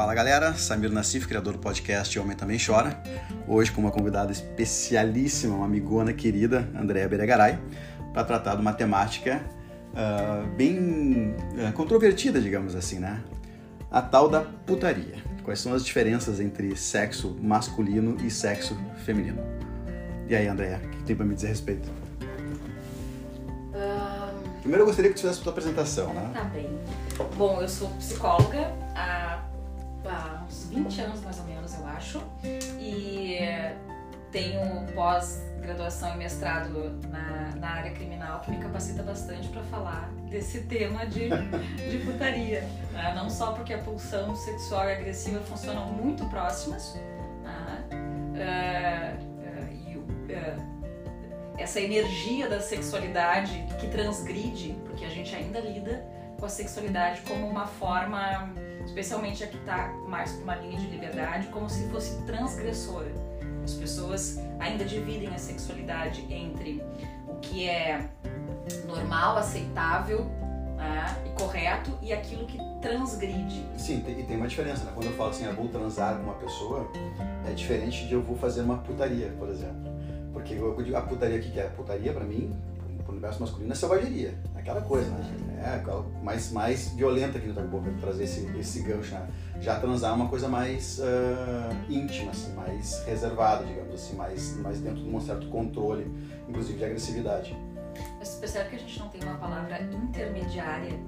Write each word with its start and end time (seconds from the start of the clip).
Fala 0.00 0.14
galera, 0.14 0.54
Samir 0.54 0.90
Nassif, 0.90 1.28
criador 1.28 1.52
do 1.52 1.58
podcast 1.58 2.18
Homem 2.18 2.34
Também 2.34 2.56
Chora. 2.58 2.98
Hoje 3.46 3.70
com 3.70 3.82
uma 3.82 3.90
convidada 3.90 4.32
especialíssima, 4.32 5.54
uma 5.54 5.66
amigona 5.66 6.10
querida, 6.14 6.66
Andréa 6.74 7.06
Beregaray, 7.06 7.58
para 8.10 8.24
tratar 8.24 8.54
de 8.54 8.62
uma 8.62 8.72
temática 8.72 9.44
uh, 9.92 10.46
bem 10.56 11.34
uh, 11.52 11.70
controvertida, 11.74 12.40
digamos 12.40 12.74
assim, 12.74 12.98
né? 12.98 13.22
A 13.90 14.00
tal 14.00 14.26
da 14.26 14.40
putaria. 14.40 15.16
Quais 15.44 15.60
são 15.60 15.74
as 15.74 15.84
diferenças 15.84 16.40
entre 16.40 16.74
sexo 16.76 17.36
masculino 17.38 18.16
e 18.24 18.30
sexo 18.30 18.74
feminino? 19.04 19.42
E 20.26 20.34
aí, 20.34 20.48
Andréa, 20.48 20.80
o 20.82 20.88
que 20.88 21.04
tem 21.04 21.14
para 21.14 21.26
me 21.26 21.34
dizer 21.34 21.48
a 21.48 21.50
respeito? 21.50 21.90
Um... 23.74 24.60
Primeiro 24.60 24.82
eu 24.82 24.86
gostaria 24.86 25.10
que 25.10 25.16
tu 25.16 25.20
fizesse 25.20 25.40
a 25.40 25.42
tua 25.42 25.52
apresentação, 25.52 26.14
né? 26.14 26.30
Tá 26.32 26.44
bem. 26.44 26.70
Bom, 27.36 27.60
eu 27.60 27.68
sou 27.68 27.88
psicóloga 27.90 28.72
há, 28.94 29.42
há 30.04 30.44
uns 30.44 30.68
20 30.68 31.00
anos 31.00 31.20
mais 31.22 31.38
ou 31.38 31.44
menos, 31.44 31.74
eu 31.74 31.86
acho. 31.86 32.22
E 32.78 33.38
tenho 34.30 34.86
pós-graduação 34.94 36.14
e 36.14 36.18
mestrado 36.18 36.98
na, 37.08 37.54
na 37.56 37.68
área 37.70 37.92
criminal 37.92 38.40
que 38.40 38.50
me 38.50 38.58
capacita 38.58 39.02
bastante 39.02 39.48
para 39.48 39.62
falar 39.64 40.08
desse 40.28 40.62
tema 40.62 41.04
de, 41.06 41.28
de 41.90 41.98
putaria. 42.04 42.62
Né? 42.92 43.12
Não 43.14 43.28
só 43.28 43.52
porque 43.52 43.74
a 43.74 43.78
pulsão 43.78 44.34
sexual 44.36 44.88
e 44.88 44.92
agressiva 44.92 45.40
funcionam 45.40 45.92
muito 45.92 46.24
próximas, 46.26 46.94
né? 47.42 47.84
uh, 47.90 49.24
uh, 49.24 49.72
e 49.72 49.96
uh, 49.96 50.80
essa 51.58 51.80
energia 51.80 52.48
da 52.48 52.60
sexualidade 52.60 53.66
que 53.78 53.88
transgride, 53.88 54.76
porque 54.86 55.04
a 55.04 55.10
gente 55.10 55.34
ainda 55.34 55.60
lida 55.60 56.04
com 56.38 56.46
a 56.46 56.48
sexualidade 56.48 57.20
como 57.22 57.46
uma 57.46 57.66
forma, 57.66 58.50
especialmente 58.84 59.44
a 59.44 59.46
que 59.46 59.56
está 59.56 59.88
mais 60.08 60.32
para 60.32 60.42
uma 60.42 60.56
linha 60.56 60.78
de 60.78 60.86
liberdade, 60.86 61.48
como 61.48 61.68
se 61.68 61.88
fosse 61.88 62.20
transgressora. 62.24 63.10
As 63.64 63.74
pessoas 63.74 64.38
ainda 64.58 64.84
dividem 64.84 65.28
a 65.28 65.38
sexualidade 65.38 66.26
entre 66.32 66.82
o 67.28 67.34
que 67.36 67.68
é 67.68 68.08
normal, 68.86 69.36
aceitável 69.36 70.24
né, 70.76 71.22
e 71.26 71.40
correto 71.40 71.96
e 72.02 72.12
aquilo 72.12 72.46
que 72.46 72.58
transgride. 72.80 73.66
Sim, 73.76 74.02
e 74.08 74.22
tem 74.24 74.36
uma 74.36 74.48
diferença, 74.48 74.84
né? 74.84 74.92
Quando 74.94 75.06
eu 75.06 75.12
falo 75.12 75.30
assim, 75.30 75.44
eu 75.44 75.54
vou 75.54 75.68
transar 75.68 76.16
com 76.16 76.22
uma 76.22 76.34
pessoa, 76.34 76.90
é 77.46 77.52
diferente 77.52 78.06
de 78.06 78.14
eu 78.14 78.22
vou 78.22 78.36
fazer 78.36 78.62
uma 78.62 78.78
putaria, 78.78 79.32
por 79.38 79.48
exemplo. 79.48 79.90
Porque 80.32 80.54
eu 80.54 80.82
digo, 80.82 80.96
a 80.96 81.02
putaria 81.02 81.38
aqui 81.38 81.50
que 81.50 81.60
é 81.60 81.64
putaria 81.64 82.12
para 82.12 82.24
mim, 82.24 82.56
universo 83.20 83.40
masculino 83.40 83.70
é 83.70 83.74
selvageria, 83.74 84.34
aquela 84.56 84.80
coisa, 84.80 85.10
né? 85.10 85.62
É 85.62 85.74
aquela 85.76 86.02
mais, 86.22 86.50
mais 86.50 86.88
violenta 86.94 87.36
aqui 87.36 87.48
no 87.48 87.54
Tagoboca, 87.54 87.92
trazer 88.00 88.24
esse, 88.24 88.46
esse 88.58 88.82
gancho, 88.82 89.12
né? 89.12 89.28
Já 89.60 89.78
transar 89.78 90.12
é 90.12 90.14
uma 90.14 90.28
coisa 90.28 90.48
mais 90.48 90.98
uh, 90.98 91.92
íntima, 91.92 92.30
assim, 92.30 92.54
mais 92.54 93.04
reservada, 93.04 93.64
digamos 93.64 93.94
assim, 93.94 94.16
mais, 94.16 94.56
mais 94.56 94.80
dentro 94.80 95.02
de 95.02 95.14
um 95.14 95.20
certo 95.20 95.46
controle, 95.48 96.10
inclusive 96.48 96.78
de 96.78 96.84
agressividade. 96.84 97.56
Mas 98.18 98.28
você 98.28 98.40
percebe 98.40 98.70
que 98.70 98.76
a 98.76 98.78
gente 98.78 98.98
não 98.98 99.08
tem 99.08 99.22
uma 99.22 99.36
palavra 99.36 99.82
intermediária 99.82 100.98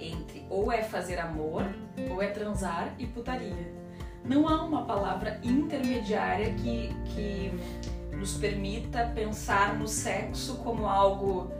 entre 0.00 0.44
ou 0.50 0.70
é 0.72 0.82
fazer 0.82 1.18
amor, 1.18 1.64
ou 2.10 2.20
é 2.20 2.26
transar 2.28 2.92
e 2.98 3.06
putaria. 3.06 3.72
Não 4.24 4.48
há 4.48 4.64
uma 4.64 4.84
palavra 4.84 5.40
intermediária 5.44 6.52
que, 6.54 6.90
que 7.04 7.52
nos 8.16 8.34
permita 8.34 9.10
pensar 9.14 9.78
no 9.78 9.86
sexo 9.86 10.56
como 10.56 10.86
algo 10.86 11.50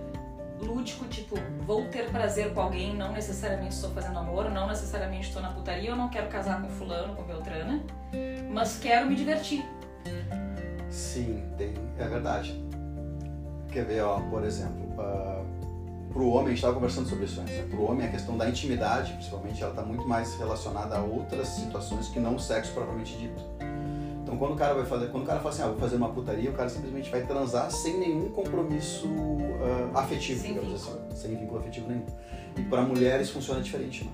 lúdico, 0.60 1.04
tipo, 1.06 1.36
vou 1.66 1.84
ter 1.88 2.10
prazer 2.10 2.52
com 2.54 2.60
alguém, 2.60 2.94
não 2.94 3.12
necessariamente 3.12 3.74
estou 3.74 3.90
fazendo 3.90 4.18
amor, 4.18 4.50
não 4.50 4.66
necessariamente 4.66 5.28
estou 5.28 5.42
na 5.42 5.50
putaria, 5.50 5.90
eu 5.90 5.96
não 5.96 6.08
quero 6.08 6.28
casar 6.28 6.62
com 6.62 6.68
fulano, 6.70 7.14
com 7.14 7.22
Beltrana, 7.22 7.82
mas 8.50 8.78
quero 8.78 9.06
me 9.06 9.14
divertir. 9.14 9.64
Sim, 10.90 11.44
tem, 11.58 11.74
é 11.98 12.08
verdade. 12.08 12.64
Quer 13.70 13.84
ver, 13.84 14.00
ó, 14.00 14.20
por 14.30 14.44
exemplo, 14.44 14.86
uh, 14.98 15.44
pro 16.12 16.28
homem, 16.28 16.46
a 16.46 16.48
gente 16.48 16.58
estava 16.58 16.74
conversando 16.74 17.08
sobre 17.08 17.26
isso 17.26 17.40
antes, 17.40 17.54
né? 17.54 17.66
pro 17.68 17.82
homem 17.82 18.06
a 18.06 18.10
questão 18.10 18.38
da 18.38 18.48
intimidade, 18.48 19.12
principalmente, 19.12 19.60
ela 19.62 19.72
está 19.72 19.82
muito 19.82 20.08
mais 20.08 20.34
relacionada 20.36 20.96
a 20.96 21.02
outras 21.02 21.48
situações 21.48 22.08
que 22.08 22.18
não 22.18 22.36
o 22.36 22.40
sexo 22.40 22.72
propriamente 22.72 23.14
dito. 23.18 23.42
Então 24.36 24.48
quando 24.48 24.54
o 24.54 24.58
cara 24.58 24.74
vai 24.74 24.84
fazer, 24.84 25.06
quando 25.06 25.22
o 25.22 25.26
cara 25.26 25.38
fala 25.40 25.54
assim, 25.54 25.62
ah, 25.62 25.68
vou 25.68 25.78
fazer 25.78 25.96
uma 25.96 26.10
putaria, 26.10 26.50
o 26.50 26.52
cara 26.52 26.68
simplesmente 26.68 27.10
vai 27.10 27.24
transar 27.24 27.70
sem 27.70 27.98
nenhum 27.98 28.28
compromisso 28.28 29.08
uh, 29.08 29.96
afetivo, 29.96 30.42
sem 30.42 30.52
digamos 30.52 30.82
vínculo. 30.82 31.06
assim, 31.06 31.16
sem 31.16 31.36
vínculo 31.36 31.60
afetivo 31.60 31.88
nenhum. 31.88 32.06
E 32.54 32.62
para 32.64 32.82
mulheres 32.82 33.30
funciona 33.30 33.62
diferente, 33.62 34.04
né? 34.04 34.10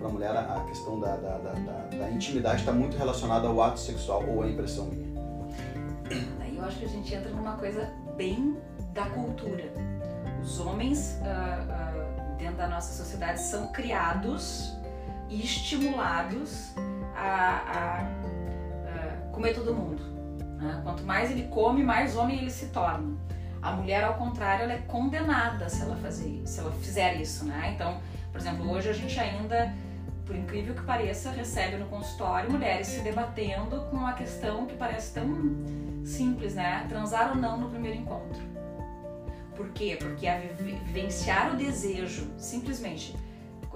Para 0.00 0.08
mulher 0.08 0.36
a 0.36 0.64
questão 0.66 0.98
da, 0.98 1.14
da, 1.14 1.38
da, 1.38 1.52
da, 1.52 1.96
da 1.96 2.10
intimidade 2.10 2.60
está 2.60 2.72
muito 2.72 2.96
relacionada 2.96 3.46
ao 3.46 3.62
ato 3.62 3.78
sexual 3.78 4.24
ou 4.28 4.42
à 4.42 4.48
impressão 4.48 4.86
minha. 4.86 5.06
Aí 6.40 6.56
eu 6.56 6.64
acho 6.64 6.80
que 6.80 6.84
a 6.84 6.88
gente 6.88 7.14
entra 7.14 7.30
numa 7.30 7.56
coisa 7.56 7.88
bem 8.16 8.56
da 8.92 9.06
cultura. 9.10 9.72
Os 10.42 10.58
homens 10.58 11.20
uh, 11.20 11.22
uh, 11.22 12.36
dentro 12.36 12.56
da 12.56 12.66
nossa 12.66 12.92
sociedade 12.92 13.40
são 13.40 13.68
criados 13.68 14.76
e 15.28 15.40
estimulados 15.40 16.72
a, 17.14 18.02
a 18.02 18.35
comer 19.36 19.52
todo 19.52 19.74
mundo. 19.74 20.02
Né? 20.58 20.80
Quanto 20.82 21.04
mais 21.04 21.30
ele 21.30 21.42
come, 21.48 21.84
mais 21.84 22.16
homem 22.16 22.38
ele 22.38 22.50
se 22.50 22.68
torna. 22.68 23.14
A 23.60 23.70
mulher, 23.72 24.02
ao 24.02 24.14
contrário, 24.14 24.64
ela 24.64 24.72
é 24.72 24.78
condenada 24.78 25.68
se 25.68 25.82
ela 25.82 25.94
fazer, 25.96 26.42
se 26.46 26.58
ela 26.58 26.72
fizer 26.72 27.20
isso, 27.20 27.44
né? 27.44 27.72
Então, 27.74 28.00
por 28.32 28.40
exemplo, 28.40 28.70
hoje 28.70 28.88
a 28.88 28.92
gente 28.92 29.18
ainda, 29.20 29.74
por 30.24 30.34
incrível 30.34 30.74
que 30.74 30.82
pareça, 30.82 31.30
recebe 31.30 31.76
no 31.76 31.86
consultório 31.86 32.50
mulheres 32.50 32.86
se 32.86 33.00
debatendo 33.00 33.80
com 33.90 33.96
uma 33.96 34.14
questão 34.14 34.66
que 34.66 34.74
parece 34.74 35.12
tão 35.12 35.28
simples, 36.04 36.54
né? 36.54 36.86
Transar 36.88 37.30
ou 37.30 37.36
não 37.36 37.58
no 37.58 37.68
primeiro 37.68 37.98
encontro. 37.98 38.40
Por 39.54 39.68
quê? 39.70 39.98
Porque 40.00 40.26
a 40.26 40.38
vivenciar 40.38 41.52
o 41.52 41.56
desejo, 41.56 42.30
simplesmente 42.38 43.14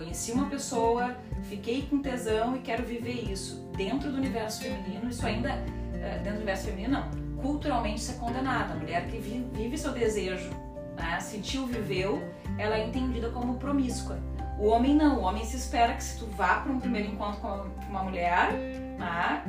conheci 0.00 0.32
uma 0.32 0.46
pessoa, 0.46 1.14
fiquei 1.42 1.82
com 1.82 2.00
tesão 2.00 2.56
e 2.56 2.60
quero 2.60 2.82
viver 2.84 3.30
isso 3.30 3.68
dentro 3.76 4.10
do 4.10 4.16
universo 4.16 4.62
feminino, 4.62 5.10
isso 5.10 5.26
ainda, 5.26 5.50
eh, 5.50 6.18
dentro 6.18 6.32
do 6.32 6.36
universo 6.36 6.64
feminino, 6.64 6.92
não. 6.94 7.42
Culturalmente 7.42 8.00
isso 8.00 8.12
é 8.12 8.14
condenado. 8.14 8.72
A 8.72 8.76
mulher 8.76 9.06
que 9.08 9.18
vive 9.18 9.76
seu 9.76 9.92
desejo, 9.92 10.48
né, 10.96 11.20
sentiu, 11.20 11.66
viveu, 11.66 12.22
ela 12.56 12.76
é 12.76 12.86
entendida 12.86 13.28
como 13.28 13.58
promíscua. 13.58 14.18
O 14.58 14.68
homem 14.68 14.94
não, 14.94 15.18
o 15.18 15.22
homem 15.22 15.44
se 15.44 15.56
espera 15.56 15.94
que 15.94 16.02
se 16.02 16.18
tu 16.18 16.26
vá 16.28 16.60
para 16.60 16.72
um 16.72 16.80
primeiro 16.80 17.08
encontro 17.08 17.40
com 17.40 17.90
uma 17.90 18.02
mulher, 18.02 18.52
né, 18.98 19.44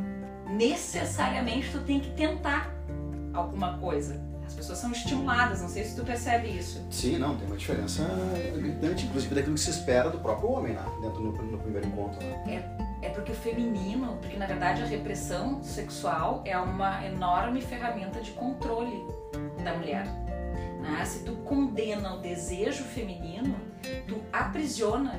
necessariamente 0.50 1.72
tu 1.72 1.80
tem 1.80 2.02
que 2.02 2.10
tentar 2.12 2.70
alguma 3.34 3.78
coisa. 3.78 4.22
As 4.52 4.58
pessoas 4.58 4.80
são 4.80 4.92
estimuladas, 4.92 5.62
não 5.62 5.70
sei 5.70 5.86
se 5.86 5.96
tu 5.96 6.04
percebe 6.04 6.50
isso. 6.50 6.86
Sim, 6.92 7.18
não, 7.18 7.38
tem 7.38 7.48
uma 7.48 7.56
diferença 7.56 8.04
gritante, 8.54 9.06
inclusive 9.06 9.34
daquilo 9.34 9.56
que 9.56 9.62
se 9.62 9.70
espera 9.70 10.10
do 10.10 10.20
próprio 10.20 10.52
homem, 10.52 10.74
né? 10.74 10.84
Dentro 11.02 11.22
no, 11.22 11.32
no 11.32 11.58
primeiro 11.58 11.88
encontro. 11.88 12.20
Né? 12.22 12.62
É, 13.02 13.08
é 13.08 13.10
porque 13.10 13.32
o 13.32 13.36
feminino, 13.36 14.18
porque 14.20 14.36
na 14.36 14.46
verdade 14.46 14.84
a 14.84 14.86
repressão 14.86 15.64
sexual 15.64 16.44
é 16.46 16.58
uma 16.58 17.04
enorme 17.06 17.62
ferramenta 17.62 18.20
de 18.20 18.32
controle 18.32 19.06
da 19.64 19.74
mulher. 19.74 20.06
Né? 20.82 21.06
Se 21.06 21.24
tu 21.24 21.32
condena 21.46 22.16
o 22.16 22.20
desejo 22.20 22.84
feminino, 22.84 23.56
tu 24.06 24.22
aprisiona 24.34 25.18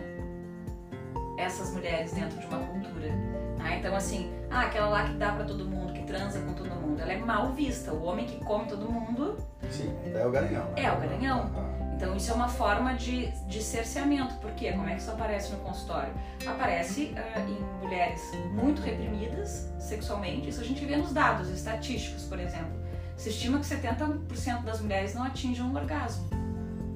essas 1.38 1.72
mulheres 1.72 2.12
dentro 2.12 2.38
de 2.38 2.46
uma 2.46 2.58
cultura. 2.58 3.08
Né? 3.56 3.78
Então, 3.78 3.96
assim, 3.96 4.30
ah, 4.50 4.66
aquela 4.66 4.90
lá 4.90 5.04
que 5.04 5.14
dá 5.14 5.32
para 5.32 5.44
todo 5.46 5.64
mundo, 5.64 5.91
transa 6.12 6.40
com 6.40 6.52
todo 6.52 6.70
mundo, 6.70 7.00
ela 7.00 7.12
é 7.12 7.16
mal 7.16 7.52
vista. 7.52 7.92
O 7.92 8.04
homem 8.04 8.26
que 8.26 8.36
come 8.44 8.66
todo 8.66 8.90
mundo. 8.90 9.38
Sim, 9.70 9.94
é 10.14 10.26
o 10.26 10.30
garanhão. 10.30 10.64
Né? 10.66 10.84
É 10.84 10.92
o 10.92 11.00
garanhão. 11.00 11.50
Então, 11.96 12.16
isso 12.16 12.30
é 12.30 12.34
uma 12.34 12.48
forma 12.48 12.94
de, 12.94 13.28
de 13.46 13.62
cerceamento. 13.62 14.34
Por 14.36 14.50
quê? 14.52 14.72
Como 14.72 14.88
é 14.88 14.94
que 14.94 15.00
isso 15.00 15.10
aparece 15.10 15.52
no 15.52 15.58
consultório? 15.58 16.12
Aparece 16.46 17.14
uh, 17.14 17.48
em 17.48 17.84
mulheres 17.84 18.20
muito 18.52 18.82
reprimidas 18.82 19.72
sexualmente. 19.78 20.48
Isso 20.48 20.60
a 20.60 20.64
gente 20.64 20.84
vê 20.84 20.96
nos 20.96 21.12
dados 21.12 21.48
estatísticos, 21.48 22.24
por 22.24 22.38
exemplo. 22.38 22.82
Se 23.16 23.30
estima 23.30 23.58
que 23.58 23.66
70% 23.66 24.64
das 24.64 24.80
mulheres 24.80 25.14
não 25.14 25.22
atingem 25.22 25.64
um 25.64 25.74
orgasmo. 25.74 26.28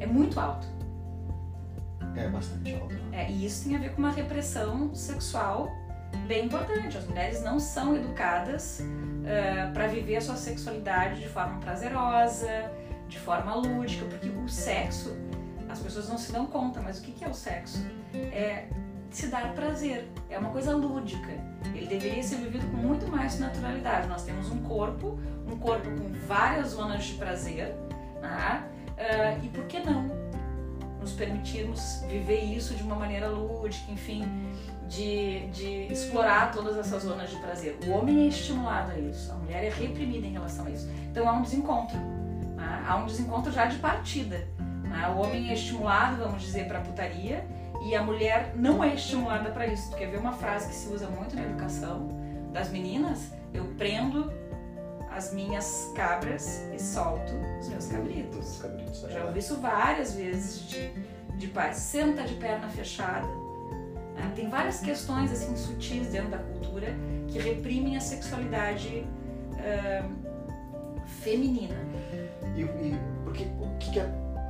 É 0.01 0.07
muito 0.07 0.39
alto. 0.41 0.67
É 2.17 2.29
bastante 2.29 2.75
alto. 2.75 2.95
Né? 2.95 3.27
É, 3.27 3.31
e 3.31 3.47
isso 3.47 3.65
tem 3.65 3.77
a 3.77 3.79
ver 3.79 3.93
com 3.93 3.99
uma 3.99 4.11
repressão 4.11 4.95
sexual 4.95 5.71
bem 6.27 6.47
importante. 6.47 6.97
As 6.97 7.07
mulheres 7.07 7.43
não 7.43 7.59
são 7.59 7.95
educadas 7.97 8.81
uh, 8.81 9.27
eh, 9.27 9.71
para 9.73 9.87
viver 9.87 10.17
a 10.17 10.21
sua 10.21 10.37
sexualidade 10.37 11.21
de 11.21 11.29
forma 11.29 11.59
prazerosa, 11.61 12.71
de 13.09 13.19
forma 13.19 13.55
lúdica, 13.55 14.05
porque 14.07 14.29
o 14.29 14.49
sexo, 14.49 15.17
as 15.69 15.79
pessoas 15.79 16.09
não 16.09 16.19
se 16.19 16.33
dão 16.33 16.47
conta, 16.47 16.81
mas 16.81 16.99
o 16.99 17.03
que 17.03 17.25
é 17.25 17.29
o 17.29 17.35
sexo? 17.35 17.85
É 18.15 18.69
se 19.11 19.29
dar 19.29 19.55
prazer, 19.55 20.09
é 20.29 20.39
uma 20.39 20.51
coisa 20.51 20.77
lúdica. 20.77 21.31
Ele 21.75 21.87
deveria 21.87 22.23
ser 22.23 22.37
vivido 22.37 22.67
com 22.71 22.77
muito 22.77 23.07
mais 23.07 23.39
naturalidade. 23.39 24.09
Nós 24.09 24.25
temos 24.25 24.51
um 24.51 24.63
corpo, 24.63 25.19
um 25.47 25.57
corpo 25.59 25.89
com 25.91 26.13
várias 26.27 26.69
zonas 26.69 27.05
de 27.05 27.15
prazer, 27.15 27.75
né? 28.21 28.63
uh, 28.97 29.45
e 29.45 29.49
por 29.49 29.65
que 29.65 29.81
não 29.81 30.11
nos 31.01 31.13
permitirmos 31.13 32.03
viver 32.09 32.43
isso 32.43 32.75
de 32.75 32.83
uma 32.83 32.97
maneira 32.97 33.29
lúdica, 33.29 33.91
enfim, 33.93 34.25
de, 34.89 35.47
de 35.49 35.93
explorar 35.93 36.53
todas 36.53 36.77
essas 36.77 37.03
zonas 37.03 37.31
de 37.31 37.37
prazer. 37.37 37.79
O 37.87 37.91
homem 37.91 38.25
é 38.25 38.29
estimulado 38.29 38.93
a 38.93 38.99
isso, 38.99 39.31
a 39.33 39.35
mulher 39.35 39.65
é 39.65 39.69
reprimida 39.69 40.27
em 40.27 40.33
relação 40.33 40.67
a 40.67 40.71
isso. 40.71 40.89
Então 41.11 41.29
há 41.29 41.33
um 41.33 41.43
desencontro, 41.43 41.97
né? 42.57 42.85
há 42.87 42.97
um 42.97 43.07
desencontro 43.07 43.53
já 43.53 43.67
de 43.67 43.79
partida. 43.79 44.47
Né? 44.83 45.09
O 45.09 45.19
homem 45.19 45.51
é 45.51 45.55
estimulado, 45.55 46.17
vamos 46.17 46.43
dizer, 46.43 46.67
para 46.69 46.81
putaria 46.81 47.45
e 47.83 47.95
a 47.95 48.03
mulher 48.03 48.53
não 48.57 48.83
é 48.83 48.95
estimulada 48.95 49.51
para 49.51 49.67
isso. 49.67 49.91
Tu 49.91 49.97
quer 49.97 50.11
ver 50.11 50.19
uma 50.19 50.33
frase 50.33 50.69
que 50.69 50.75
se 50.75 50.89
usa 50.89 51.09
muito 51.09 51.35
na 51.37 51.43
educação 51.43 52.09
das 52.53 52.71
meninas? 52.71 53.31
Eu 53.53 53.65
prendo 53.77 54.33
as 55.11 55.33
minhas 55.33 55.93
cabras 55.95 56.63
e 56.75 56.81
solto 56.81 57.33
os 57.61 57.69
meus 57.69 57.87
cabritos. 57.87 58.55
Os 58.55 58.63
cabritos 58.63 59.05
é 59.05 59.11
Já 59.11 59.25
ouvi 59.25 59.39
isso 59.39 59.57
várias 59.57 60.15
vezes 60.15 60.69
de, 60.69 60.91
de 61.37 61.49
pais. 61.49 61.77
Senta 61.77 62.23
de 62.25 62.35
perna 62.35 62.69
fechada. 62.69 63.27
Tem 64.35 64.49
várias 64.49 64.81
questões 64.81 65.31
assim 65.33 65.57
sutis 65.57 66.09
dentro 66.09 66.31
da 66.31 66.39
cultura 66.39 66.89
que 67.29 67.39
reprimem 67.39 67.97
a 67.97 68.01
sexualidade 68.01 69.05
ah, 69.59 70.09
feminina. 71.23 71.75
E, 72.57 72.63
e 72.63 72.99
porque, 73.25 73.45
o 73.61 73.77
que, 73.79 73.91
que 73.91 74.01
é, 74.01 74.09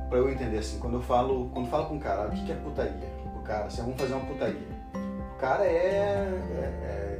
pra 0.09 0.19
eu 0.19 0.29
entender 0.29 0.59
assim, 0.59 0.79
quando 0.79 0.95
eu 0.95 1.01
falo, 1.01 1.49
quando 1.53 1.69
falo 1.69 1.85
com 1.85 1.95
um 1.95 1.99
cara, 1.99 2.27
o 2.27 2.31
que, 2.31 2.45
que 2.45 2.51
é 2.51 2.55
putaria? 2.55 3.17
O 3.35 3.41
cara, 3.41 3.65
assim, 3.65 3.81
vamos 3.81 3.99
fazer 3.99 4.13
uma 4.13 4.25
putaria. 4.25 4.77
O 5.35 5.39
cara 5.39 5.65
é, 5.65 5.69
é, 5.69 6.63
é 6.83 7.19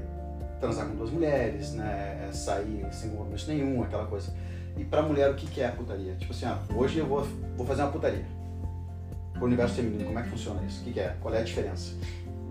transar 0.59 0.87
com 0.87 0.95
duas 0.95 1.11
mulheres, 1.11 1.73
né? 1.73 2.27
É 2.27 2.31
sair 2.31 2.85
sem 2.91 3.11
compromisso 3.11 3.49
nenhum, 3.49 3.83
aquela 3.83 4.05
coisa. 4.05 4.33
E 4.77 4.83
pra 4.83 5.01
mulher, 5.01 5.29
o 5.31 5.35
que, 5.35 5.47
que 5.47 5.61
é 5.61 5.69
putaria? 5.69 6.15
Tipo 6.15 6.31
assim, 6.31 6.45
ah, 6.45 6.59
hoje 6.75 6.99
eu 6.99 7.05
vou, 7.05 7.27
vou 7.55 7.65
fazer 7.65 7.81
uma 7.81 7.91
putaria. 7.91 8.25
Pro 9.33 9.45
universo 9.45 9.75
feminino, 9.75 10.05
como 10.05 10.19
é 10.19 10.23
que 10.23 10.29
funciona 10.29 10.63
isso? 10.63 10.81
O 10.81 10.83
que, 10.85 10.93
que 10.93 10.99
é? 10.99 11.15
Qual 11.21 11.33
é 11.33 11.39
a 11.39 11.43
diferença? 11.43 11.95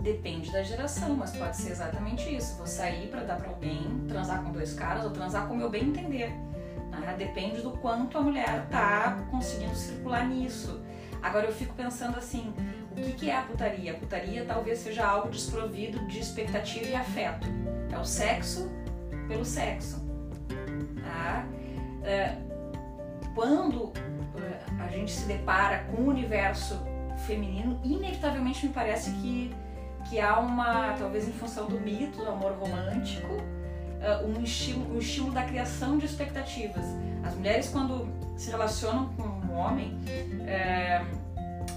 Depende 0.07 0.53
da 0.53 0.63
geração, 0.63 1.17
mas 1.17 1.35
pode 1.35 1.57
ser 1.57 1.73
exatamente 1.73 2.33
isso. 2.33 2.57
Vou 2.59 2.67
sair 2.67 3.09
para 3.09 3.25
dar 3.25 3.39
para 3.39 3.49
alguém, 3.49 4.05
transar 4.07 4.41
com 4.41 4.53
dois 4.53 4.73
caras 4.73 5.03
ou 5.03 5.11
transar 5.11 5.49
com 5.49 5.55
o 5.55 5.57
meu 5.57 5.69
bem 5.69 5.89
entender. 5.89 6.31
né? 6.93 7.17
Depende 7.19 7.61
do 7.61 7.73
quanto 7.73 8.17
a 8.17 8.21
mulher 8.21 8.69
tá 8.69 9.27
conseguindo 9.33 9.75
circular 9.75 10.25
nisso. 10.29 10.81
Agora 11.21 11.47
eu 11.47 11.53
fico 11.53 11.75
pensando 11.75 12.17
assim, 12.17 12.55
o 12.93 12.95
que, 12.95 13.13
que 13.15 13.31
é 13.31 13.37
a 13.37 13.43
putaria? 13.43 13.91
A 13.91 13.95
putaria 13.97 14.45
talvez 14.45 14.79
seja 14.79 15.05
algo 15.05 15.29
desprovido 15.29 15.99
de 16.07 16.21
expectativa 16.21 16.87
e 16.87 16.95
afeto. 16.95 17.49
É 17.93 17.99
o 17.99 18.05
sexo 18.05 18.71
pelo 19.27 19.45
sexo. 19.45 20.07
Tá? 21.03 21.45
É, 22.05 22.37
quando 23.35 23.93
é, 24.39 24.85
a 24.85 24.87
gente 24.87 25.11
se 25.11 25.27
depara 25.27 25.81
com 25.91 26.03
o 26.03 26.07
universo 26.11 26.81
feminino, 27.27 27.81
inevitavelmente 27.83 28.69
me 28.69 28.73
parece 28.73 29.11
que 29.15 29.53
que 30.09 30.21
há 30.21 30.39
uma, 30.39 30.93
talvez 30.99 31.29
em 31.29 31.33
função 31.33 31.67
do 31.67 31.81
mito 31.81 32.19
do 32.19 32.29
amor 32.29 32.53
romântico, 32.53 33.35
uh, 33.35 34.27
um, 34.27 34.43
estímulo, 34.43 34.97
um 34.97 34.99
estímulo 34.99 35.33
da 35.33 35.43
criação 35.43 35.99
de 35.99 36.07
expectativas. 36.07 36.85
As 37.25 37.35
mulheres, 37.35 37.69
quando 37.69 38.09
se 38.37 38.51
relacionam 38.51 39.09
com 39.17 39.23
um 39.23 39.57
homem, 39.57 39.99
é, 40.47 41.03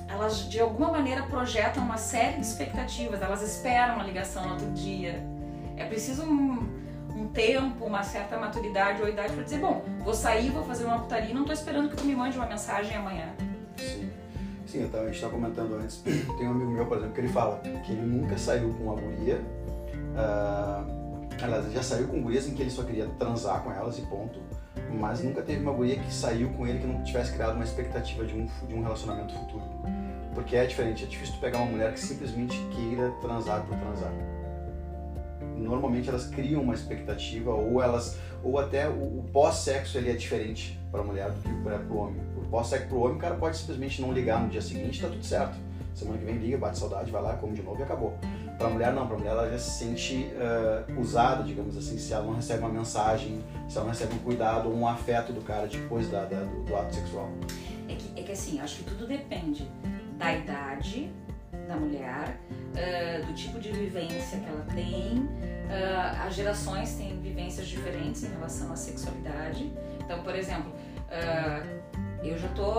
elas 0.08 0.50
de 0.50 0.60
alguma 0.60 0.92
maneira 0.92 1.24
projetam 1.24 1.84
uma 1.84 1.98
série 1.98 2.36
de 2.36 2.46
expectativas, 2.46 3.22
elas 3.22 3.42
esperam 3.42 3.96
uma 3.96 4.04
ligação 4.04 4.46
no 4.46 4.52
outro 4.54 4.72
dia. 4.72 5.24
É 5.78 5.86
preciso 5.86 6.24
um, 6.24 6.68
um 7.16 7.28
tempo, 7.28 7.86
uma 7.86 8.04
certa 8.04 8.38
maturidade 8.38 9.02
ou 9.02 9.08
idade 9.08 9.34
para 9.34 9.44
dizer: 9.44 9.60
bom, 9.60 9.84
vou 10.04 10.14
sair, 10.14 10.50
vou 10.50 10.64
fazer 10.64 10.86
uma 10.86 11.00
putaria, 11.00 11.34
não 11.34 11.42
estou 11.42 11.54
esperando 11.54 11.90
que 11.90 11.96
tu 11.96 12.04
me 12.04 12.16
mande 12.16 12.38
uma 12.38 12.48
mensagem 12.48 12.96
amanhã. 12.96 13.28
Sim. 14.70 14.88
Tava, 14.88 15.04
a 15.04 15.06
gente 15.08 15.16
estava 15.16 15.34
comentando 15.34 15.76
antes, 15.76 15.98
tem 16.38 16.48
um 16.48 16.52
amigo 16.52 16.72
meu, 16.72 16.86
por 16.86 16.98
exemplo, 16.98 17.16
que 17.16 17.22
ele 17.22 17.30
fala 17.30 17.60
que 17.60 17.92
ele 17.92 18.02
nunca 18.02 18.38
saiu 18.38 18.72
com 18.74 18.84
uma 18.84 18.96
guria, 18.96 19.42
ah, 20.16 20.86
aliás, 21.42 21.66
ele 21.66 21.74
já 21.74 21.82
saiu 21.82 22.08
com 22.08 22.22
gurias 22.22 22.48
em 22.48 22.54
que 22.54 22.62
ele 22.62 22.70
só 22.70 22.84
queria 22.84 23.08
transar 23.18 23.64
com 23.64 23.72
elas 23.72 23.98
e 23.98 24.02
ponto, 24.04 24.40
mas 25.00 25.24
nunca 25.24 25.42
teve 25.42 25.62
uma 25.62 25.72
guria 25.72 25.98
que 25.98 26.14
saiu 26.14 26.50
com 26.50 26.68
ele 26.68 26.80
que 26.80 26.88
não 26.88 27.04
tivesse 27.04 27.34
criado 27.34 27.56
uma 27.56 27.64
expectativa 27.64 28.24
de 28.26 28.36
um, 28.36 28.46
de 28.68 28.74
um 28.76 28.84
relacionamento 28.84 29.34
futuro. 29.34 29.64
Porque 30.36 30.56
é 30.56 30.66
diferente, 30.66 31.04
é 31.04 31.08
difícil 31.08 31.36
tu 31.36 31.42
pegar 31.42 31.58
uma 31.58 31.72
mulher 31.72 31.92
que 31.94 32.00
simplesmente 32.00 32.56
queira 32.72 33.12
transar 33.22 33.66
por 33.66 33.76
transar. 33.78 34.12
Normalmente 35.60 36.10
elas 36.10 36.26
criam 36.28 36.62
uma 36.62 36.74
expectativa 36.74 37.52
ou 37.54 37.82
elas 37.82 38.18
ou 38.44 38.58
até 38.58 38.88
o, 38.88 38.92
o 39.20 39.26
pós-sexo 39.34 39.98
ele 39.98 40.10
é 40.12 40.14
diferente 40.14 40.80
para 40.92 41.02
a 41.02 41.04
mulher 41.04 41.30
do 41.32 41.42
que 41.42 41.54
para 41.64 41.78
o 41.90 41.98
homem. 41.98 42.22
O 42.38 42.42
pós-sexo 42.50 42.88
para 42.88 42.98
o 42.98 43.02
homem, 43.02 43.18
o 43.18 43.20
cara 43.20 43.36
pode 43.36 43.58
simplesmente 43.58 44.02
não 44.02 44.12
ligar 44.14 44.42
no 44.42 44.50
dia 44.50 44.62
seguinte, 44.62 45.02
tá 45.02 45.08
tudo 45.10 45.24
certo. 45.24 45.58
Semana 45.94 46.18
que 46.18 46.26
vem 46.26 46.38
liga, 46.38 46.58
bate 46.58 46.78
saudade, 46.80 47.12
vai 47.12 47.22
lá, 47.22 47.34
come 47.36 47.54
de 47.54 47.62
novo 47.62 47.80
e 47.80 47.84
acabou. 47.84 48.14
Para 48.58 48.68
a 48.68 48.70
mulher 48.70 48.94
não, 48.94 49.06
para 49.06 49.16
a 49.16 49.20
mulher 49.20 49.32
ela 49.32 49.50
já 49.50 49.58
se 49.60 49.72
sente 49.80 50.28
uh, 50.36 51.00
usada, 51.00 51.44
digamos 51.44 51.76
assim, 51.78 51.98
se 51.98 52.14
ela 52.14 52.24
não 52.26 52.34
recebe 52.36 52.60
uma 52.60 52.70
mensagem, 52.70 53.42
se 53.68 53.76
ela 53.76 53.86
não 53.86 53.92
recebe 53.94 54.14
um 54.14 54.20
cuidado 54.20 54.70
ou 54.70 54.76
um 54.76 54.88
afeto 54.88 55.34
do 55.34 55.42
cara 55.42 55.68
depois 55.68 56.10
da, 56.10 56.24
da- 56.26 56.44
do, 56.44 56.64
do 56.64 56.76
ato 56.76 56.96
sexual. 56.96 57.30
É 57.90 57.96
que, 57.96 58.20
é 58.20 58.24
que 58.24 58.32
assim, 58.32 58.60
acho 58.62 58.78
que 58.78 58.84
tudo 58.86 59.08
depende 59.08 59.70
da 60.18 60.34
idade 60.34 61.12
da 61.68 61.76
mulher, 61.76 62.40
ah, 62.76 63.26
do 63.26 63.34
tipo 63.34 63.60
de 63.60 63.72
vivência 63.72 64.40
que 64.40 64.48
ela 64.48 64.66
tem. 64.74 65.28
Ah, 65.70 66.26
as 66.26 66.36
gerações 66.36 66.96
têm 66.96 67.20
vivências 67.20 67.68
diferentes 67.68 68.24
em 68.24 68.30
relação 68.30 68.72
à 68.72 68.76
sexualidade. 68.76 69.72
Então, 70.04 70.22
por 70.24 70.36
exemplo, 70.36 70.74
ah, 71.12 71.64
eu 72.24 72.38
já 72.38 72.48
tô 72.50 72.74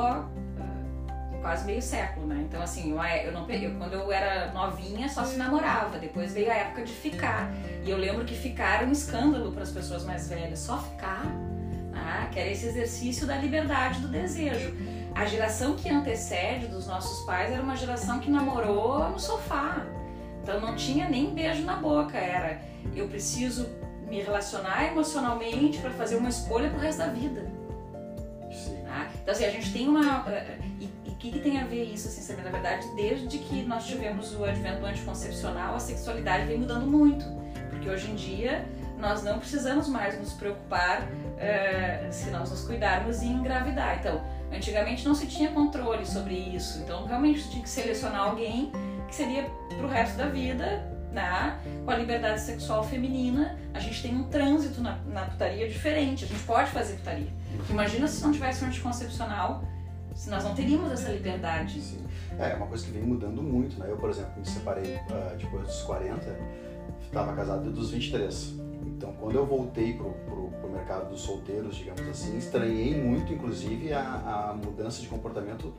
quase 1.41 1.65
meio 1.65 1.81
século, 1.81 2.27
né? 2.27 2.45
Então, 2.47 2.63
assim, 2.63 2.91
eu, 2.91 3.03
eu 3.03 3.33
não 3.33 3.47
peguei. 3.47 3.71
Quando 3.71 3.95
eu 3.95 4.13
era 4.13 4.53
novinha, 4.53 5.09
só 5.09 5.25
se 5.25 5.37
namorava. 5.37 5.99
Depois 5.99 6.33
veio 6.33 6.51
a 6.51 6.55
época 6.55 6.85
de 6.85 6.93
ficar. 6.93 7.51
E 7.85 7.91
eu 7.91 7.97
lembro 7.97 8.25
que 8.25 8.35
ficar 8.35 8.77
era 8.77 8.87
um 8.87 8.93
escândalo 8.93 9.53
para 9.53 9.63
as 9.63 9.71
pessoas 9.71 10.05
mais 10.05 10.29
velhas. 10.29 10.59
Só 10.59 10.79
ficar, 10.79 11.25
ah, 11.95 12.29
que 12.31 12.39
era 12.39 12.51
esse 12.51 12.67
exercício 12.67 13.27
da 13.27 13.37
liberdade 13.37 14.01
do 14.01 14.09
desejo. 14.09 14.75
A 15.15 15.27
geração 15.27 15.77
que 15.77 15.89
antecede 15.89 16.67
dos 16.67 16.87
nossos 16.87 17.25
pais 17.27 17.53
era 17.53 17.63
uma 17.63 17.77
geração 17.77 18.19
que 18.21 18.31
namorou 18.31 19.09
no 19.11 19.19
sofá. 19.19 19.85
Então 20.43 20.61
não 20.61 20.75
tinha 20.77 21.09
nem 21.09 21.35
beijo 21.35 21.63
na 21.63 21.77
boca, 21.77 22.17
era 22.17 22.61
eu 22.95 23.07
preciso 23.09 23.69
me 24.09 24.21
relacionar 24.23 24.87
emocionalmente 24.87 25.79
para 25.79 25.91
fazer 25.91 26.17
uma 26.17 26.29
escolha 26.29 26.71
pro 26.71 26.79
resto 26.81 26.99
da 26.99 27.09
vida. 27.09 27.51
Sim. 28.51 28.83
tá? 28.85 29.09
Então 29.23 29.33
assim, 29.33 29.45
a 29.45 29.51
gente 29.51 29.73
tem 29.73 29.87
uma... 29.89 30.25
eh, 30.29 30.59
E 30.81 30.91
e 31.05 31.11
o 31.11 31.15
que, 31.21 31.33
que 31.33 31.41
tem 31.41 31.61
a 31.61 31.65
ver 31.65 31.85
isso, 31.85 32.09
assim, 32.09 32.23
sabe? 32.23 32.41
Na 32.41 32.51
verdade, 32.51 32.87
desde 32.97 33.37
que 33.39 33.63
nós 33.65 33.85
tivemos 33.87 34.35
o 34.35 34.43
advento 34.43 34.81
do 34.81 34.87
anticoncepcional, 34.87 35.75
a 35.75 35.79
sexualidade 35.79 36.47
vem 36.47 36.59
mudando 36.59 36.87
muito. 36.87 37.27
Porque 37.69 37.91
hoje 37.91 38.11
em 38.11 38.15
dia 38.15 38.65
nós 38.99 39.23
não 39.23 39.39
precisamos 39.39 39.87
mais 39.87 40.19
nos 40.19 40.33
preocupar 40.33 41.07
eh, 41.39 42.09
se 42.11 42.31
nós 42.31 42.49
nos 42.51 42.65
cuidarmos 42.65 43.21
e 43.21 43.27
engravidar. 43.27 43.99
Então, 44.01 44.23
antigamente 44.53 45.07
não 45.07 45.15
se 45.15 45.27
tinha 45.27 45.51
controle 45.51 46.07
sobre 46.07 46.35
isso. 46.35 46.81
Então, 46.81 47.07
realmente 47.07 47.49
tinha 47.51 47.63
que 47.63 47.69
selecionar 47.69 48.29
alguém 48.29 48.71
que 49.09 49.15
seria 49.15 49.45
pro 49.77 49.89
resto 49.89 50.17
da 50.17 50.27
vida, 50.27 50.87
né? 51.13 51.59
Com 51.85 51.91
a 51.91 51.97
liberdade 51.97 52.41
sexual 52.41 52.85
feminina, 52.85 53.59
a 53.75 53.81
gente 53.81 54.03
tem 54.03 54.15
um 54.15 54.25
trânsito 54.25 54.81
na, 54.81 54.97
na 55.07 55.25
putaria 55.27 55.69
diferente. 55.69 56.25
A 56.25 56.29
gente 56.29 56.43
pode 56.45 56.71
fazer 56.71 56.95
putaria. 56.95 57.33
Imagina 57.69 58.07
se 58.07 58.23
não 58.23 58.33
tivesse 58.33 58.65
um 58.65 58.69
anticoncepcional, 58.69 59.65
se 60.15 60.31
nós 60.31 60.45
não 60.45 60.55
teríamos 60.55 60.93
essa 60.93 61.11
liberdade. 61.11 61.81
Sim. 61.81 62.07
É, 62.39 62.53
é 62.53 62.55
uma 62.55 62.67
coisa 62.67 62.85
que 62.87 62.93
vem 62.93 63.03
mudando 63.03 63.43
muito, 63.43 63.79
né? 63.79 63.87
Eu, 63.89 63.97
por 63.97 64.11
exemplo, 64.11 64.33
me 64.37 64.47
separei 64.47 64.97
ah, 65.11 65.35
depois 65.37 65.67
dos 65.67 65.83
40, 65.83 66.39
estava 67.03 67.35
casado 67.35 67.63
desde 67.63 67.81
os 67.81 67.91
23. 67.91 68.55
Então, 68.87 69.13
quando 69.15 69.35
eu 69.35 69.47
voltei 69.47 69.95
pro, 69.95 70.11
pro, 70.11 70.50
mercado 70.71 71.09
dos 71.09 71.21
solteiros, 71.21 71.77
digamos 71.77 72.07
assim, 72.09 72.37
estranhei 72.39 73.01
muito, 73.01 73.33
inclusive, 73.33 73.93
a, 73.93 74.51
a 74.51 74.55
mudança 74.55 75.01
de 75.01 75.09
comportamento 75.09 75.73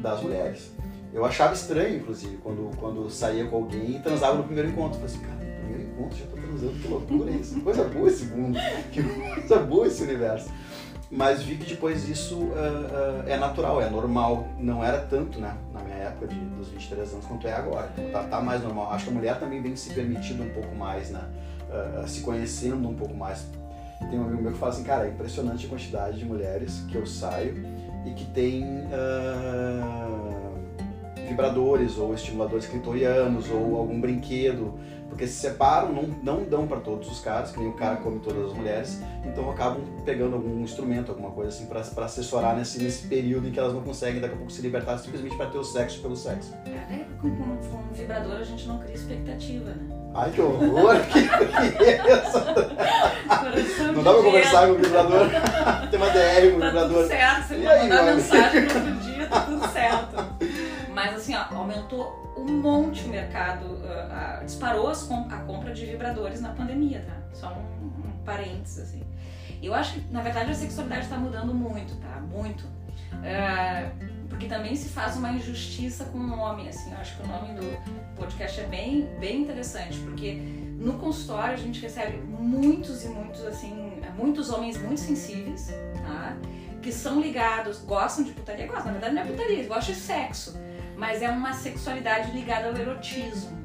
das 0.00 0.22
mulheres. 0.22 0.72
Eu 1.12 1.24
achava 1.24 1.54
estranho, 1.54 1.96
inclusive, 1.96 2.36
quando, 2.38 2.76
quando 2.76 3.08
saía 3.08 3.46
com 3.46 3.56
alguém 3.56 3.96
e 3.96 4.00
transava 4.00 4.36
no 4.36 4.44
primeiro 4.44 4.70
encontro. 4.70 5.00
Eu 5.00 5.08
falei 5.08 5.16
assim, 5.16 5.20
cara, 5.20 5.44
no 5.44 5.60
primeiro 5.60 5.82
encontro 5.92 6.18
já 6.18 6.26
tô 6.26 6.36
transando, 6.36 6.72
que 6.72 6.88
loucura 6.88 7.30
é 7.30 7.34
isso? 7.34 7.60
Coisa 7.60 7.84
boa 7.84 8.08
esse 8.08 8.24
mundo, 8.24 8.58
que 8.90 9.02
coisa 9.02 9.58
boa 9.60 9.86
esse 9.86 10.02
universo. 10.02 10.50
Mas 11.10 11.42
vi 11.42 11.56
que 11.56 11.66
depois 11.66 12.08
isso 12.08 12.50
ah, 12.56 13.22
ah, 13.24 13.30
é 13.30 13.36
natural, 13.36 13.80
é 13.80 13.88
normal. 13.88 14.48
Não 14.58 14.82
era 14.82 14.98
tanto, 14.98 15.38
né? 15.38 15.56
Na 15.72 15.80
minha 15.80 15.96
época 15.96 16.26
de, 16.26 16.34
dos 16.34 16.68
23 16.68 17.12
anos 17.12 17.26
quanto 17.26 17.46
é 17.46 17.52
agora. 17.52 17.92
Então 17.96 18.10
tá, 18.10 18.24
tá 18.24 18.40
mais 18.40 18.62
normal. 18.62 18.90
Acho 18.90 19.04
que 19.04 19.10
a 19.10 19.14
mulher 19.14 19.38
também 19.38 19.62
vem 19.62 19.76
se 19.76 19.94
permitindo 19.94 20.42
um 20.42 20.50
pouco 20.50 20.74
mais, 20.74 21.10
né? 21.10 21.22
Ah, 21.70 22.04
se 22.06 22.20
conhecendo 22.22 22.88
um 22.88 22.94
pouco 22.94 23.14
mais. 23.14 23.46
Tem 24.10 24.18
um 24.18 24.24
amigo 24.24 24.42
meu 24.42 24.52
que 24.52 24.58
fala 24.58 24.72
assim, 24.72 24.84
cara, 24.84 25.06
é 25.06 25.10
impressionante 25.10 25.66
a 25.66 25.68
quantidade 25.68 26.18
de 26.18 26.24
mulheres 26.24 26.84
que 26.88 26.96
eu 26.96 27.06
saio 27.06 27.64
e 28.04 28.10
que 28.10 28.24
tem 28.26 28.84
ah, 28.92 30.50
vibradores 31.28 31.98
ou 31.98 32.14
estimuladores 32.14 32.66
clitorianos 32.66 33.50
ou 33.50 33.76
algum 33.76 34.00
brinquedo, 34.00 34.78
porque 35.08 35.26
se 35.26 35.34
separam, 35.34 35.92
não, 35.92 36.02
não 36.22 36.44
dão 36.44 36.66
para 36.66 36.80
todos 36.80 37.10
os 37.10 37.20
caras, 37.20 37.52
que 37.52 37.58
nem 37.58 37.68
o 37.68 37.74
cara 37.74 37.96
come 37.96 38.18
todas 38.20 38.50
as 38.50 38.56
mulheres, 38.56 39.00
então 39.24 39.50
acabam 39.50 39.82
pegando 40.04 40.34
algum 40.36 40.60
instrumento, 40.60 41.10
alguma 41.10 41.30
coisa 41.30 41.50
assim, 41.50 41.66
para 41.66 42.04
assessorar 42.04 42.56
nesse, 42.56 42.82
nesse 42.82 43.06
período 43.06 43.48
em 43.48 43.52
que 43.52 43.58
elas 43.58 43.72
não 43.72 43.82
conseguem 43.82 44.20
daqui 44.20 44.34
a 44.34 44.36
pouco 44.36 44.52
se 44.52 44.60
libertar 44.62 44.98
simplesmente 44.98 45.36
para 45.36 45.46
ter 45.46 45.58
o 45.58 45.64
sexo 45.64 46.00
pelo 46.00 46.16
sexo. 46.16 46.54
É, 46.66 47.04
com, 47.20 47.30
com, 47.30 47.56
com 47.56 47.76
um 47.76 47.92
vibrador 47.92 48.36
a 48.36 48.44
gente 48.44 48.66
não 48.66 48.78
cria 48.78 48.94
expectativa, 48.94 49.70
né? 49.70 50.04
Ai, 50.14 50.30
que 50.30 50.40
horror! 50.40 50.94
que, 51.12 51.28
que 51.76 51.84
é 51.84 51.96
isso? 51.96 53.92
Não 53.92 54.02
dá 54.02 54.12
pra 54.12 54.22
conversar 54.22 54.66
com 54.68 54.72
o 54.74 54.78
vibrador? 54.78 55.28
Tem 55.90 55.98
uma 55.98 56.10
DR 56.10 56.50
com 56.50 56.56
o 56.56 56.60
tá 56.60 56.66
vibrador. 56.66 57.02
Tudo 57.02 57.08
certo, 57.08 57.48
você 57.48 57.56
me 57.56 57.64
mandar 57.64 58.14
mensagem 58.14 58.60
no 58.62 58.74
outro 58.74 58.94
dia, 59.00 59.26
tá 59.26 59.40
tudo 59.40 59.68
certo. 59.72 60.24
Mas 60.94 61.14
assim, 61.16 61.34
ó, 61.34 61.56
aumentou 61.56 62.23
um 62.46 62.60
monte 62.60 63.04
o 63.04 63.08
mercado, 63.08 63.64
uh, 63.64 64.42
uh, 64.42 64.44
disparou 64.44 64.92
com 65.08 65.28
a 65.30 65.38
compra 65.38 65.72
de 65.72 65.86
vibradores 65.86 66.40
na 66.40 66.50
pandemia, 66.50 67.04
tá? 67.06 67.16
Só 67.32 67.52
um, 67.52 67.86
um 67.86 68.24
parênteses, 68.24 68.78
assim. 68.80 69.02
Eu 69.62 69.74
acho 69.74 69.94
que, 69.94 70.12
na 70.12 70.20
verdade, 70.20 70.50
a 70.50 70.54
sexualidade 70.54 71.04
está 71.04 71.16
mudando 71.16 71.54
muito, 71.54 71.96
tá? 71.96 72.20
Muito. 72.20 72.64
Uh, 72.64 74.14
porque 74.28 74.46
também 74.46 74.74
se 74.74 74.88
faz 74.88 75.16
uma 75.16 75.30
injustiça 75.30 76.04
com 76.06 76.18
o 76.18 76.26
nome, 76.26 76.68
assim, 76.68 76.90
eu 76.90 76.98
acho 76.98 77.16
que 77.16 77.22
o 77.22 77.26
nome 77.26 77.54
do 77.54 78.16
podcast 78.16 78.60
é 78.60 78.66
bem, 78.66 79.08
bem 79.20 79.42
interessante, 79.42 79.98
porque 80.00 80.34
no 80.34 80.94
consultório 80.94 81.54
a 81.54 81.56
gente 81.56 81.80
recebe 81.80 82.18
muitos 82.18 83.04
e 83.04 83.08
muitos, 83.08 83.44
assim, 83.46 84.02
muitos 84.16 84.50
homens 84.50 84.76
muito 84.82 85.00
sensíveis, 85.00 85.72
tá? 86.04 86.36
Que 86.82 86.92
são 86.92 87.20
ligados, 87.20 87.78
gostam 87.78 88.24
de 88.24 88.32
putaria, 88.32 88.66
gostam, 88.66 88.86
na 88.86 88.92
verdade 88.92 89.14
não 89.14 89.22
é 89.22 89.24
putaria, 89.24 89.54
eles 89.54 89.68
gostam 89.68 89.94
de 89.94 90.00
sexo, 90.00 90.58
mas 90.96 91.22
é 91.22 91.30
uma 91.30 91.52
sexualidade 91.52 92.30
ligada 92.32 92.68
ao 92.68 92.76
erotismo, 92.76 93.56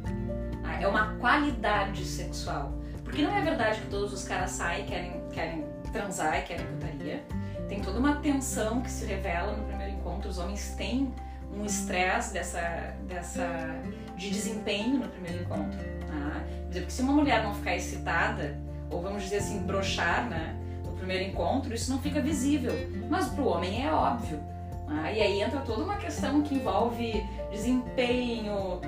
tá? 0.61 0.81
é 0.81 0.87
uma 0.87 1.15
qualidade 1.15 2.05
sexual. 2.05 2.73
Porque 3.03 3.23
não 3.23 3.35
é 3.35 3.41
verdade 3.41 3.81
que 3.81 3.87
todos 3.87 4.13
os 4.13 4.23
caras 4.23 4.51
saem, 4.51 4.85
querem, 4.85 5.23
querem 5.31 5.65
transar 5.91 6.39
e 6.39 6.41
querem 6.43 6.65
putaria. 6.67 7.23
Tem 7.67 7.81
toda 7.81 7.99
uma 7.99 8.17
tensão 8.17 8.81
que 8.81 8.89
se 8.89 9.05
revela 9.05 9.55
no 9.55 9.63
primeiro 9.65 9.93
encontro, 9.93 10.29
os 10.29 10.37
homens 10.37 10.75
têm 10.75 11.13
um 11.53 11.65
estresse 11.65 12.33
dessa, 12.33 12.95
dessa 13.07 13.47
de 14.15 14.29
desempenho 14.29 14.99
no 14.99 15.07
primeiro 15.07 15.43
encontro. 15.43 15.79
Tá? 16.07 16.43
Porque 16.71 16.89
se 16.89 17.01
uma 17.01 17.13
mulher 17.13 17.43
não 17.43 17.53
ficar 17.53 17.75
excitada, 17.75 18.59
ou 18.89 19.01
vamos 19.01 19.23
dizer 19.23 19.37
assim, 19.37 19.61
brochar 19.63 20.29
né, 20.29 20.55
no 20.85 20.91
primeiro 20.93 21.23
encontro, 21.23 21.73
isso 21.73 21.91
não 21.91 21.99
fica 21.99 22.21
visível. 22.21 22.73
Mas 23.09 23.29
para 23.29 23.41
o 23.41 23.47
homem 23.47 23.85
é 23.85 23.91
óbvio. 23.91 24.39
Tá? 24.89 25.11
E 25.11 25.21
aí 25.21 25.41
entra 25.41 25.59
toda 25.61 25.83
uma 25.83 25.97
questão 25.97 26.41
que 26.41 26.55
envolve 26.55 27.23
desempenho, 27.51 28.81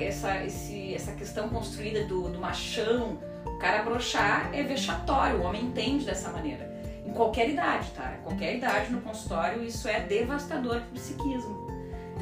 essa, 0.00 0.44
esse, 0.44 0.94
essa 0.94 1.12
questão 1.12 1.48
construída 1.48 2.04
do, 2.04 2.28
do 2.28 2.38
machão. 2.38 3.18
O 3.46 3.58
cara 3.58 3.82
brochar 3.82 4.50
é 4.52 4.62
vexatório, 4.62 5.38
o 5.38 5.42
homem 5.42 5.64
entende 5.64 6.04
dessa 6.04 6.30
maneira 6.30 6.70
em 7.10 7.12
qualquer 7.12 7.48
idade, 7.48 7.90
tá? 7.90 8.18
Qualquer 8.22 8.56
idade 8.56 8.92
no 8.92 9.00
consultório, 9.00 9.62
isso 9.64 9.88
é 9.88 10.00
devastador 10.00 10.80
pro 10.80 10.92
psiquismo. 10.92 11.68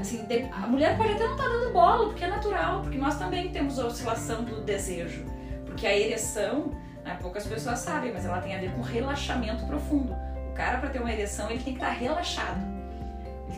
Assim, 0.01 0.25
a 0.53 0.67
mulher 0.67 0.97
pode 0.97 1.13
até 1.13 1.25
não 1.25 1.33
estar 1.33 1.45
tá 1.45 1.51
dando 1.51 1.73
bola, 1.73 2.07
porque 2.07 2.25
é 2.25 2.29
natural, 2.29 2.83
porque 2.83 2.97
nós 2.97 3.19
também 3.19 3.51
temos 3.51 3.79
a 3.79 3.87
oscilação 3.87 4.45
do 4.45 4.61
desejo. 4.63 5.25
Porque 5.67 5.87
a 5.87 5.97
ereção, 5.97 6.73
né, 7.05 7.19
poucas 7.21 7.47
pessoas 7.47 7.81
sabem, 7.81 8.13
mas 8.13 8.25
ela 8.25 8.41
tem 8.41 8.55
a 8.55 8.59
ver 8.59 8.73
com 8.73 8.81
relaxamento 8.81 9.67
profundo. 9.67 10.15
O 10.51 10.55
cara, 10.55 10.79
para 10.79 10.91
ter 10.91 11.01
uma 11.01 11.13
ereção, 11.13 11.51
ele 11.51 11.63
tem 11.63 11.75
que 11.75 11.81
estar 11.81 11.93
tá 11.93 11.99
relaxado. 11.99 12.78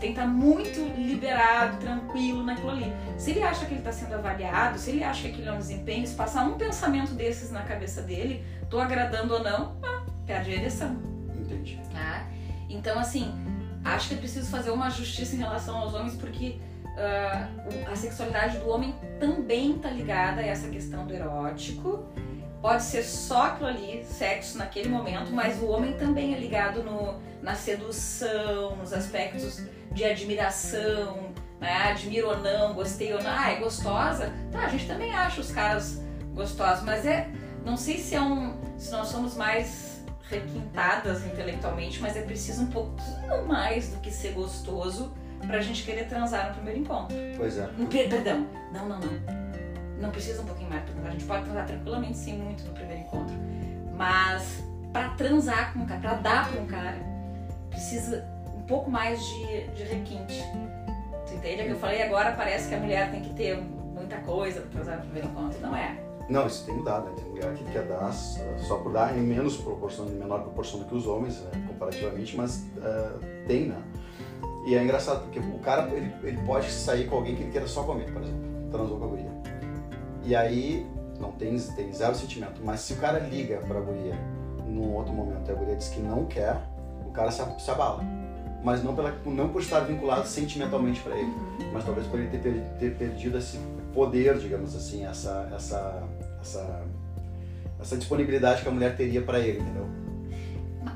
Ele 0.00 0.14
tem 0.14 0.14
que 0.14 0.21
estar 0.21 0.23
tá 0.23 0.26
muito 0.26 0.80
liberado, 0.99 1.76
tranquilo 1.76 2.42
naquilo 2.42 2.71
ali. 2.71 2.92
Se 3.19 3.33
ele 3.33 3.42
acha 3.42 3.66
que 3.66 3.73
ele 3.73 3.80
está 3.80 3.92
sendo 3.92 4.14
avaliado, 4.14 4.78
se 4.78 4.90
ele 4.90 5.04
acha 5.04 5.23
que 5.23 5.28
aquilo 5.28 5.49
é 5.49 5.52
um 5.52 5.59
desempenho, 5.59 6.07
se 6.07 6.14
passar 6.14 6.45
um 6.45 6.57
pensamento 6.57 7.12
desses 7.12 7.50
na 7.50 7.62
cabeça 7.62 8.00
dele, 8.00 8.45
tô 8.71 8.80
agradando 8.80 9.35
ou 9.35 9.45
não, 9.45 9.76
ah, 9.83 10.02
perde 10.26 10.52
a 10.52 10.54
ereção. 10.54 10.97
Entendi. 11.38 11.78
Tá? 11.92 12.26
Então, 12.71 12.99
assim, 12.99 13.30
acho 13.85 14.09
que 14.09 14.14
é 14.14 14.16
preciso 14.16 14.50
fazer 14.50 14.71
uma 14.71 14.88
justiça 14.88 15.37
em 15.37 15.38
relação 15.38 15.76
aos 15.76 15.92
homens, 15.92 16.14
porque 16.14 16.59
uh, 16.87 17.92
a 17.92 17.95
sexualidade 17.95 18.59
do 18.59 18.71
homem 18.71 18.95
também 19.19 19.76
está 19.76 19.90
ligada 19.90 20.40
a 20.40 20.47
essa 20.47 20.69
questão 20.69 21.07
do 21.07 21.12
erótico. 21.12 22.07
Pode 22.62 22.83
ser 22.83 23.02
só 23.02 23.47
aquilo 23.49 23.69
ali, 23.69 24.04
sexo 24.04 24.57
naquele 24.57 24.88
momento, 24.88 25.30
mas 25.30 25.61
o 25.61 25.66
homem 25.66 25.95
também 25.95 26.35
é 26.35 26.38
ligado 26.38 26.83
no, 26.83 27.19
na 27.42 27.54
sedução, 27.54 28.76
nos 28.76 28.92
aspectos 28.92 29.62
de 29.92 30.04
admiração, 30.04 31.30
né? 31.61 31.90
Admiro 31.90 32.28
ou 32.28 32.38
não, 32.38 32.75
gostei 32.75 33.12
ou 33.12 33.23
não. 33.23 33.30
Ah, 33.30 33.50
é 33.50 33.56
gostosa? 33.56 34.32
Tá, 34.50 34.61
a 34.61 34.68
gente 34.68 34.87
também 34.87 35.14
acha 35.14 35.40
os 35.40 35.50
caras 35.50 36.00
gostosos, 36.35 36.85
mas 36.85 37.04
é. 37.04 37.28
Não 37.64 37.76
sei 37.76 37.99
se 37.99 38.14
é 38.14 38.23
um. 38.23 38.54
se 38.78 38.90
nós 38.90 39.09
somos 39.09 39.37
mais 39.37 40.02
requintadas 40.30 41.26
intelectualmente, 41.26 42.00
mas 42.00 42.16
é 42.16 42.23
preciso 42.23 42.62
um 42.62 42.68
pouquinho 42.68 43.47
mais 43.47 43.88
do 43.88 43.99
que 43.99 44.11
ser 44.11 44.32
gostoso 44.32 45.12
pra 45.47 45.61
gente 45.61 45.82
querer 45.82 46.09
transar 46.09 46.49
no 46.49 46.54
primeiro 46.54 46.80
encontro. 46.80 47.16
Pois 47.37 47.59
é. 47.59 47.68
Perdão, 48.09 48.47
não, 48.73 48.88
não, 48.88 48.99
não. 48.99 49.40
Não 50.00 50.11
precisa 50.11 50.40
um 50.40 50.47
pouquinho 50.47 50.70
mais, 50.70 50.82
a 51.04 51.11
gente 51.11 51.25
pode 51.25 51.44
transar 51.44 51.66
tranquilamente 51.66 52.16
sim 52.16 52.38
muito 52.38 52.64
no 52.64 52.73
primeiro 52.73 53.02
encontro. 53.02 53.35
Mas 53.94 54.62
para 54.92 55.11
transar 55.11 55.73
com 55.73 55.80
um 55.80 55.87
cara, 55.87 56.00
pra 56.00 56.14
dar 56.14 56.50
pra 56.50 56.61
um 56.61 56.66
cara, 56.66 56.97
precisa 57.68 58.25
pouco 58.70 58.88
mais 58.88 59.22
de, 59.26 59.66
de 59.74 59.82
requinte. 59.82 60.44
Tu 61.26 61.34
entende? 61.34 61.62
É 61.62 61.64
que 61.64 61.70
eu 61.72 61.78
falei 61.78 62.02
agora, 62.02 62.32
parece 62.32 62.68
que 62.68 62.74
a 62.74 62.78
mulher 62.78 63.10
tem 63.10 63.20
que 63.20 63.34
ter 63.34 63.60
muita 63.60 64.16
coisa 64.18 64.60
pra 64.60 64.70
transar 64.70 64.96
no 64.98 65.02
primeiro 65.02 65.28
encontro. 65.28 65.60
Não 65.60 65.76
é. 65.76 65.98
Não, 66.28 66.46
isso 66.46 66.64
tem 66.64 66.76
mudado, 66.76 67.06
né? 67.06 67.16
Tem 67.16 67.28
mulher 67.28 67.52
que 67.54 67.64
quer 67.64 67.82
dar 67.82 68.12
só 68.12 68.76
por 68.76 68.92
dar 68.92 69.18
em 69.18 69.20
menos 69.20 69.56
proporção, 69.56 70.06
em 70.06 70.12
menor 70.12 70.42
proporção 70.42 70.78
do 70.78 70.86
que 70.86 70.94
os 70.94 71.04
homens, 71.04 71.40
né? 71.40 71.50
comparativamente, 71.66 72.36
mas 72.36 72.64
uh, 72.76 73.18
tem, 73.48 73.66
né? 73.66 73.82
E 74.64 74.76
é 74.76 74.82
engraçado, 74.82 75.24
porque 75.24 75.40
o 75.40 75.58
cara, 75.58 75.90
ele, 75.90 76.14
ele 76.22 76.40
pode 76.46 76.70
sair 76.70 77.08
com 77.08 77.16
alguém 77.16 77.34
que 77.34 77.42
ele 77.42 77.50
queira 77.50 77.66
só 77.66 77.82
comer, 77.82 78.12
por 78.12 78.22
exemplo, 78.22 78.70
transou 78.70 78.98
com 78.98 79.04
a 79.04 79.08
guria. 79.08 79.30
E 80.22 80.36
aí, 80.36 80.86
não 81.18 81.32
tem, 81.32 81.58
tem 81.58 81.92
zero 81.92 82.14
sentimento, 82.14 82.60
mas 82.62 82.80
se 82.80 82.92
o 82.92 82.96
cara 82.98 83.18
liga 83.18 83.56
pra 83.66 83.80
guria 83.80 84.14
num 84.64 84.94
outro 84.94 85.12
momento 85.12 85.48
e 85.48 85.52
a 85.52 85.54
guria 85.54 85.74
diz 85.74 85.88
que 85.88 85.98
não 85.98 86.26
quer, 86.26 86.56
o 87.04 87.10
cara 87.10 87.32
se, 87.32 87.42
se 87.58 87.70
abala. 87.72 88.19
Mas 88.62 88.84
não, 88.84 88.94
pela, 88.94 89.14
não 89.24 89.48
por 89.48 89.62
estar 89.62 89.80
vinculado 89.80 90.26
sentimentalmente 90.26 91.00
para 91.00 91.16
ele, 91.16 91.32
mas 91.72 91.84
talvez 91.84 92.06
por 92.06 92.20
ele 92.20 92.28
ter, 92.28 92.62
ter 92.78 92.94
perdido 92.94 93.38
esse 93.38 93.58
poder, 93.94 94.38
digamos 94.38 94.76
assim, 94.76 95.06
essa, 95.06 95.50
essa 95.54 96.06
essa, 96.40 96.82
essa 97.80 97.96
disponibilidade 97.96 98.62
que 98.62 98.68
a 98.68 98.72
mulher 98.72 98.96
teria 98.96 99.22
para 99.22 99.38
ele, 99.38 99.60
entendeu? 99.60 99.86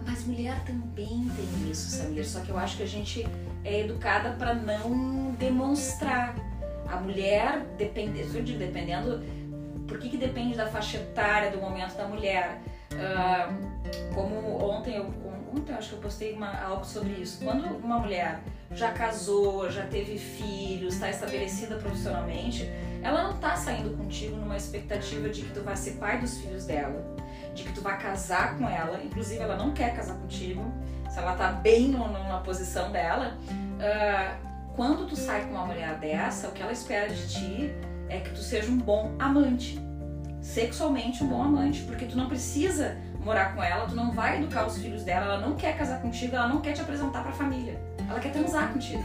Mas 0.07 0.25
mulher 0.25 0.63
também 0.65 1.31
tem 1.37 1.71
isso, 1.71 1.91
Samir, 1.91 2.27
só 2.27 2.41
que 2.41 2.51
eu 2.51 2.59
acho 2.59 2.77
que 2.77 2.83
a 2.83 2.89
gente 2.89 3.27
é 3.65 3.81
educada 3.81 4.31
para 4.31 4.55
não 4.55 5.33
demonstrar. 5.39 6.35
A 6.89 6.97
mulher, 7.01 7.65
depende, 7.79 8.23
dependendo. 8.57 9.23
Por 9.87 9.99
que, 9.99 10.09
que 10.09 10.17
depende 10.17 10.57
da 10.57 10.67
faixa 10.67 10.99
etária, 10.99 11.51
do 11.51 11.59
momento 11.59 11.97
da 11.97 12.07
mulher? 12.07 12.61
Uh, 12.93 14.15
como 14.15 14.63
ontem 14.63 14.97
eu, 14.97 15.07
ontem 15.55 15.73
eu 15.73 15.79
acho 15.79 15.91
que 15.91 15.95
eu 15.95 16.01
postei 16.01 16.33
uma, 16.33 16.53
algo 16.61 16.85
sobre 16.85 17.13
isso. 17.13 17.45
Quando 17.45 17.65
uma 17.79 17.99
mulher 17.99 18.41
já 18.73 18.93
casou, 18.93 19.71
já 19.71 19.87
teve 19.87 20.19
filhos, 20.19 20.95
está 20.95 21.11
estabelecida 21.11 21.77
profissionalmente, 21.77 22.69
ela 23.03 23.23
não 23.23 23.37
tá 23.39 23.57
saindo 23.57 23.97
contigo 23.97 24.37
numa 24.37 24.57
expectativa 24.57 25.29
de 25.29 25.43
que 25.43 25.53
tu 25.53 25.63
vai 25.63 25.77
ser 25.77 25.93
pai 25.93 26.19
dos 26.19 26.39
filhos 26.39 26.65
dela, 26.65 27.05
de 27.55 27.63
que 27.63 27.73
tu 27.73 27.81
vai 27.81 27.99
casar 27.99 28.57
com 28.59 28.69
ela. 28.69 29.01
Inclusive, 29.03 29.41
ela 29.41 29.57
não 29.57 29.73
quer 29.73 29.95
casar 29.95 30.17
contigo. 30.17 30.65
Se 31.11 31.19
ela 31.19 31.37
tá 31.37 31.53
bem 31.53 31.89
numa 31.89 32.41
posição 32.41 32.91
dela, 32.91 33.37
uh, 33.53 34.75
quando 34.75 35.07
tu 35.07 35.15
sai 35.15 35.45
com 35.45 35.51
uma 35.51 35.67
mulher 35.67 35.99
dessa, 35.99 36.49
o 36.49 36.53
que 36.53 36.63
ela 36.63 36.73
espera 36.73 37.09
de 37.09 37.29
ti 37.29 37.75
é 38.09 38.19
que 38.19 38.31
tu 38.31 38.41
seja 38.41 38.71
um 38.71 38.79
bom 38.79 39.15
amante, 39.19 39.79
sexualmente 40.41 41.23
um 41.23 41.29
bom 41.29 41.43
amante, 41.43 41.83
porque 41.83 42.07
tu 42.07 42.17
não 42.17 42.27
precisa 42.27 42.97
morar 43.25 43.55
com 43.55 43.63
ela, 43.63 43.87
tu 43.87 43.95
não 43.95 44.13
vai 44.13 44.39
educar 44.39 44.67
os 44.67 44.79
filhos 44.79 45.03
dela, 45.03 45.27
ela 45.27 45.41
não 45.41 45.57
quer 45.57 45.77
casar 45.77 46.01
contigo, 46.01 46.37
ela 46.37 46.49
não 46.49 46.61
quer 46.61 46.73
te 46.73 46.81
apresentar 46.81 47.23
pra 47.23 47.33
família, 47.33 47.81
ela 48.09 48.21
quer 48.21 48.33
transar 48.33 48.73
contigo. 48.73 49.03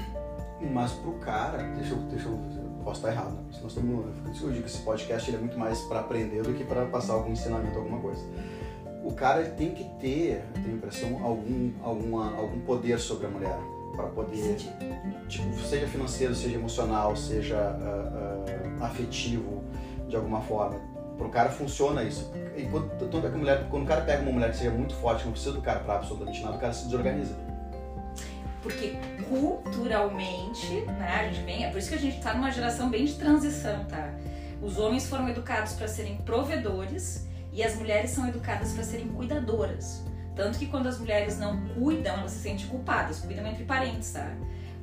Mas 0.72 0.92
pro 0.92 1.14
cara, 1.14 1.64
deixa 1.76 1.94
eu, 1.94 1.98
deixa 2.00 2.28
eu 2.28 2.38
posso 2.84 3.00
estar 3.00 3.12
errado, 3.12 3.32
né? 3.32 3.44
nós 3.62 3.72
estamos, 3.72 4.06
eu 4.42 4.50
digo 4.50 4.64
que 4.64 4.70
esse 4.70 4.80
podcast 4.80 5.34
é 5.34 5.38
muito 5.38 5.58
mais 5.58 5.80
para 5.82 6.02
aprender 6.02 6.44
do 6.44 6.54
que 6.54 6.64
para 6.64 6.86
passar 6.88 7.14
algum 7.14 7.32
ensinamento, 7.32 7.78
alguma 7.78 8.00
coisa. 8.00 8.22
O 9.04 9.14
cara 9.14 9.42
ele 9.42 9.52
tem 9.52 9.72
que 9.74 9.86
ter, 10.00 10.44
eu 10.56 10.62
tenho 10.62 10.74
a 10.74 10.78
impressão, 10.78 11.24
algum, 11.24 11.72
alguma, 11.82 12.36
algum 12.36 12.60
poder 12.62 13.00
sobre 13.00 13.28
a 13.28 13.30
mulher 13.30 13.58
para 13.96 14.08
poder, 14.08 14.56
tipo, 15.28 15.54
seja 15.62 15.88
financeiro, 15.88 16.36
seja 16.36 16.56
emocional, 16.56 17.16
seja 17.16 17.58
uh, 17.58 18.80
uh, 18.80 18.84
afetivo, 18.84 19.64
de 20.08 20.16
alguma 20.16 20.42
forma. 20.42 20.80
Para 21.18 21.28
o 21.28 21.30
cara 21.30 21.50
funciona 21.50 22.04
isso. 22.04 22.32
Enquanto, 22.62 22.90
tanto 22.98 23.18
é 23.18 23.22
que 23.22 23.36
a 23.36 23.38
mulher, 23.38 23.68
quando 23.70 23.84
o 23.84 23.86
cara 23.86 24.02
pega 24.02 24.22
uma 24.22 24.32
mulher 24.32 24.52
que 24.52 24.58
seja 24.58 24.72
muito 24.72 24.94
forte, 24.96 25.26
não 25.26 25.32
precisa 25.32 25.54
do 25.54 25.62
cara 25.62 25.80
para 25.80 25.96
absolutamente 25.96 26.42
nada, 26.42 26.58
o 26.58 26.60
cara 26.60 26.74
se 26.74 26.86
desorganiza 26.86 27.36
Porque 28.62 28.98
culturalmente, 29.28 30.82
né, 30.82 31.20
a 31.20 31.28
gente 31.28 31.44
vem, 31.44 31.66
é 31.66 31.70
por 31.70 31.78
isso 31.78 31.90
que 31.90 31.96
a 31.96 32.00
gente 32.00 32.18
está 32.18 32.34
numa 32.34 32.52
geração 32.52 32.90
bem 32.90 33.06
de 33.06 33.14
transição, 33.14 33.86
tá? 33.86 34.14
Os 34.62 34.78
homens 34.78 35.08
foram 35.08 35.30
educados 35.30 35.74
para 35.74 35.88
serem 35.88 36.18
provedores 36.18 37.28
e 37.54 37.64
as 37.64 37.76
mulheres 37.76 38.12
são 38.12 38.28
educadas 38.28 38.74
para 38.74 38.84
serem 38.84 39.08
cuidadoras. 39.08 40.04
Tanto 40.36 40.58
que 40.58 40.68
quando 40.68 40.88
as 40.88 41.00
mulheres 41.00 41.38
não 41.38 41.60
cuidam, 41.70 42.18
elas 42.18 42.32
se 42.32 42.40
sentem 42.40 42.68
culpadas, 42.68 43.20
cuidam 43.20 43.46
entre 43.48 43.64
parentes, 43.64 44.12
tá? 44.12 44.32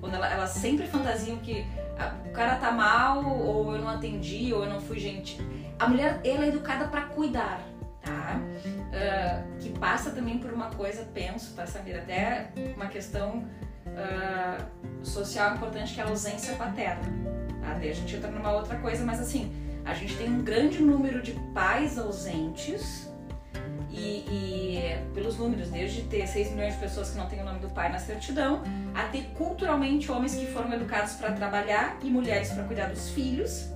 Quando 0.00 0.14
ela, 0.14 0.30
elas 0.30 0.50
sempre 0.50 0.86
fantasiam 0.86 1.38
que 1.38 1.66
ah, 1.98 2.14
o 2.26 2.30
cara 2.30 2.56
tá 2.56 2.70
mal, 2.70 3.24
ou 3.24 3.74
eu 3.74 3.80
não 3.80 3.88
atendi, 3.88 4.52
ou 4.52 4.64
eu 4.64 4.70
não 4.70 4.80
fui 4.80 4.98
gentil. 4.98 5.44
A 5.78 5.88
mulher, 5.88 6.20
ela 6.24 6.44
é 6.44 6.48
educada 6.48 6.88
para 6.88 7.02
cuidar, 7.02 7.60
tá? 8.02 8.40
Uh, 8.40 9.58
que 9.58 9.70
passa 9.78 10.10
também 10.10 10.38
por 10.38 10.52
uma 10.52 10.70
coisa, 10.70 11.06
penso, 11.12 11.54
tá, 11.54 11.66
Samira? 11.66 11.98
Até 11.98 12.50
uma 12.74 12.86
questão 12.86 13.44
uh, 13.86 15.04
social 15.04 15.54
importante 15.54 15.94
que 15.94 16.00
é 16.00 16.04
a 16.04 16.08
ausência 16.08 16.54
paterna. 16.56 17.02
Tá? 17.60 17.74
Daí 17.74 17.90
a 17.90 17.94
gente 17.94 18.16
entra 18.16 18.30
numa 18.30 18.52
outra 18.52 18.76
coisa, 18.78 19.04
mas 19.04 19.20
assim, 19.20 19.52
a 19.84 19.94
gente 19.94 20.16
tem 20.16 20.28
um 20.28 20.42
grande 20.42 20.82
número 20.82 21.20
de 21.22 21.32
pais 21.52 21.98
ausentes 21.98 23.05
e, 23.96 24.24
e, 24.30 25.14
pelos 25.14 25.38
números, 25.38 25.70
desde 25.70 26.02
ter 26.02 26.26
6 26.26 26.50
milhões 26.52 26.74
de 26.74 26.80
pessoas 26.80 27.10
que 27.10 27.16
não 27.16 27.26
têm 27.26 27.40
o 27.40 27.44
nome 27.44 27.60
do 27.60 27.70
pai 27.70 27.90
na 27.90 27.98
certidão, 27.98 28.62
a 28.94 29.04
ter 29.04 29.22
culturalmente 29.34 30.12
homens 30.12 30.34
que 30.34 30.46
foram 30.46 30.72
educados 30.72 31.14
para 31.14 31.32
trabalhar 31.32 31.98
e 32.02 32.10
mulheres 32.10 32.50
para 32.50 32.64
cuidar 32.64 32.88
dos 32.88 33.08
filhos. 33.08 33.70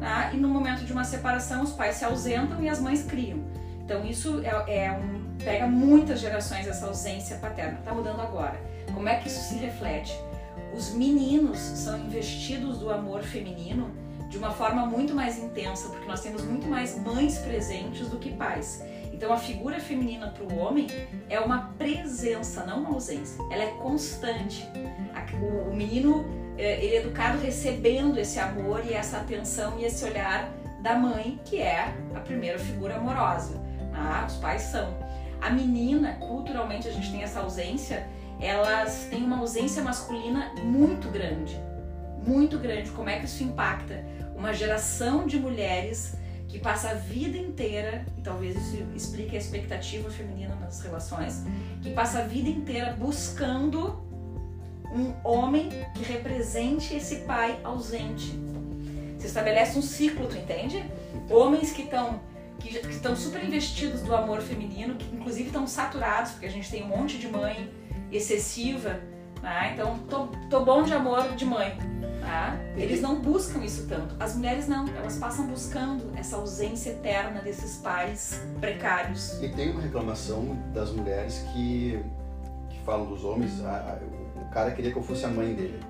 Tá? 0.00 0.32
E 0.32 0.36
no 0.36 0.48
momento 0.48 0.84
de 0.84 0.92
uma 0.92 1.04
separação, 1.04 1.62
os 1.62 1.72
pais 1.72 1.96
se 1.96 2.04
ausentam 2.04 2.62
e 2.62 2.68
as 2.68 2.80
mães 2.80 3.04
criam. 3.04 3.38
Então 3.84 4.04
isso 4.04 4.42
é, 4.44 4.84
é 4.84 4.92
um, 4.92 5.36
pega 5.44 5.66
muitas 5.66 6.20
gerações 6.20 6.66
essa 6.66 6.86
ausência 6.86 7.36
paterna. 7.36 7.78
Está 7.78 7.94
mudando 7.94 8.20
agora. 8.20 8.60
Como 8.92 9.08
é 9.08 9.16
que 9.16 9.28
isso 9.28 9.40
se 9.48 9.54
reflete? 9.54 10.12
Os 10.74 10.94
meninos 10.94 11.58
são 11.58 11.98
investidos 11.98 12.78
do 12.78 12.90
amor 12.90 13.22
feminino 13.22 13.90
de 14.28 14.38
uma 14.38 14.52
forma 14.52 14.86
muito 14.86 15.12
mais 15.12 15.38
intensa, 15.38 15.88
porque 15.88 16.06
nós 16.06 16.20
temos 16.20 16.44
muito 16.44 16.68
mais 16.68 16.96
mães 16.96 17.38
presentes 17.38 18.08
do 18.08 18.16
que 18.16 18.30
pais. 18.30 18.82
Então 19.20 19.34
a 19.34 19.36
figura 19.36 19.78
feminina 19.78 20.28
para 20.28 20.42
o 20.44 20.58
homem 20.58 20.86
é 21.28 21.38
uma 21.38 21.74
presença, 21.76 22.64
não 22.64 22.78
uma 22.78 22.94
ausência. 22.94 23.38
Ela 23.50 23.64
é 23.64 23.70
constante. 23.72 24.66
O 25.68 25.74
menino 25.74 26.24
é, 26.56 26.82
ele 26.82 26.94
é 26.94 27.00
educado 27.00 27.36
recebendo 27.36 28.18
esse 28.18 28.40
amor 28.40 28.82
e 28.82 28.94
essa 28.94 29.18
atenção 29.18 29.78
e 29.78 29.84
esse 29.84 30.02
olhar 30.06 30.50
da 30.80 30.94
mãe, 30.94 31.38
que 31.44 31.60
é 31.60 31.94
a 32.14 32.20
primeira 32.20 32.58
figura 32.58 32.96
amorosa. 32.96 33.60
Ah, 33.92 34.24
os 34.26 34.36
pais 34.36 34.62
são. 34.62 34.88
A 35.38 35.50
menina, 35.50 36.14
culturalmente, 36.14 36.88
a 36.88 36.90
gente 36.90 37.10
tem 37.10 37.22
essa 37.22 37.40
ausência, 37.40 38.08
elas 38.40 39.06
têm 39.10 39.22
uma 39.22 39.40
ausência 39.40 39.82
masculina 39.82 40.50
muito 40.62 41.10
grande. 41.10 41.60
Muito 42.26 42.58
grande. 42.58 42.88
Como 42.92 43.10
é 43.10 43.18
que 43.18 43.26
isso 43.26 43.44
impacta? 43.44 44.02
Uma 44.34 44.54
geração 44.54 45.26
de 45.26 45.38
mulheres 45.38 46.16
que 46.50 46.58
passa 46.58 46.90
a 46.90 46.94
vida 46.94 47.38
inteira, 47.38 48.04
e 48.18 48.22
talvez 48.22 48.56
isso 48.56 48.84
explique 48.94 49.36
a 49.36 49.38
expectativa 49.38 50.10
feminina 50.10 50.54
nas 50.56 50.80
relações, 50.80 51.44
que 51.80 51.90
passa 51.90 52.20
a 52.20 52.22
vida 52.22 52.48
inteira 52.48 52.92
buscando 52.98 54.02
um 54.92 55.14
homem 55.22 55.68
que 55.94 56.02
represente 56.02 56.94
esse 56.94 57.20
pai 57.20 57.58
ausente. 57.62 58.36
Se 59.18 59.26
estabelece 59.26 59.78
um 59.78 59.82
ciclo, 59.82 60.26
tu 60.26 60.36
entende? 60.36 60.84
Homens 61.30 61.72
que 61.72 61.82
estão 61.82 62.20
que 62.58 62.76
estão 62.90 63.16
super 63.16 63.42
investidos 63.42 64.02
do 64.02 64.14
amor 64.14 64.42
feminino, 64.42 64.94
que 64.94 65.16
inclusive 65.16 65.46
estão 65.46 65.66
saturados, 65.66 66.32
porque 66.32 66.44
a 66.44 66.50
gente 66.50 66.70
tem 66.70 66.82
um 66.82 66.88
monte 66.88 67.16
de 67.16 67.26
mãe 67.26 67.70
excessiva, 68.12 69.00
né? 69.40 69.72
então 69.72 69.98
tô, 70.00 70.26
tô 70.50 70.62
bom 70.62 70.82
de 70.82 70.92
amor 70.92 71.34
de 71.34 71.46
mãe. 71.46 71.78
Tá? 72.20 72.58
Eles 72.76 73.00
não 73.00 73.20
buscam 73.20 73.64
isso 73.64 73.86
tanto. 73.88 74.14
As 74.20 74.36
mulheres 74.36 74.68
não, 74.68 74.86
elas 74.88 75.16
passam 75.16 75.46
buscando 75.46 76.12
essa 76.16 76.36
ausência 76.36 76.90
eterna 76.90 77.40
desses 77.40 77.78
pais 77.78 78.40
precários. 78.60 79.42
E 79.42 79.48
tem 79.48 79.70
uma 79.72 79.80
reclamação 79.80 80.56
das 80.72 80.90
mulheres 80.90 81.44
que, 81.52 81.98
que 82.68 82.78
falam 82.84 83.06
dos 83.06 83.24
homens, 83.24 83.64
a, 83.64 83.70
a, 83.70 84.40
o 84.40 84.50
cara 84.50 84.70
queria 84.72 84.92
que 84.92 84.98
eu 84.98 85.02
fosse 85.02 85.24
a 85.24 85.28
mãe 85.28 85.54
dele. 85.54 85.80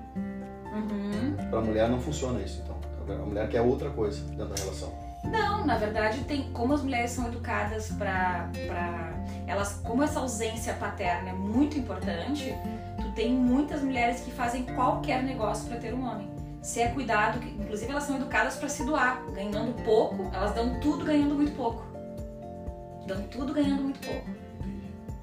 Uhum. 0.73 1.35
Para 1.49 1.59
a 1.59 1.61
mulher 1.61 1.89
não 1.89 1.99
funciona 1.99 2.39
isso, 2.41 2.61
então. 2.63 2.79
A 3.09 3.25
mulher 3.25 3.49
quer 3.49 3.61
outra 3.61 3.89
coisa 3.89 4.21
dentro 4.29 4.47
da 4.47 4.55
relação. 4.55 4.93
Não, 5.23 5.65
na 5.65 5.77
verdade 5.77 6.23
tem 6.23 6.51
como 6.51 6.73
as 6.73 6.81
mulheres 6.81 7.11
são 7.11 7.27
educadas 7.27 7.89
para 7.91 8.49
elas 9.45 9.73
como 9.83 10.01
essa 10.01 10.19
ausência 10.19 10.73
paterna 10.73 11.29
é 11.29 11.33
muito 11.33 11.77
importante, 11.77 12.55
tu 13.01 13.11
tem 13.11 13.33
muitas 13.33 13.81
mulheres 13.81 14.21
que 14.21 14.31
fazem 14.31 14.63
qualquer 14.63 15.23
negócio 15.23 15.67
para 15.67 15.77
ter 15.77 15.93
um 15.93 16.05
homem. 16.05 16.29
Se 16.61 16.79
é 16.79 16.89
cuidado, 16.89 17.43
inclusive 17.43 17.91
elas 17.91 18.03
são 18.03 18.17
educadas 18.17 18.55
para 18.55 18.69
se 18.69 18.85
doar, 18.85 19.23
ganhando 19.33 19.73
pouco, 19.83 20.29
elas 20.33 20.53
dão 20.53 20.79
tudo 20.79 21.05
ganhando 21.05 21.33
muito 21.33 21.55
pouco. 21.55 21.83
Dão 23.07 23.23
tudo 23.23 23.53
ganhando 23.53 23.83
muito 23.83 23.99
pouco. 23.99 24.29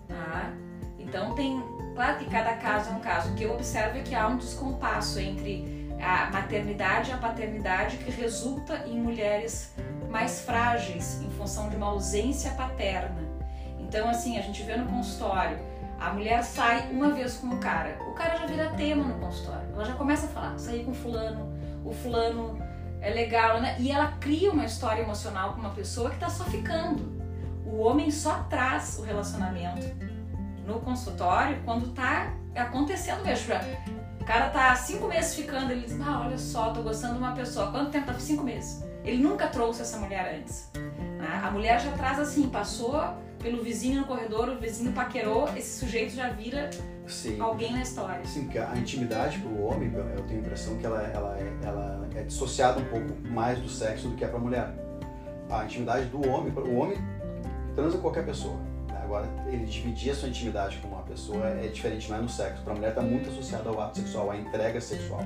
Tá? 0.09 0.53
Então 0.99 1.35
tem, 1.35 1.63
claro 1.95 2.19
que 2.19 2.25
cada 2.27 2.55
caso 2.55 2.91
é 2.91 2.93
um 2.93 3.01
caso. 3.01 3.31
O 3.31 3.35
que 3.35 3.45
eu 3.45 3.55
observo 3.55 3.99
é 3.99 4.03
que 4.03 4.15
há 4.15 4.27
um 4.27 4.37
descompasso 4.37 5.21
entre 5.21 5.89
a 6.01 6.31
maternidade 6.31 7.11
e 7.11 7.13
a 7.13 7.19
paternidade 7.19 7.99
que 7.99 8.11
resulta 8.11 8.85
em 8.87 9.01
mulheres 9.01 9.75
mais 10.11 10.41
frágeis 10.41 11.21
em 11.23 11.31
função 11.31 11.69
de 11.69 11.77
uma 11.77 11.87
ausência 11.87 12.51
paterna. 12.53 13.21
Então, 13.79 14.09
assim, 14.09 14.39
a 14.39 14.43
gente 14.43 14.63
vê 14.63 14.77
no 14.77 14.87
consultório, 14.87 15.59
a 15.99 16.13
mulher 16.13 16.43
sai 16.43 16.91
uma 16.91 17.11
vez 17.11 17.37
com 17.39 17.49
o 17.49 17.59
cara, 17.59 17.99
o 18.09 18.13
cara 18.13 18.39
já 18.39 18.47
vira 18.47 18.71
tema 18.71 19.05
no 19.05 19.19
consultório, 19.19 19.69
ela 19.73 19.85
já 19.85 19.95
começa 19.95 20.27
a 20.27 20.29
falar, 20.29 20.59
sair 20.59 20.85
com 20.85 20.95
fulano, 20.95 21.53
o 21.85 21.93
fulano 21.93 22.59
é 23.01 23.11
legal, 23.11 23.61
né? 23.61 23.77
E 23.79 23.91
ela 23.91 24.13
cria 24.21 24.51
uma 24.51 24.65
história 24.65 25.03
emocional 25.03 25.55
com 25.55 25.61
uma 25.61 25.71
pessoa 25.71 26.11
que 26.11 26.17
está 26.17 26.29
só 26.29 26.45
ficando. 26.45 27.17
O 27.65 27.79
homem 27.79 28.11
só 28.11 28.43
traz 28.51 28.99
o 28.99 29.03
relacionamento 29.03 29.87
no 30.67 30.81
consultório 30.81 31.61
quando 31.65 31.87
está 31.87 32.33
acontecendo 32.57 33.25
mesmo 33.25 33.47
cara 34.29 34.51
tá 34.51 34.75
cinco 34.77 35.09
meses 35.09 35.35
ficando, 35.35 35.73
ele 35.73 35.87
diz, 35.87 35.99
ah, 36.03 36.21
olha 36.27 36.37
só, 36.37 36.71
tô 36.71 36.83
gostando 36.83 37.15
de 37.15 37.19
uma 37.19 37.33
pessoa. 37.33 37.71
Quanto 37.71 37.91
tempo? 37.91 38.13
Tá 38.13 38.19
cinco 38.19 38.45
meses. 38.45 38.85
Ele 39.03 39.23
nunca 39.23 39.47
trouxe 39.47 39.81
essa 39.81 39.97
mulher 39.97 40.37
antes. 40.39 40.71
Né? 40.75 41.41
A 41.43 41.51
mulher 41.51 41.81
já 41.81 41.91
traz 41.93 42.21
assim, 42.21 42.47
passou 42.51 43.03
pelo 43.39 43.63
vizinho 43.63 44.01
no 44.01 44.07
corredor, 44.07 44.49
o 44.49 44.59
vizinho 44.59 44.93
paquerou, 44.93 45.49
esse 45.57 45.79
sujeito 45.81 46.15
já 46.15 46.29
vira 46.31 46.71
Sim. 47.07 47.41
alguém 47.41 47.73
na 47.73 47.83
história. 47.83 48.25
Sim, 48.25 48.45
porque 48.45 48.59
a 48.59 48.77
intimidade 48.77 49.39
para 49.39 49.51
o 49.51 49.65
homem, 49.65 49.93
eu 49.95 50.23
tenho 50.25 50.41
a 50.41 50.43
impressão 50.43 50.77
que 50.77 50.85
ela, 50.85 51.03
ela, 51.03 51.39
é, 51.39 51.67
ela 51.67 52.09
é 52.15 52.23
dissociada 52.23 52.81
um 52.81 52.85
pouco 52.85 53.07
mais 53.29 53.59
do 53.59 53.69
sexo 53.69 54.09
do 54.09 54.17
que 54.17 54.25
é 54.25 54.29
para 54.29 54.39
a 54.39 54.41
mulher. 54.41 54.75
A 55.51 55.65
intimidade 55.65 56.07
do 56.07 56.29
homem, 56.29 56.53
o 56.53 56.77
homem 56.77 56.99
transa 57.75 57.97
com 57.97 58.03
qualquer 58.03 58.27
pessoa. 58.27 58.59
Agora, 59.03 59.27
ele 59.47 59.65
dividir 59.65 60.11
a 60.11 60.15
sua 60.15 60.29
intimidade 60.29 60.77
com 60.79 60.89
uma 60.89 61.03
pessoa 61.03 61.47
é 61.47 61.69
diferente, 61.69 62.13
é 62.13 62.17
no 62.19 62.29
sexo. 62.29 62.63
Para 62.63 62.75
a 62.75 62.77
mulher 62.77 62.91
está 62.91 63.01
muito 63.01 63.31
associado 63.31 63.69
ao 63.71 63.81
ato 63.81 63.99
sexual, 63.99 64.31
à 64.31 64.37
entrega 64.37 64.79
sexual. 64.81 65.23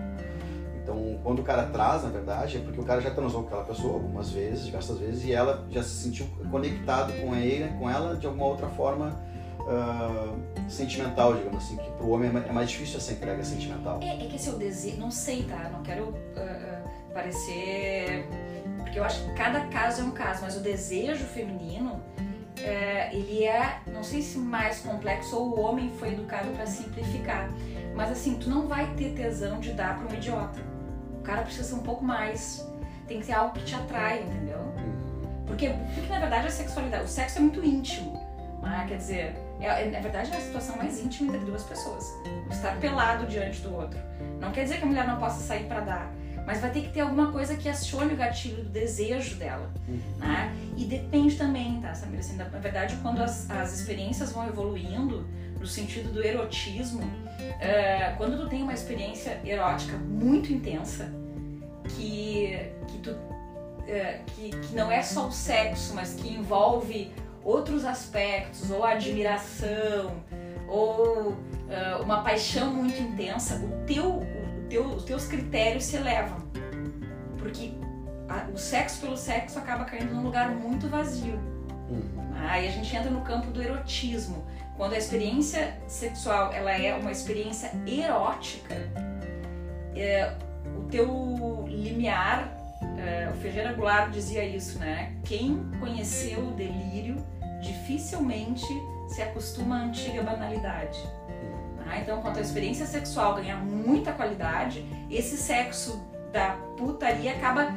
Então, 0.82 1.20
quando 1.22 1.38
o 1.38 1.42
cara 1.44 1.64
traz, 1.66 2.02
na 2.02 2.08
verdade, 2.08 2.56
é 2.56 2.60
porque 2.60 2.80
o 2.80 2.84
cara 2.84 3.00
já 3.00 3.10
transou 3.10 3.42
com 3.42 3.48
aquela 3.48 3.64
pessoa 3.64 3.94
algumas 3.94 4.30
vezes, 4.30 4.64
diversas 4.64 4.98
vezes, 4.98 5.24
e 5.24 5.32
ela 5.32 5.64
já 5.70 5.82
se 5.82 6.02
sentiu 6.02 6.26
conectado 6.50 7.12
com 7.20 7.34
ele, 7.36 7.68
com 7.78 7.88
ela 7.88 8.16
de 8.16 8.26
alguma 8.26 8.46
outra 8.46 8.68
forma 8.68 9.20
uh, 9.60 10.68
sentimental, 10.68 11.34
digamos 11.34 11.64
assim, 11.64 11.76
que 11.76 11.90
para 11.92 12.04
o 12.04 12.10
homem 12.10 12.28
é 12.28 12.52
mais 12.52 12.68
difícil 12.68 12.96
essa 12.96 13.12
entrega 13.12 13.44
sentimental. 13.44 14.00
É, 14.02 14.24
é 14.24 14.28
que 14.28 14.34
esse 14.34 14.48
é 14.48 14.52
o 14.52 14.56
desejo, 14.56 14.96
não 14.98 15.10
sei, 15.10 15.44
tá? 15.44 15.70
Não 15.72 15.82
quero 15.84 16.08
uh, 16.08 17.12
parecer. 17.14 18.26
Porque 18.78 18.98
eu 18.98 19.04
acho 19.04 19.24
que 19.24 19.32
cada 19.34 19.60
caso 19.66 20.02
é 20.02 20.04
um 20.04 20.10
caso, 20.10 20.42
mas 20.42 20.56
o 20.56 20.60
desejo 20.60 21.24
feminino 21.26 22.00
é, 22.60 23.14
ele 23.14 23.44
é, 23.44 23.80
não 23.86 24.02
sei 24.02 24.22
se 24.22 24.38
mais 24.38 24.80
complexo 24.80 25.36
ou 25.36 25.56
o 25.56 25.60
homem 25.60 25.90
foi 25.98 26.12
educado 26.12 26.50
para 26.50 26.66
simplificar, 26.66 27.48
mas 27.94 28.10
assim, 28.10 28.36
tu 28.38 28.48
não 28.48 28.66
vai 28.66 28.86
ter 28.94 29.14
tesão 29.14 29.60
de 29.60 29.72
dar 29.72 29.98
para 29.98 30.08
um 30.08 30.14
idiota. 30.14 30.60
O 31.18 31.22
cara 31.22 31.42
precisa 31.42 31.64
ser 31.64 31.74
um 31.74 31.82
pouco 31.82 32.04
mais, 32.04 32.66
tem 33.06 33.20
que 33.20 33.26
ser 33.26 33.32
algo 33.32 33.54
que 33.54 33.64
te 33.64 33.74
atrai, 33.74 34.22
entendeu? 34.22 34.58
Porque, 35.46 35.68
porque 35.94 36.12
na 36.12 36.18
verdade 36.18 36.46
a 36.46 36.50
sexualidade, 36.50 37.04
o 37.04 37.08
sexo 37.08 37.38
é 37.38 37.40
muito 37.40 37.64
íntimo, 37.64 38.12
né? 38.62 38.86
quer 38.88 38.96
dizer, 38.96 39.36
é, 39.60 39.66
é, 39.66 39.90
na 39.90 40.00
verdade 40.00 40.32
é 40.32 40.36
a 40.36 40.40
situação 40.40 40.76
mais 40.76 41.04
íntima 41.04 41.34
entre 41.34 41.46
duas 41.46 41.62
pessoas. 41.64 42.04
Estar 42.50 42.76
pelado 42.78 43.26
diante 43.26 43.60
do 43.60 43.74
outro. 43.74 43.98
Não 44.40 44.50
quer 44.50 44.64
dizer 44.64 44.78
que 44.78 44.84
a 44.84 44.86
mulher 44.86 45.06
não 45.06 45.18
possa 45.18 45.40
sair 45.40 45.64
para 45.64 45.80
dar 45.80 46.12
mas 46.46 46.60
vai 46.60 46.70
ter 46.70 46.82
que 46.82 46.88
ter 46.88 47.00
alguma 47.00 47.30
coisa 47.30 47.56
que 47.56 47.68
acione 47.68 48.14
o 48.14 48.16
gatilho 48.16 48.64
do 48.64 48.70
desejo 48.70 49.36
dela, 49.36 49.70
uhum. 49.88 50.00
né? 50.18 50.54
E 50.76 50.84
depende 50.84 51.36
também, 51.36 51.80
tá, 51.80 51.94
Samira? 51.94 52.20
Assim, 52.20 52.36
na 52.36 52.44
verdade, 52.44 52.96
quando 53.02 53.22
as, 53.22 53.48
as 53.50 53.72
experiências 53.78 54.32
vão 54.32 54.46
evoluindo 54.46 55.26
no 55.62 55.68
sentido 55.68 56.12
do 56.12 56.22
erotismo, 56.22 57.02
é, 57.60 58.14
quando 58.16 58.36
tu 58.36 58.48
tem 58.48 58.64
uma 58.64 58.74
experiência 58.74 59.40
erótica 59.44 59.96
muito 59.96 60.52
intensa, 60.52 61.08
que, 61.90 62.72
que, 62.88 62.98
tu, 62.98 63.16
é, 63.86 64.20
que, 64.26 64.50
que 64.50 64.74
não 64.74 64.90
é 64.90 65.00
só 65.02 65.28
o 65.28 65.32
sexo, 65.32 65.94
mas 65.94 66.14
que 66.14 66.28
envolve 66.34 67.12
outros 67.44 67.84
aspectos, 67.84 68.72
ou 68.72 68.84
admiração, 68.84 70.16
ou 70.68 71.28
uh, 71.28 72.02
uma 72.02 72.22
paixão 72.22 72.72
muito 72.72 73.00
intensa, 73.00 73.56
o 73.56 73.86
teu, 73.86 74.16
o 74.16 74.66
teu, 74.68 74.86
os 74.86 75.04
teus 75.04 75.26
critérios 75.26 75.84
se 75.84 75.96
elevam. 75.96 76.38
Porque 77.38 77.72
a, 78.28 78.50
o 78.52 78.58
sexo 78.58 79.00
pelo 79.00 79.16
sexo 79.16 79.60
acaba 79.60 79.84
caindo 79.84 80.12
num 80.12 80.22
lugar 80.22 80.50
muito 80.50 80.88
vazio. 80.88 81.38
Uhum. 81.88 82.32
Aí 82.48 82.66
a 82.66 82.70
gente 82.70 82.94
entra 82.96 83.10
no 83.10 83.20
campo 83.20 83.48
do 83.52 83.62
erotismo. 83.62 84.44
Quando 84.76 84.94
a 84.94 84.98
experiência 84.98 85.76
sexual 85.86 86.52
ela 86.52 86.72
é 86.72 86.94
uma 86.94 87.10
experiência 87.10 87.70
erótica, 87.86 88.74
é, 89.94 90.32
o 90.76 90.84
teu 90.84 91.64
limiar, 91.68 92.50
é, 92.98 93.30
o 93.30 93.36
Ferreira 93.40 93.72
Goulart 93.74 94.10
dizia 94.10 94.44
isso, 94.44 94.78
né? 94.78 95.14
Quem 95.24 95.70
conheceu 95.78 96.40
o 96.40 96.52
delírio 96.52 97.16
dificilmente 97.60 98.66
se 99.08 99.22
acostuma 99.22 99.76
à 99.76 99.84
antiga 99.84 100.22
banalidade. 100.22 100.98
Ah, 101.86 101.98
então, 101.98 102.22
quando 102.22 102.38
a 102.38 102.40
experiência 102.40 102.86
sexual 102.86 103.34
ganha 103.34 103.56
muita 103.56 104.12
qualidade, 104.12 104.86
esse 105.10 105.36
sexo 105.36 106.02
da 106.32 106.56
putaria 106.78 107.32
acaba 107.32 107.68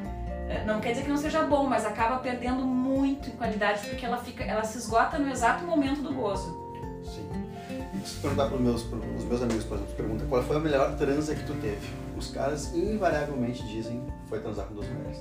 é, 0.47 0.63
não 0.63 0.79
quer 0.79 0.91
dizer 0.91 1.03
que 1.03 1.09
não 1.09 1.17
seja 1.17 1.43
bom, 1.43 1.65
mas 1.67 1.85
acaba 1.85 2.17
perdendo 2.17 2.63
muito 2.63 3.29
em 3.29 3.33
qualidade 3.33 3.87
porque 3.87 4.05
ela 4.05 4.17
fica, 4.17 4.43
ela 4.43 4.63
se 4.63 4.77
esgota 4.77 5.17
no 5.17 5.29
exato 5.29 5.65
momento 5.65 6.01
do 6.01 6.13
gozo. 6.13 6.64
Sim. 7.05 7.29
E 7.69 8.07
se 8.07 8.19
perguntar 8.19 8.47
para 8.47 8.55
os 8.55 8.61
meus, 8.61 8.83
os 8.83 9.23
meus 9.25 9.41
amigos, 9.41 9.63
por 9.63 9.77
exemplo, 9.77 9.95
pergunta 9.95 10.25
qual 10.25 10.43
foi 10.43 10.57
a 10.57 10.59
melhor 10.59 10.95
transa 10.97 11.35
que 11.35 11.45
tu 11.45 11.53
teve? 11.55 11.87
Os 12.17 12.31
caras 12.31 12.73
invariavelmente 12.73 13.65
dizem 13.67 14.03
foi 14.27 14.39
transar 14.39 14.65
com 14.67 14.75
duas 14.75 14.87
mulheres. 14.89 15.19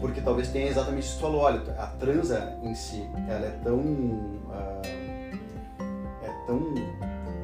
Porque 0.00 0.20
talvez 0.20 0.48
tenha 0.48 0.68
exatamente 0.68 1.04
isso 1.04 1.14
que 1.14 1.18
tu 1.18 1.22
falou, 1.22 1.42
olha, 1.42 1.60
a 1.78 1.86
transa 1.86 2.58
em 2.62 2.74
si, 2.74 3.02
ela 3.28 3.46
é 3.46 3.60
tão 3.62 3.78
uh, 3.78 4.80
é 6.22 6.46
tão 6.46 6.74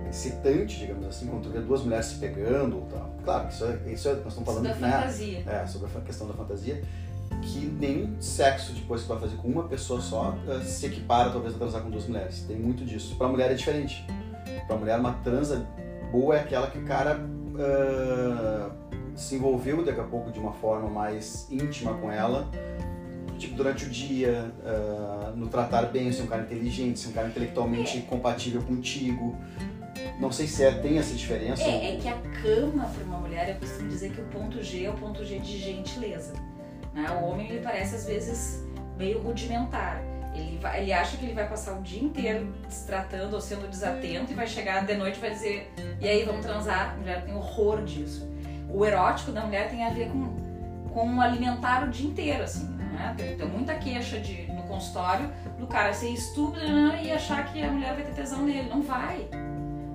excitante, 0.09 0.79
digamos 0.79 1.07
assim, 1.07 1.27
quando 1.27 1.43
tu 1.43 1.51
vê 1.51 1.61
duas 1.61 1.83
mulheres 1.83 2.07
se 2.07 2.15
pegando, 2.17 2.87
tal. 2.91 3.15
Claro, 3.23 3.49
isso 3.49 3.65
é, 3.65 3.93
isso 3.93 4.09
é, 4.09 4.15
nós 4.15 4.27
estamos 4.29 4.47
falando 4.47 4.69
sobre 4.69 4.85
a 4.85 4.89
né, 4.89 4.93
fantasia. 4.93 5.45
É, 5.47 5.67
sobre 5.67 5.99
a 5.99 6.01
questão 6.01 6.27
da 6.29 6.35
fantasia, 6.35 6.83
que 7.43 7.67
nenhum 7.67 8.21
sexo 8.21 8.73
depois 8.73 9.03
que 9.03 9.09
vai 9.09 9.19
fazer 9.19 9.37
com 9.37 9.49
uma 9.49 9.65
pessoa 9.65 10.01
só 10.01 10.37
uh, 10.47 10.63
se 10.63 10.87
equipara 10.87 11.31
talvez 11.31 11.55
a 11.55 11.59
transar 11.59 11.83
com 11.83 11.91
duas 11.91 12.07
mulheres. 12.07 12.45
Tem 12.47 12.57
muito 12.57 12.85
disso. 12.85 13.17
Para 13.17 13.29
mulher 13.29 13.51
é 13.51 13.55
diferente. 13.55 14.07
Para 14.67 14.77
mulher 14.77 14.99
uma 14.99 15.13
transa 15.15 15.67
boa 16.11 16.37
é 16.37 16.41
aquela 16.41 16.69
que 16.69 16.79
o 16.79 16.85
cara 16.85 17.19
uh, 17.19 18.73
se 19.15 19.37
envolveu 19.37 19.85
daqui 19.85 20.01
a 20.01 20.05
pouco 20.05 20.31
de 20.31 20.39
uma 20.39 20.53
forma 20.53 20.89
mais 20.89 21.47
íntima 21.51 21.95
com 21.95 22.11
ela 22.11 22.49
tipo, 23.39 23.55
durante 23.55 23.85
o 23.85 23.91
dia, 23.91 24.53
uh, 24.65 25.37
no 25.37 25.49
tratar 25.49 25.83
bem, 25.87 26.11
ser 26.13 26.23
um 26.23 26.27
cara 26.27 26.43
inteligente, 26.43 26.99
ser 26.99 27.09
um 27.09 27.13
cara 27.13 27.29
intelectualmente 27.29 27.99
é. 27.99 28.01
compatível 28.03 28.63
contigo. 28.63 29.37
Não 30.21 30.33
sei 30.33 30.47
se 30.47 30.65
é, 30.65 30.73
tem 30.73 30.99
essa 30.99 31.15
diferença. 31.15 31.63
É, 31.63 31.95
é 31.95 31.97
que 31.97 32.09
a 32.09 32.17
cama 32.43 32.85
para 32.85 33.05
uma 33.05 33.19
mulher, 33.19 33.51
eu 33.51 33.57
costumo 33.57 33.89
dizer 33.89 34.13
que 34.13 34.21
o 34.21 34.25
ponto 34.25 34.63
G 34.63 34.85
é 34.85 34.91
o 34.91 34.95
ponto 34.95 35.25
G 35.25 35.39
de 35.39 35.59
gentileza. 35.59 36.33
Né? 36.97 37.09
O 37.11 37.27
homem, 37.27 37.49
ele 37.49 37.61
parece 37.61 37.95
às 37.95 38.07
vezes 38.07 38.65
meio 38.97 39.23
rudimentar. 39.23 40.03
Ele, 40.35 40.59
vai, 40.59 40.83
ele 40.83 40.93
acha 40.93 41.17
que 41.17 41.25
ele 41.25 41.35
vai 41.35 41.49
passar 41.49 41.79
o 41.79 41.83
dia 41.83 42.03
inteiro 42.03 42.53
se 42.69 42.91
ou 43.33 43.41
sendo 43.41 43.69
desatento 43.69 44.33
e 44.33 44.35
vai 44.35 44.47
chegar 44.47 44.85
de 44.85 44.95
noite 44.95 45.17
e 45.17 45.21
vai 45.21 45.31
dizer 45.31 45.73
e 46.01 46.09
aí, 46.09 46.25
vamos 46.25 46.45
transar? 46.45 46.93
A 46.93 46.97
mulher 46.97 47.25
tem 47.25 47.35
horror 47.35 47.83
disso. 47.83 48.29
O 48.69 48.85
erótico 48.85 49.33
da 49.33 49.43
mulher 49.43 49.71
tem 49.71 49.85
a 49.85 49.91
ver 49.91 50.11
com, 50.11 50.37
com 50.93 51.21
alimentar 51.21 51.85
o 51.85 51.91
dia 51.91 52.07
inteiro, 52.07 52.43
assim, 52.43 52.69
né? 52.69 53.15
Tem, 53.17 53.37
tem 53.37 53.49
muita 53.49 53.75
queixa 53.75 54.19
de, 54.19 54.43
no 54.53 54.63
consultório 54.65 55.31
do 55.59 55.67
cara 55.67 55.93
ser 55.95 56.11
estúpido 56.11 56.67
né? 56.67 57.01
e 57.05 57.13
achar 57.13 57.51
que 57.51 57.63
a 57.63 57.71
mulher 57.71 57.95
vai 57.95 58.05
ter 58.05 58.13
tesão 58.13 58.43
nele. 58.43 58.69
Não 58.69 58.83
vai. 58.83 59.27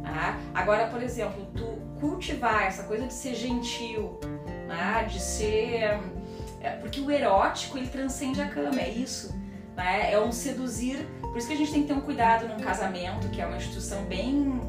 Tá? 0.04 0.38
Agora, 0.54 0.88
por 0.88 1.02
exemplo, 1.02 1.46
tu 1.56 1.80
cultivar 2.00 2.64
essa 2.64 2.84
coisa 2.84 3.06
de 3.06 3.14
ser 3.14 3.36
gentil, 3.36 4.20
né? 4.68 5.06
de 5.08 5.20
ser. 5.20 6.00
É, 6.64 6.72
porque 6.72 7.00
o 7.00 7.10
erótico 7.10 7.78
ele 7.78 7.88
transcende 7.88 8.42
a 8.42 8.48
cama, 8.48 8.80
é 8.80 8.90
isso. 8.90 9.36
Né? 9.76 10.12
É 10.12 10.20
um 10.20 10.32
seduzir. 10.32 11.08
Por 11.22 11.38
isso 11.38 11.48
que 11.48 11.54
a 11.54 11.58
gente 11.58 11.72
tem 11.72 11.82
que 11.84 11.88
ter 11.88 11.94
um 11.94 12.02
cuidado 12.02 12.48
num 12.48 12.60
casamento, 12.60 13.30
que 13.30 13.42
é 13.42 13.46
uma 13.46 13.58
instituição 13.58 14.04
bem 14.06 14.60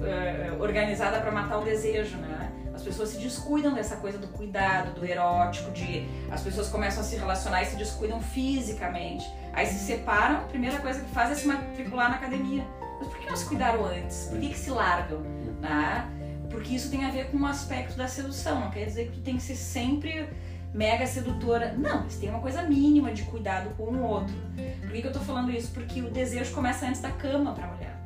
uh, 0.00 0.60
organizada 0.60 1.20
para 1.20 1.32
matar 1.32 1.58
o 1.58 1.64
desejo, 1.64 2.16
né? 2.18 2.52
As 2.74 2.82
pessoas 2.82 3.10
se 3.10 3.18
descuidam 3.18 3.74
dessa 3.74 3.96
coisa 3.96 4.16
do 4.16 4.28
cuidado, 4.28 4.98
do 4.98 5.04
erótico, 5.04 5.70
de 5.72 6.08
as 6.30 6.40
pessoas 6.40 6.68
começam 6.68 7.02
a 7.02 7.04
se 7.04 7.16
relacionar 7.16 7.62
e 7.62 7.66
se 7.66 7.76
descuidam 7.76 8.20
fisicamente. 8.20 9.24
Aí 9.52 9.66
se 9.66 9.84
separam, 9.84 10.36
a 10.36 10.44
primeira 10.44 10.78
coisa 10.78 11.00
que 11.00 11.10
fazem 11.10 11.32
é 11.32 11.36
se 11.36 11.46
matricular 11.46 12.08
na 12.08 12.16
academia. 12.16 12.64
Mas 12.98 13.08
por 13.08 13.18
que 13.18 13.28
não 13.28 13.36
se 13.36 13.44
cuidaram 13.44 13.84
antes? 13.84 14.28
Por 14.30 14.38
que, 14.38 14.48
que 14.48 14.58
se 14.58 14.70
largam? 14.70 15.20
Né? 15.60 16.08
Porque 16.48 16.74
isso 16.74 16.90
tem 16.90 17.04
a 17.04 17.10
ver 17.10 17.30
com 17.30 17.36
um 17.36 17.46
aspecto 17.46 17.96
da 17.96 18.08
sedução. 18.08 18.60
Não 18.60 18.70
quer 18.70 18.86
dizer 18.86 19.06
que 19.06 19.12
tu 19.12 19.20
tem 19.20 19.36
que 19.36 19.42
ser 19.42 19.56
sempre 19.56 20.28
mega 20.72 21.06
sedutora. 21.06 21.74
Não, 21.76 22.04
mas 22.04 22.16
tem 22.16 22.28
uma 22.28 22.40
coisa 22.40 22.62
mínima 22.62 23.12
de 23.12 23.22
cuidado 23.24 23.70
com 23.76 23.84
o 23.84 24.02
outro. 24.02 24.34
Por 24.80 24.90
que, 24.90 25.02
que 25.02 25.06
eu 25.06 25.12
tô 25.12 25.20
falando 25.20 25.50
isso? 25.50 25.72
Porque 25.72 26.00
o 26.00 26.10
desejo 26.10 26.54
começa 26.54 26.86
antes 26.86 27.00
da 27.00 27.10
cama 27.10 27.52
pra 27.52 27.66
mulher. 27.66 27.96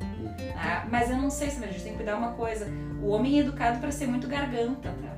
Tá? 0.53 0.87
Mas 0.89 1.09
eu 1.09 1.17
não 1.17 1.29
sei 1.29 1.49
se 1.49 1.63
a 1.63 1.67
gente 1.67 1.83
tem 1.83 1.91
que 1.91 1.97
cuidar 1.97 2.17
uma 2.17 2.31
coisa. 2.31 2.67
O 3.01 3.09
homem 3.09 3.37
é 3.37 3.41
educado 3.41 3.79
para 3.79 3.91
ser 3.91 4.07
muito 4.07 4.27
garganta, 4.27 4.89
tá? 4.89 5.15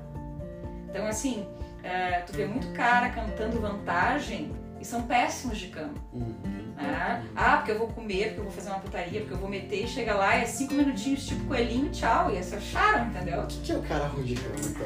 Então, 0.89 1.05
assim, 1.05 1.47
é, 1.83 2.19
tu 2.21 2.33
vê 2.33 2.45
muito 2.45 2.67
cara 2.73 3.09
cantando 3.09 3.59
vantagem 3.59 4.51
e 4.79 4.85
são 4.85 5.03
péssimos 5.03 5.57
de 5.57 5.67
cama. 5.67 5.93
Uhum. 6.11 6.66
Ah, 6.79 7.21
ah, 7.35 7.57
porque 7.57 7.71
eu 7.71 7.79
vou 7.79 7.87
comer, 7.87 8.27
porque 8.27 8.39
eu 8.39 8.43
vou 8.43 8.53
fazer 8.53 8.69
uma 8.69 8.79
putaria, 8.79 9.21
porque 9.21 9.33
eu 9.33 9.37
vou 9.37 9.49
meter 9.49 9.83
e 9.83 9.87
chega 9.87 10.13
lá 10.13 10.37
e 10.37 10.43
é 10.43 10.45
cinco 10.45 10.75
minutinhos, 10.75 11.25
tipo 11.25 11.43
coelhinho, 11.45 11.89
tchau. 11.89 12.31
E 12.31 12.37
é 12.37 12.43
só 12.43 12.59
charme, 12.59 13.07
entendeu? 13.07 13.41
O 13.41 13.47
que, 13.47 13.59
que 13.61 13.71
é 13.71 13.75
o 13.75 13.81
cara 13.81 14.05
ruim 14.05 14.25
de 14.25 14.35
cama, 14.35 14.55
então? 14.59 14.85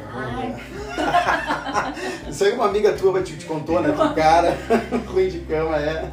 Isso 2.32 2.46
aí 2.46 2.54
uma 2.54 2.68
amiga 2.68 2.94
tua 2.94 3.22
te, 3.22 3.38
te 3.38 3.46
contou, 3.46 3.82
né? 3.82 3.92
Que 3.92 4.02
o 4.02 4.14
cara 4.16 4.58
ruim 5.08 5.28
de 5.30 5.40
cama 5.42 5.78
é. 5.78 6.12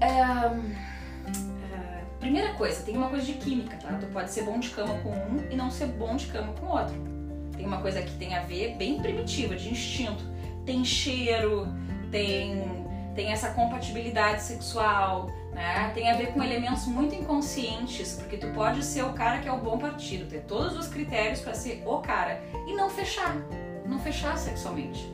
é 0.00 0.82
é, 1.72 2.04
primeira 2.18 2.54
coisa, 2.54 2.82
tem 2.82 2.96
uma 2.96 3.08
coisa 3.08 3.26
de 3.26 3.34
química, 3.34 3.76
tá? 3.76 3.92
Tu 4.00 4.06
pode 4.06 4.30
ser 4.30 4.42
bom 4.44 4.58
de 4.58 4.70
cama 4.70 4.94
com 5.00 5.10
um 5.10 5.44
e 5.50 5.56
não 5.56 5.70
ser 5.70 5.86
bom 5.86 6.16
de 6.16 6.26
cama 6.26 6.52
com 6.54 6.66
outro. 6.66 6.94
Tem 7.54 7.66
uma 7.66 7.82
coisa 7.82 8.00
que 8.00 8.12
tem 8.16 8.34
a 8.34 8.40
ver 8.40 8.76
bem 8.76 9.00
primitiva, 9.00 9.54
de 9.54 9.70
instinto. 9.70 10.24
Tem 10.64 10.84
cheiro, 10.84 11.68
tem 12.10 12.71
tem 13.14 13.32
essa 13.32 13.50
compatibilidade 13.50 14.42
sexual, 14.42 15.30
né? 15.52 15.90
Tem 15.94 16.10
a 16.10 16.14
ver 16.14 16.32
com 16.32 16.42
elementos 16.42 16.86
muito 16.86 17.14
inconscientes, 17.14 18.14
porque 18.14 18.36
tu 18.36 18.48
pode 18.48 18.84
ser 18.84 19.02
o 19.04 19.12
cara 19.12 19.38
que 19.38 19.48
é 19.48 19.52
o 19.52 19.58
bom 19.58 19.78
partido, 19.78 20.28
ter 20.28 20.40
todos 20.40 20.76
os 20.76 20.88
critérios 20.88 21.40
para 21.40 21.54
ser 21.54 21.82
o 21.86 21.98
cara 21.98 22.40
e 22.66 22.74
não 22.74 22.88
fechar, 22.88 23.36
não 23.86 23.98
fechar 23.98 24.36
sexualmente. 24.38 25.06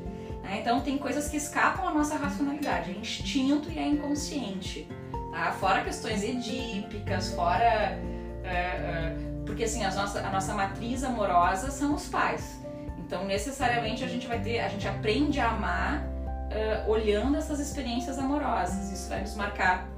Né? 0.42 0.60
Então 0.60 0.80
tem 0.80 0.96
coisas 0.96 1.28
que 1.28 1.36
escapam 1.36 1.88
à 1.88 1.92
nossa 1.92 2.16
racionalidade, 2.16 2.90
é 2.90 2.94
instinto 2.94 3.70
e 3.70 3.78
é 3.78 3.86
inconsciente, 3.86 4.88
tá? 5.32 5.52
Fora 5.52 5.82
questões 5.82 6.22
edípicas, 6.22 7.34
fora 7.34 7.98
é, 8.44 8.48
é, 8.48 9.16
porque 9.44 9.64
assim 9.64 9.84
a 9.84 9.92
nossa, 9.92 10.20
a 10.20 10.30
nossa 10.30 10.54
matriz 10.54 11.02
amorosa 11.02 11.70
são 11.70 11.94
os 11.94 12.08
pais. 12.08 12.62
Então 12.98 13.24
necessariamente 13.24 14.04
a 14.04 14.06
gente 14.06 14.26
vai 14.26 14.38
ter, 14.38 14.60
a 14.60 14.68
gente 14.68 14.86
aprende 14.86 15.40
a 15.40 15.50
amar 15.50 16.17
uh, 16.48 16.90
olhando 16.90 17.36
essas 17.36 17.60
experiências 17.60 18.18
amorosas. 18.18 18.90
Isso 18.90 19.08
vai 19.08 19.20
nos 19.20 19.34
marcar 19.34 19.88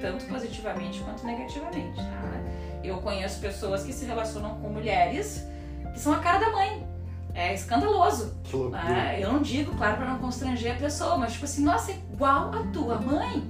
tanto 0.00 0.24
positivamente 0.26 1.00
quanto 1.00 1.24
negativamente. 1.24 1.96
Tá? 1.96 2.40
Eu 2.82 2.98
conheço 2.98 3.40
pessoas 3.40 3.82
que 3.82 3.92
se 3.92 4.04
relacionam 4.04 4.58
com 4.60 4.68
mulheres 4.68 5.46
que 5.92 6.00
são 6.00 6.12
a 6.12 6.18
cara 6.18 6.38
da 6.38 6.50
mãe. 6.50 6.86
É 7.32 7.54
escandaloso. 7.54 8.34
Né? 8.70 9.18
Eu 9.20 9.32
não 9.32 9.40
digo, 9.40 9.74
claro, 9.76 9.96
para 9.96 10.06
não 10.06 10.18
constranger 10.18 10.72
a 10.72 10.78
pessoa, 10.78 11.16
mas 11.16 11.32
tipo 11.32 11.44
assim, 11.44 11.62
nossa, 11.62 11.92
é 11.92 11.94
igual 12.12 12.50
a 12.52 12.62
tua 12.72 12.98
mãe. 12.98 13.48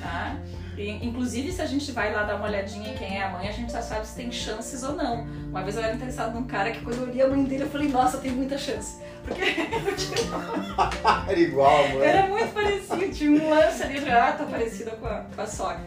Tá? 0.00 0.36
Inclusive, 0.78 1.52
se 1.52 1.60
a 1.60 1.66
gente 1.66 1.90
vai 1.90 2.12
lá 2.12 2.22
dar 2.22 2.36
uma 2.36 2.46
olhadinha 2.46 2.92
em 2.92 2.96
quem 2.96 3.18
é 3.18 3.24
a 3.24 3.30
mãe, 3.30 3.48
a 3.48 3.52
gente 3.52 3.72
já 3.72 3.82
sabe 3.82 4.06
se 4.06 4.14
tem 4.14 4.30
chances 4.30 4.82
ou 4.82 4.94
não. 4.94 5.26
Uma 5.48 5.62
vez 5.62 5.76
eu 5.76 5.82
era 5.82 5.94
interessada 5.94 6.30
num 6.30 6.46
cara 6.46 6.70
que 6.70 6.80
quando 6.82 6.98
eu 6.98 7.02
olhei 7.04 7.22
a 7.22 7.28
mãe 7.28 7.42
dele, 7.44 7.64
eu 7.64 7.70
falei, 7.70 7.88
nossa, 7.88 8.18
tem 8.18 8.30
muita 8.30 8.56
chance. 8.56 9.02
Porque 9.24 9.42
eu 9.42 9.96
tinha... 9.96 11.26
Era 11.28 11.38
igual, 11.38 11.88
mano. 11.88 12.02
Era 12.02 12.28
muito 12.28 12.54
parecido, 12.54 13.12
tinha 13.12 13.30
um 13.30 13.50
lance 13.50 13.82
ali, 13.82 14.00
já 14.00 14.28
ah, 14.28 14.32
tá 14.32 14.44
parecido 14.44 14.92
com 14.92 15.06
a, 15.06 15.26
com 15.34 15.40
a 15.42 15.46
sogra. 15.46 15.84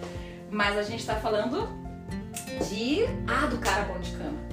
Mas 0.49 0.77
a 0.77 0.83
gente 0.83 1.05
tá 1.05 1.15
falando 1.15 1.69
de... 2.67 3.05
Ah, 3.27 3.45
do 3.45 3.57
cara 3.59 3.85
bom 3.85 3.99
de 3.99 4.11
cama. 4.11 4.51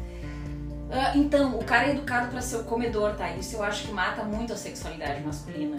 Uh, 0.89 1.19
então, 1.19 1.59
o 1.59 1.65
cara 1.65 1.89
é 1.89 1.91
educado 1.91 2.29
para 2.29 2.41
ser 2.41 2.57
o 2.57 2.65
comedor, 2.65 3.15
tá? 3.15 3.31
Isso 3.33 3.57
eu 3.57 3.63
acho 3.63 3.87
que 3.87 3.93
mata 3.93 4.23
muito 4.23 4.53
a 4.53 4.57
sexualidade 4.57 5.21
masculina. 5.21 5.77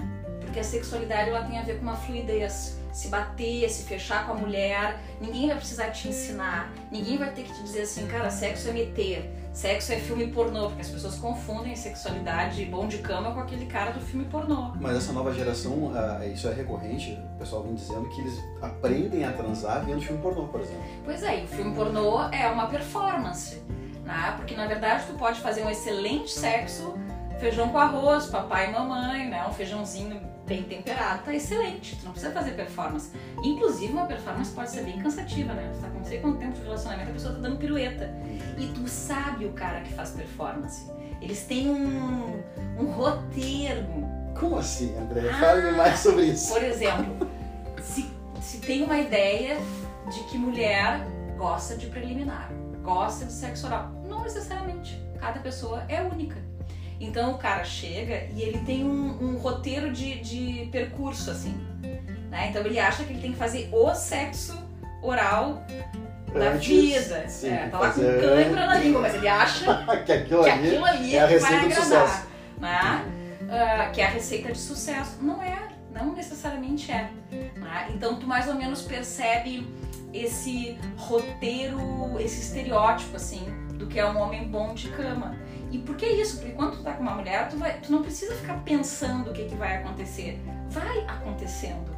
Porque 0.60 0.62
a 0.62 0.64
sexualidade 0.64 1.30
ela 1.30 1.44
tem 1.44 1.58
a 1.58 1.62
ver 1.62 1.78
com 1.78 1.84
uma 1.84 1.96
fluidez 1.96 2.78
se 2.92 3.08
bater, 3.08 3.70
se 3.70 3.84
fechar 3.84 4.26
com 4.26 4.34
a 4.34 4.36
mulher, 4.36 5.00
ninguém 5.22 5.48
vai 5.48 5.56
precisar 5.56 5.92
te 5.92 6.10
ensinar, 6.10 6.74
ninguém 6.92 7.18
vai 7.18 7.32
ter 7.32 7.44
que 7.44 7.54
te 7.54 7.64
dizer 7.64 7.84
assim, 7.84 8.06
cara, 8.08 8.30
sexo 8.30 8.68
é 8.68 8.74
meter, 8.74 9.32
sexo 9.54 9.94
é 9.94 9.98
filme 9.98 10.28
pornô, 10.28 10.68
porque 10.68 10.82
as 10.82 10.90
pessoas 10.90 11.16
confundem 11.16 11.76
sexualidade 11.78 12.66
bom 12.66 12.88
de 12.88 12.98
cama 12.98 13.32
com 13.32 13.40
aquele 13.40 13.68
cara 13.68 13.92
do 13.92 14.02
filme 14.02 14.26
pornô. 14.26 14.74
Mas 14.82 14.98
essa 14.98 15.14
nova 15.14 15.32
geração, 15.34 15.94
ah, 15.96 16.26
isso 16.26 16.48
é 16.50 16.54
recorrente, 16.54 17.18
o 17.36 17.40
pessoal 17.40 17.64
vem 17.64 17.76
dizendo 17.76 18.10
que 18.10 18.20
eles 18.20 18.38
aprendem 18.62 19.24
a 19.24 19.32
transar 19.32 19.86
vendo 19.86 20.02
filme 20.02 20.22
pornô, 20.22 20.48
por 20.48 20.60
exemplo. 20.60 20.84
Pois 21.06 21.24
é, 21.24 21.40
e 21.40 21.44
o 21.46 21.48
filme 21.48 21.74
pornô 21.74 22.22
é 22.32 22.50
uma 22.50 22.68
performance, 22.68 23.62
né? 24.04 24.34
Porque 24.36 24.56
na 24.56 24.68
verdade 24.68 25.06
tu 25.08 25.14
pode 25.14 25.40
fazer 25.40 25.64
um 25.64 25.70
excelente 25.70 26.32
sexo, 26.32 26.96
feijão 27.40 27.70
com 27.70 27.78
arroz, 27.78 28.28
papai 28.28 28.70
e 28.70 28.72
mamãe, 28.72 29.30
né? 29.30 29.46
Um 29.48 29.54
feijãozinho 29.54 30.22
bem 30.46 30.64
temperado, 30.64 31.24
tá 31.24 31.34
excelente. 31.34 31.96
Tu 31.96 32.06
não 32.06 32.12
precisa 32.12 32.34
fazer 32.34 32.52
performance. 32.52 33.12
Inclusive, 33.44 33.94
uma 33.94 34.06
performance 34.06 34.52
pode 34.52 34.72
ser 34.72 34.84
bem 34.84 35.00
cansativa, 35.00 35.54
né? 35.54 35.72
Tu 35.74 35.80
tá 35.80 35.88
com 35.90 36.00
não 36.00 36.06
sei 36.06 36.20
quanto 36.20 36.40
tempo 36.40 36.54
de 36.54 36.62
relacionamento, 36.64 37.10
a 37.10 37.14
pessoa 37.14 37.34
tá 37.36 37.40
dando 37.40 37.58
pirueta. 37.58 38.14
E 38.58 38.68
tu 38.68 38.88
sabe 38.88 39.46
o 39.46 39.54
cara 39.54 39.82
que 39.82 39.94
faz 39.94 40.12
performance. 40.12 40.92
Eles 41.22 41.44
têm 41.46 41.70
um, 41.70 42.44
um 42.80 42.92
roteiro. 42.92 43.86
Como 44.38 44.58
assim, 44.58 44.98
André? 44.98 45.30
Ah, 45.30 45.40
Fale 45.40 45.72
mais 45.72 46.00
sobre 46.00 46.26
isso. 46.26 46.54
Por 46.54 46.64
exemplo, 46.64 47.28
se, 47.82 48.10
se 48.42 48.58
tem 48.60 48.84
uma 48.84 48.98
ideia 48.98 49.58
de 50.12 50.24
que 50.26 50.38
mulher 50.38 51.06
gosta 51.38 51.76
de 51.76 51.88
preliminar, 51.88 52.52
gosta 52.82 53.26
de 53.26 53.32
sexo 53.32 53.68
oral. 53.68 53.92
Não 54.08 54.24
necessariamente. 54.24 55.00
Cada 55.20 55.40
pessoa 55.40 55.84
é 55.90 56.02
única. 56.02 56.49
Então 57.00 57.32
o 57.32 57.38
cara 57.38 57.64
chega 57.64 58.28
e 58.36 58.42
ele 58.42 58.60
tem 58.60 58.84
um, 58.84 59.24
um 59.24 59.38
roteiro 59.38 59.92
de, 59.92 60.20
de 60.20 60.70
percurso, 60.72 61.32
assim. 61.32 61.56
Né? 62.30 62.50
Então 62.50 62.66
ele 62.66 62.80
acha 62.80 63.04
que 63.04 63.14
ele 63.14 63.22
tem 63.22 63.32
que 63.32 63.38
fazer 63.38 63.70
o 63.72 63.94
sexo 63.96 64.58
oral 65.02 65.64
da 66.34 66.52
vida. 66.52 67.28
Sim, 67.28 67.50
é, 67.50 67.68
tá 67.70 67.80
lá 67.80 67.92
com 67.92 68.02
cãibra 68.02 68.66
na 68.66 68.76
língua, 68.76 69.02
mas 69.02 69.16
ele 69.16 69.28
acha 69.28 69.86
que 70.06 70.12
aquilo, 70.12 70.44
que 70.44 70.50
ali, 70.50 70.68
aquilo 70.68 70.86
ali 70.86 71.16
é 71.16 71.22
a 71.22 71.26
receita 71.26 71.68
de 71.68 71.74
agradar. 71.74 71.84
sucesso. 71.84 72.28
Né? 72.60 73.06
Uh, 73.42 73.92
que 73.94 74.02
é 74.02 74.06
a 74.06 74.10
receita 74.10 74.52
de 74.52 74.60
sucesso. 74.60 75.18
Não 75.22 75.42
é, 75.42 75.70
não 75.92 76.14
necessariamente 76.14 76.92
é. 76.92 77.10
Né? 77.32 77.88
Então 77.96 78.16
tu 78.18 78.28
mais 78.28 78.48
ou 78.48 78.56
menos 78.56 78.82
percebe 78.82 79.66
esse 80.14 80.78
roteiro, 80.98 81.80
esse 82.20 82.42
estereótipo 82.42 83.16
assim 83.16 83.46
do 83.74 83.88
que 83.88 84.00
é 84.00 84.06
um 84.06 84.18
homem 84.20 84.48
bom 84.48 84.74
de 84.74 84.90
cama. 84.90 85.36
E 85.72 85.78
por 85.78 85.96
que 85.96 86.06
isso? 86.06 86.38
Porque 86.38 86.54
quando 86.54 86.78
tu 86.78 86.84
tá 86.84 86.94
com 86.94 87.04
uma 87.04 87.16
mulher, 87.16 87.48
tu, 87.50 87.58
vai, 87.58 87.80
tu 87.80 87.92
não 87.92 88.02
precisa 88.02 88.34
ficar 88.36 88.56
pensando 88.64 89.30
o 89.30 89.34
que, 89.34 89.46
que 89.46 89.56
vai 89.56 89.78
acontecer. 89.78 90.42
Vai 90.70 91.06
acontecendo. 91.06 91.92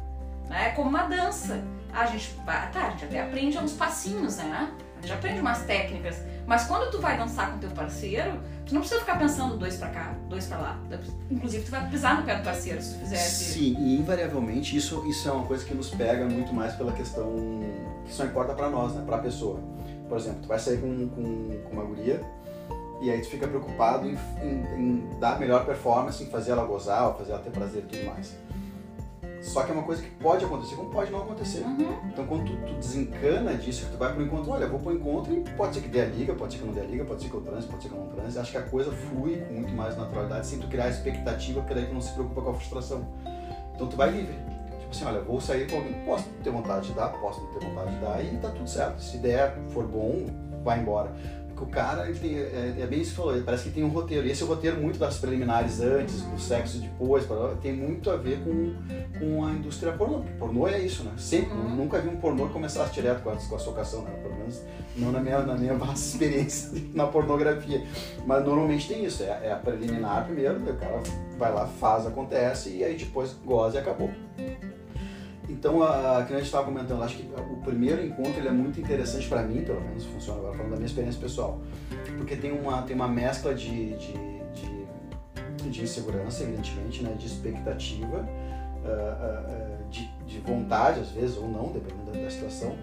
Né? 0.48 0.68
É 0.68 0.70
como 0.70 0.88
uma 0.90 1.04
dança. 1.04 1.62
A 1.92 2.06
gente, 2.06 2.34
tá, 2.44 2.70
a 2.74 2.90
gente 2.90 3.04
até 3.04 3.22
aprende 3.22 3.58
uns 3.58 3.72
passinhos, 3.72 4.36
né? 4.36 4.72
A 4.98 5.00
gente 5.00 5.12
aprende 5.12 5.40
umas 5.40 5.62
técnicas. 5.64 6.16
Mas 6.46 6.64
quando 6.64 6.90
tu 6.90 7.00
vai 7.00 7.16
dançar 7.16 7.52
com 7.52 7.58
teu 7.58 7.70
parceiro, 7.70 8.40
tu 8.66 8.74
não 8.74 8.80
precisa 8.80 9.00
ficar 9.00 9.18
pensando 9.18 9.56
dois 9.56 9.76
pra 9.76 9.88
cá, 9.88 10.14
dois 10.28 10.46
pra 10.46 10.58
lá. 10.58 10.78
Inclusive, 11.30 11.64
tu 11.64 11.70
vai 11.70 11.88
pisar 11.88 12.18
no 12.18 12.24
pé 12.24 12.36
do 12.36 12.44
parceiro 12.44 12.80
se 12.80 12.94
tu 12.94 13.00
fizesse. 13.00 13.52
Sim, 13.52 13.76
e 13.78 13.98
invariavelmente 13.98 14.76
isso, 14.76 15.04
isso 15.06 15.28
é 15.28 15.32
uma 15.32 15.46
coisa 15.46 15.64
que 15.64 15.74
nos 15.74 15.90
pega 15.90 16.24
muito 16.26 16.52
mais 16.52 16.74
pela 16.74 16.92
questão 16.92 17.34
que 18.04 18.12
só 18.12 18.24
importa 18.24 18.54
pra 18.54 18.70
nós, 18.70 18.94
né? 18.94 19.02
Pra 19.04 19.18
pessoa. 19.18 19.60
Por 20.08 20.18
exemplo, 20.18 20.42
tu 20.42 20.48
vai 20.48 20.58
sair 20.58 20.78
com, 20.78 21.08
com, 21.08 21.62
com 21.64 21.72
uma 21.72 21.84
guria 21.84 22.20
e 23.02 23.10
aí 23.10 23.20
tu 23.20 23.26
fica 23.26 23.48
preocupado 23.48 24.08
em, 24.08 24.16
em, 24.40 24.78
em, 24.78 25.18
dar 25.18 25.38
melhor 25.38 25.66
performance, 25.66 26.22
em 26.22 26.26
fazer 26.28 26.52
ela 26.52 26.64
gozar, 26.64 27.12
fazer 27.14 27.32
ela 27.32 27.40
ter 27.40 27.50
prazer 27.50 27.82
e 27.82 27.86
tudo 27.86 28.06
mais. 28.06 28.36
Só 29.42 29.64
que 29.64 29.72
é 29.72 29.74
uma 29.74 29.82
coisa 29.82 30.00
que 30.00 30.10
pode 30.10 30.44
acontecer, 30.44 30.76
como 30.76 30.88
pode 30.90 31.10
não 31.10 31.22
acontecer. 31.22 31.64
Uhum. 31.64 31.98
Então 32.06 32.24
quando 32.24 32.44
tu, 32.44 32.56
tu, 32.64 32.74
desencana 32.74 33.54
disso, 33.54 33.86
que 33.86 33.90
tu 33.90 33.98
vai 33.98 34.14
pro 34.14 34.22
encontro, 34.22 34.52
olha, 34.52 34.68
vou 34.68 34.78
pro 34.78 34.92
encontro 34.92 35.34
e 35.34 35.40
pode 35.56 35.74
ser 35.74 35.80
que 35.80 35.88
dê 35.88 36.02
a 36.02 36.04
liga, 36.04 36.32
pode 36.32 36.52
ser 36.52 36.60
que 36.60 36.64
não 36.64 36.72
dê 36.72 36.80
a 36.80 36.84
liga, 36.84 37.04
pode 37.04 37.22
ser 37.22 37.28
que 37.28 37.34
eu 37.34 37.40
transe, 37.40 37.66
pode 37.66 37.82
ser 37.82 37.88
que 37.88 37.94
eu 37.96 38.00
não 38.00 38.06
transe. 38.06 38.38
Acho 38.38 38.52
que 38.52 38.58
a 38.58 38.62
coisa 38.62 38.92
flui 38.92 39.38
com 39.40 39.54
muito 39.54 39.72
mais 39.72 39.96
naturalidade, 39.96 40.46
sem 40.46 40.60
tu 40.60 40.68
criar 40.68 40.88
expectativa, 40.88 41.60
porque 41.60 41.74
daí 41.74 41.86
tu 41.86 41.94
não 41.94 42.00
se 42.00 42.12
preocupa 42.12 42.40
com 42.40 42.50
a 42.50 42.54
frustração. 42.54 43.04
Então 43.74 43.88
tu 43.88 43.96
vai 43.96 44.12
livre. 44.12 44.36
Tipo 44.78 44.90
assim, 44.92 45.04
olha, 45.06 45.20
vou 45.22 45.40
sair 45.40 45.68
com 45.68 45.78
alguém, 45.78 45.94
posso 46.04 46.28
ter 46.44 46.50
vontade 46.50 46.86
de 46.86 46.94
dar, 46.94 47.08
posso 47.08 47.40
não 47.40 47.52
ter 47.52 47.66
vontade 47.66 47.94
de 47.96 48.00
dar, 48.00 48.24
e 48.24 48.36
tá 48.36 48.48
tudo 48.50 48.68
certo. 48.68 49.02
Se 49.02 49.18
der, 49.18 49.58
for 49.70 49.84
bom, 49.84 50.24
vai 50.62 50.78
embora 50.78 51.10
o 51.62 51.66
cara, 51.66 52.08
ele 52.08 52.18
tem, 52.18 52.36
é, 52.36 52.74
é, 52.80 52.86
bem 52.86 53.00
isso 53.00 53.10
que 53.10 53.16
falou, 53.16 53.40
parece 53.42 53.64
que 53.64 53.70
tem 53.70 53.84
um 53.84 53.88
roteiro. 53.88 54.26
E 54.26 54.30
esse 54.30 54.42
roteiro 54.42 54.80
muito 54.80 54.98
das 54.98 55.18
preliminares 55.18 55.80
antes, 55.80 56.22
do 56.22 56.38
sexo 56.38 56.78
depois, 56.78 57.24
tem 57.60 57.72
muito 57.72 58.10
a 58.10 58.16
ver 58.16 58.42
com, 58.42 58.74
com 59.18 59.44
a 59.44 59.52
indústria 59.52 59.92
pornô. 59.92 60.20
Porque 60.20 60.34
pornô 60.38 60.66
é 60.66 60.80
isso, 60.80 61.04
né? 61.04 61.12
Sempre, 61.16 61.52
uhum. 61.52 61.76
nunca 61.76 62.00
vi 62.00 62.08
um 62.08 62.16
pornô 62.16 62.46
que 62.46 62.52
começasse 62.52 62.92
direto 62.92 63.22
com 63.22 63.30
a, 63.30 63.36
com 63.36 63.56
a 63.56 63.58
socação, 63.58 64.02
né? 64.02 64.10
Pelo 64.22 64.34
menos 64.36 64.60
não 64.96 65.12
na 65.12 65.20
minha, 65.20 65.40
na 65.40 65.54
minha 65.54 65.74
vasta 65.78 65.94
experiência 65.94 66.82
na 66.94 67.06
pornografia. 67.06 67.86
Mas 68.26 68.44
normalmente 68.44 68.88
tem 68.88 69.04
isso, 69.04 69.22
é, 69.22 69.40
é 69.44 69.52
a 69.52 69.56
preliminar 69.56 70.24
primeiro, 70.24 70.58
o 70.58 70.76
cara 70.76 71.00
vai 71.38 71.52
lá, 71.52 71.66
faz, 71.66 72.06
acontece, 72.06 72.70
e 72.70 72.84
aí 72.84 72.96
depois 72.96 73.36
goza 73.44 73.76
e 73.76 73.80
acabou. 73.80 74.10
Então, 75.52 75.82
a, 75.82 76.24
que 76.24 76.32
a 76.32 76.36
gente 76.36 76.46
estava 76.46 76.64
comentando, 76.64 77.02
acho 77.02 77.16
que 77.16 77.30
o 77.52 77.56
primeiro 77.58 78.04
encontro 78.04 78.38
ele 78.38 78.48
é 78.48 78.52
muito 78.52 78.80
interessante 78.80 79.28
para 79.28 79.42
mim, 79.42 79.62
pelo 79.62 79.82
menos 79.82 80.04
funciona 80.06 80.38
agora, 80.38 80.54
falando 80.54 80.70
da 80.70 80.76
minha 80.76 80.86
experiência 80.86 81.20
pessoal, 81.20 81.60
porque 82.16 82.36
tem 82.36 82.52
uma, 82.52 82.82
tem 82.82 82.96
uma 82.96 83.06
mescla 83.06 83.54
de, 83.54 83.94
de, 83.96 84.14
de, 84.54 85.70
de 85.70 85.82
insegurança, 85.82 86.42
evidentemente, 86.42 87.02
né, 87.02 87.14
de 87.18 87.26
expectativa, 87.26 88.16
uh, 88.16 89.84
uh, 89.84 89.90
de, 89.90 90.10
de, 90.26 90.38
vontade, 90.40 91.00
às 91.00 91.10
vezes, 91.10 91.36
ou 91.36 91.46
não, 91.48 91.70
dependendo 91.70 92.10
da, 92.10 92.18
da 92.18 92.30
situação, 92.30 92.74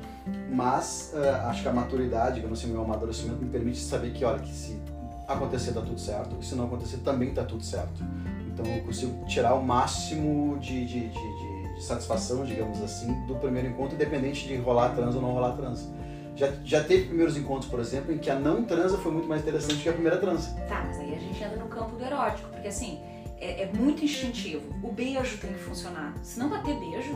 mas 0.52 1.12
uh, 1.16 1.48
acho 1.48 1.64
que 1.64 1.68
a 1.68 1.74
maturidade, 1.74 2.36
digamos 2.36 2.60
assim, 2.60 2.70
o 2.70 2.74
meu 2.74 2.84
amadurecimento 2.84 3.44
me 3.44 3.50
permite 3.50 3.80
saber 3.80 4.12
que, 4.12 4.24
olha, 4.24 4.40
que 4.40 4.54
se 4.54 4.80
acontecer 5.28 5.74
tá 5.74 5.82
tudo 5.82 6.00
certo, 6.00 6.36
e 6.40 6.46
se 6.46 6.54
não 6.54 6.66
acontecer 6.66 6.98
também 6.98 7.34
tá 7.34 7.44
tudo 7.44 7.64
certo. 7.64 8.04
Então, 8.48 8.66
eu 8.66 8.84
consigo 8.84 9.26
tirar 9.26 9.56
o 9.56 9.64
máximo 9.64 10.60
de, 10.60 10.86
de, 10.86 11.08
de 11.08 11.39
de 11.80 11.86
satisfação, 11.86 12.44
digamos 12.44 12.82
assim, 12.84 13.26
do 13.26 13.36
primeiro 13.36 13.70
encontro, 13.70 13.96
independente 13.96 14.46
de 14.46 14.58
rolar 14.58 14.90
trans 14.90 15.16
ou 15.16 15.22
não 15.22 15.32
rolar 15.32 15.54
trans. 15.54 15.88
Já, 16.36 16.52
já 16.64 16.84
teve 16.84 17.06
primeiros 17.06 17.38
encontros, 17.38 17.72
por 17.72 17.80
exemplo, 17.80 18.14
em 18.14 18.18
que 18.18 18.30
a 18.30 18.36
não 18.36 18.64
transa 18.64 18.98
foi 18.98 19.12
muito 19.12 19.28
mais 19.28 19.42
interessante 19.42 19.82
que 19.82 19.90
a 19.90 19.94
primeira 19.94 20.18
transa. 20.18 20.54
Tá, 20.68 20.84
mas 20.86 21.00
aí 21.00 21.16
a 21.16 21.20
gente 21.20 21.42
entra 21.42 21.58
no 21.58 21.68
campo 21.68 21.96
do 21.96 22.04
erótico, 22.04 22.50
porque 22.50 22.68
assim, 22.68 23.00
é, 23.38 23.64
é 23.64 23.72
muito 23.74 24.04
instintivo. 24.04 24.74
O 24.84 24.92
beijo 24.92 25.38
tem 25.38 25.54
que 25.54 25.60
funcionar. 25.60 26.14
Se 26.22 26.38
não 26.38 26.50
bater 26.50 26.78
beijo, 26.78 27.16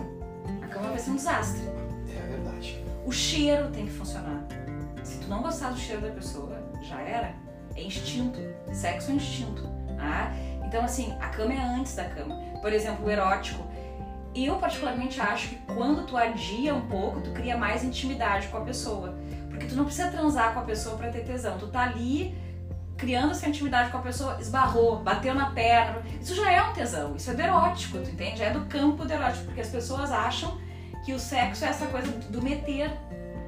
a 0.61 0.67
cama 0.67 0.89
vai 0.89 0.99
ser 0.99 1.11
um 1.11 1.15
desastre. 1.15 1.61
É 2.09 2.27
verdade. 2.29 2.83
O 3.05 3.11
cheiro 3.11 3.69
tem 3.69 3.85
que 3.85 3.91
funcionar. 3.91 4.45
Se 5.03 5.19
tu 5.19 5.27
não 5.27 5.41
gostar 5.41 5.71
do 5.71 5.77
cheiro 5.77 6.01
da 6.01 6.09
pessoa, 6.09 6.57
já 6.81 7.01
era. 7.01 7.35
É 7.75 7.83
instinto. 7.83 8.39
Sexo 8.71 9.11
é 9.11 9.15
instinto. 9.15 9.63
Ah? 9.99 10.31
Então, 10.65 10.83
assim, 10.83 11.13
a 11.19 11.27
cama 11.29 11.53
é 11.53 11.61
antes 11.61 11.95
da 11.95 12.05
cama. 12.05 12.41
Por 12.61 12.71
exemplo, 12.71 13.05
o 13.05 13.09
erótico 13.09 13.63
eu 14.35 14.55
particularmente 14.57 15.19
acho 15.19 15.49
que 15.49 15.55
quando 15.73 16.05
tu 16.05 16.17
adia 16.17 16.73
um 16.73 16.87
pouco, 16.87 17.21
tu 17.21 17.31
cria 17.31 17.57
mais 17.57 17.83
intimidade 17.83 18.47
com 18.47 18.57
a 18.57 18.61
pessoa. 18.61 19.15
Porque 19.49 19.65
tu 19.65 19.75
não 19.75 19.85
precisa 19.85 20.09
transar 20.09 20.53
com 20.53 20.59
a 20.59 20.63
pessoa 20.63 20.97
para 20.97 21.09
ter 21.09 21.23
tesão. 21.23 21.57
Tu 21.57 21.67
tá 21.67 21.83
ali 21.83 22.35
criando 22.97 23.31
essa 23.31 23.47
intimidade 23.47 23.91
com 23.91 23.97
a 23.97 24.01
pessoa, 24.01 24.37
esbarrou, 24.39 24.99
bateu 24.99 25.35
na 25.35 25.51
perna. 25.51 26.01
Isso 26.21 26.35
já 26.35 26.51
é 26.51 26.61
um 26.61 26.73
tesão, 26.73 27.15
isso 27.15 27.29
é 27.29 27.33
do 27.33 27.41
erótico, 27.41 27.97
tu 27.99 28.09
entende? 28.09 28.37
Já 28.37 28.45
é 28.45 28.51
do 28.51 28.65
campo 28.65 29.03
do 29.03 29.11
erótico, 29.11 29.45
porque 29.45 29.61
as 29.61 29.69
pessoas 29.69 30.11
acham 30.11 30.57
que 31.05 31.13
o 31.13 31.19
sexo 31.19 31.65
é 31.65 31.67
essa 31.67 31.87
coisa 31.87 32.11
do 32.11 32.41
meter. 32.41 32.89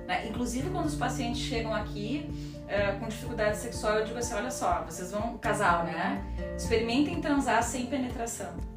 Né? 0.08 0.28
Inclusive, 0.28 0.70
quando 0.70 0.88
os 0.88 0.96
pacientes 0.96 1.42
chegam 1.42 1.74
aqui 1.74 2.30
uh, 2.64 3.00
com 3.00 3.08
dificuldade 3.08 3.58
sexual, 3.58 4.00
eu 4.00 4.06
digo 4.06 4.18
assim: 4.18 4.34
olha 4.34 4.52
só, 4.52 4.84
vocês 4.84 5.12
vão, 5.12 5.38
casal, 5.38 5.84
né? 5.86 6.22
Experimentem 6.58 7.22
transar 7.22 7.64
sem 7.64 7.86
penetração 7.86 8.76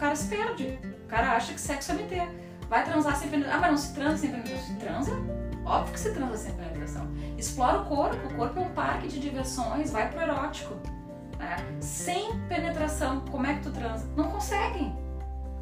cara 0.00 0.16
se 0.16 0.28
perde. 0.28 0.78
O 1.10 1.12
cara 1.12 1.32
acha 1.32 1.52
que 1.52 1.60
sexo 1.60 1.90
é 1.90 1.94
meter. 1.96 2.28
Vai 2.68 2.84
transar 2.84 3.16
sem 3.16 3.28
penetração. 3.28 3.58
Ah, 3.58 3.60
mas 3.60 3.70
não 3.72 3.78
se 3.78 3.94
transa 3.94 4.16
sem 4.18 4.30
penetração. 4.30 4.64
Se 4.64 4.74
transa? 4.76 5.12
Óbvio 5.64 5.92
que 5.92 5.98
se 5.98 6.14
transa 6.14 6.36
sem 6.36 6.52
penetração. 6.52 7.08
Explora 7.36 7.80
o 7.80 7.84
corpo. 7.86 8.28
O 8.28 8.36
corpo 8.36 8.60
é 8.60 8.62
um 8.62 8.68
parque 8.68 9.08
de 9.08 9.18
diversões. 9.18 9.90
Vai 9.90 10.08
pro 10.08 10.20
erótico. 10.20 10.72
Né? 11.36 11.56
Sem 11.80 12.38
penetração, 12.42 13.22
como 13.22 13.44
é 13.44 13.54
que 13.54 13.62
tu 13.64 13.72
transa? 13.72 14.06
Não 14.16 14.30
conseguem. 14.30 14.96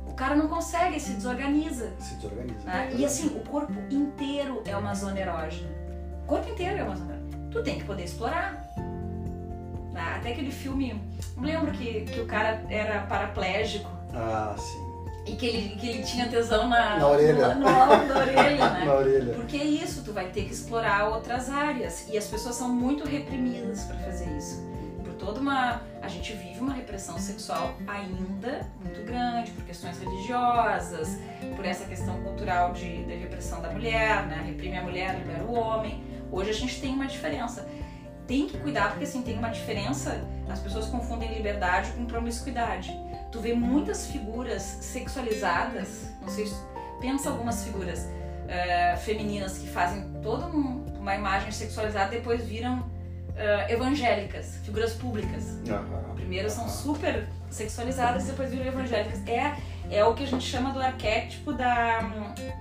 O 0.07 0.13
cara 0.13 0.37
não 0.37 0.49
consegue, 0.49 1.01
se 1.01 1.13
desorganiza. 1.13 1.95
Se 1.99 2.17
desorganiza. 2.17 2.67
Né? 2.67 2.91
E 2.95 3.07
assim, 3.07 3.29
o 3.29 3.41
corpo 3.49 3.73
inteiro 3.91 4.63
é 4.67 4.77
uma 4.77 4.95
zona 4.95 5.19
erógena. 5.19 5.71
O 6.25 6.27
corpo 6.27 6.51
inteiro 6.51 6.77
é 6.77 6.83
uma 6.83 6.95
zona 6.95 7.15
erógena. 7.15 7.51
Tu 7.51 7.63
tem 7.63 7.79
que 7.79 7.85
poder 7.87 8.05
explorar. 8.05 8.53
Né? 9.95 10.15
Até 10.15 10.33
aquele 10.33 10.53
filme, 10.53 11.03
não 11.35 11.45
lembro 11.45 11.73
que, 11.73 12.03
que 12.03 12.21
o 12.21 12.27
cara 12.27 12.63
era 12.69 13.07
paraplégico 13.07 13.97
ah, 14.15 14.55
sim. 14.59 14.88
E 15.29 15.37
que 15.37 15.47
ele, 15.47 15.77
que 15.77 15.89
ele 15.89 16.03
tinha 16.03 16.27
tesão 16.29 16.69
na, 16.69 16.99
na 16.99 17.09
orelha. 17.09 17.55
No, 17.55 17.61
no 17.61 17.69
alto 17.69 18.07
da 18.07 18.19
orelha, 18.19 18.71
né? 18.71 18.85
na 18.87 18.95
orelha. 18.95 19.35
Porque 19.35 19.57
é 19.57 19.65
isso, 19.65 20.03
tu 20.03 20.13
vai 20.13 20.27
ter 20.31 20.45
que 20.45 20.53
explorar 20.53 21.09
outras 21.09 21.51
áreas. 21.51 22.09
E 22.09 22.17
as 22.17 22.27
pessoas 22.27 22.55
são 22.57 22.69
muito 22.69 23.07
reprimidas 23.07 23.85
para 23.85 23.97
fazer 23.99 24.29
isso. 24.37 24.67
Por 25.05 25.15
toda 25.15 25.41
uma. 25.41 25.83
A 26.01 26.09
gente 26.09 26.33
vive 26.33 26.61
uma 26.61 26.73
repressão 26.73 27.19
sexual 27.19 27.75
ainda 27.87 28.67
muito 28.83 29.05
grande, 29.05 29.51
por 29.51 29.65
questões 29.65 29.99
religiosas, 29.99 31.19
por 31.55 31.65
essa 31.65 31.85
questão 31.85 32.23
cultural 32.23 32.73
de, 32.73 33.05
de 33.05 33.15
repressão 33.17 33.61
da 33.61 33.71
mulher, 33.71 34.27
né? 34.27 34.45
Reprime 34.47 34.79
a 34.79 34.83
mulher, 34.83 35.19
libera 35.19 35.45
o 35.45 35.53
homem. 35.55 36.03
Hoje 36.31 36.51
a 36.51 36.55
gente 36.55 36.81
tem 36.81 36.95
uma 36.95 37.07
diferença. 37.07 37.69
tem 38.27 38.47
que 38.47 38.59
cuidar 38.59 38.91
porque 38.91 39.05
assim 39.05 39.23
tem 39.23 39.37
uma 39.37 39.49
diferença. 39.51 40.21
As 40.49 40.61
pessoas 40.61 40.87
confundem 40.87 41.35
liberdade 41.35 41.91
com 41.93 42.07
promiscuidade. 42.07 42.91
Tu 43.31 43.41
vê 43.41 43.53
muitas 43.53 44.07
figuras 44.07 44.63
sexualizadas, 44.63 46.11
não 46.23 46.29
sei, 46.29 46.51
pensa 47.01 47.31
algumas 47.31 47.65
figuras 47.65 48.01
uh, 48.01 48.97
femininas 48.99 49.59
que 49.59 49.69
fazem 49.69 50.11
toda 50.23 50.47
um, 50.47 50.85
uma 50.99 51.15
imagem 51.15 51.53
sexualizada 51.53 52.11
depois 52.11 52.45
viram 52.45 52.81
uh, 52.81 53.71
evangélicas, 53.71 54.59
figuras 54.65 54.95
públicas. 54.95 55.59
Aham. 55.69 56.15
Primeiro 56.15 56.51
são 56.51 56.69
super 56.69 57.27
sexualizadas, 57.51 58.27
depois 58.27 58.51
viram 58.51 58.67
evangélicas. 58.67 59.21
É, 59.27 59.57
é 59.91 60.05
o 60.05 60.15
que 60.15 60.25
a 60.25 60.27
gente 60.27 60.45
chama 60.45 60.73
do 60.73 60.81
arquétipo 60.81 61.53
da, 61.53 62.01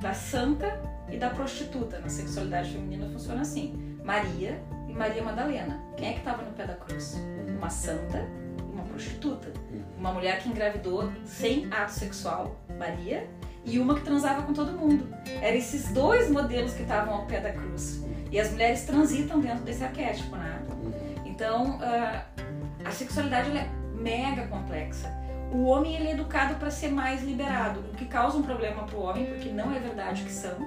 da 0.01 0.13
santa 0.13 0.79
e 1.09 1.17
da 1.17 1.29
prostituta. 1.29 1.99
Na 1.99 2.09
sexualidade 2.09 2.71
feminina 2.71 3.09
funciona 3.09 3.41
assim: 3.41 3.97
Maria 4.03 4.61
e 4.87 4.93
Maria 4.93 5.23
Madalena. 5.23 5.81
Quem 5.97 6.09
é 6.09 6.13
que 6.13 6.19
estava 6.19 6.43
no 6.43 6.51
pé 6.51 6.65
da 6.65 6.75
cruz? 6.75 7.15
Uma 7.57 7.69
santa 7.69 8.25
prostituta. 8.97 9.53
Uma 9.97 10.11
mulher 10.11 10.39
que 10.39 10.49
engravidou 10.49 11.11
sem 11.23 11.71
ato 11.71 11.91
sexual, 11.91 12.59
Maria, 12.77 13.29
e 13.63 13.79
uma 13.79 13.95
que 13.95 14.01
transava 14.01 14.41
com 14.41 14.53
todo 14.53 14.71
mundo. 14.71 15.07
Eram 15.41 15.57
esses 15.57 15.91
dois 15.91 16.29
modelos 16.29 16.73
que 16.73 16.81
estavam 16.81 17.13
ao 17.13 17.25
pé 17.25 17.39
da 17.39 17.51
cruz. 17.51 18.03
E 18.31 18.39
as 18.39 18.51
mulheres 18.51 18.83
transitam 18.83 19.39
dentro 19.39 19.63
desse 19.63 19.83
arquétipo, 19.83 20.35
né? 20.35 20.61
Então, 21.25 21.77
uh, 21.77 22.21
a 22.83 22.91
sexualidade 22.91 23.55
é 23.55 23.69
mega 23.93 24.47
complexa. 24.47 25.15
O 25.51 25.65
homem 25.65 25.95
ele 25.95 26.09
é 26.09 26.11
educado 26.11 26.55
para 26.55 26.69
ser 26.71 26.89
mais 26.89 27.23
liberado, 27.23 27.79
o 27.79 27.95
que 27.95 28.05
causa 28.05 28.37
um 28.37 28.43
problema 28.43 28.83
para 28.83 28.97
o 28.97 29.01
homem, 29.01 29.27
porque 29.27 29.49
não 29.49 29.73
é 29.73 29.79
verdade 29.79 30.23
que 30.23 30.31
são. 30.31 30.57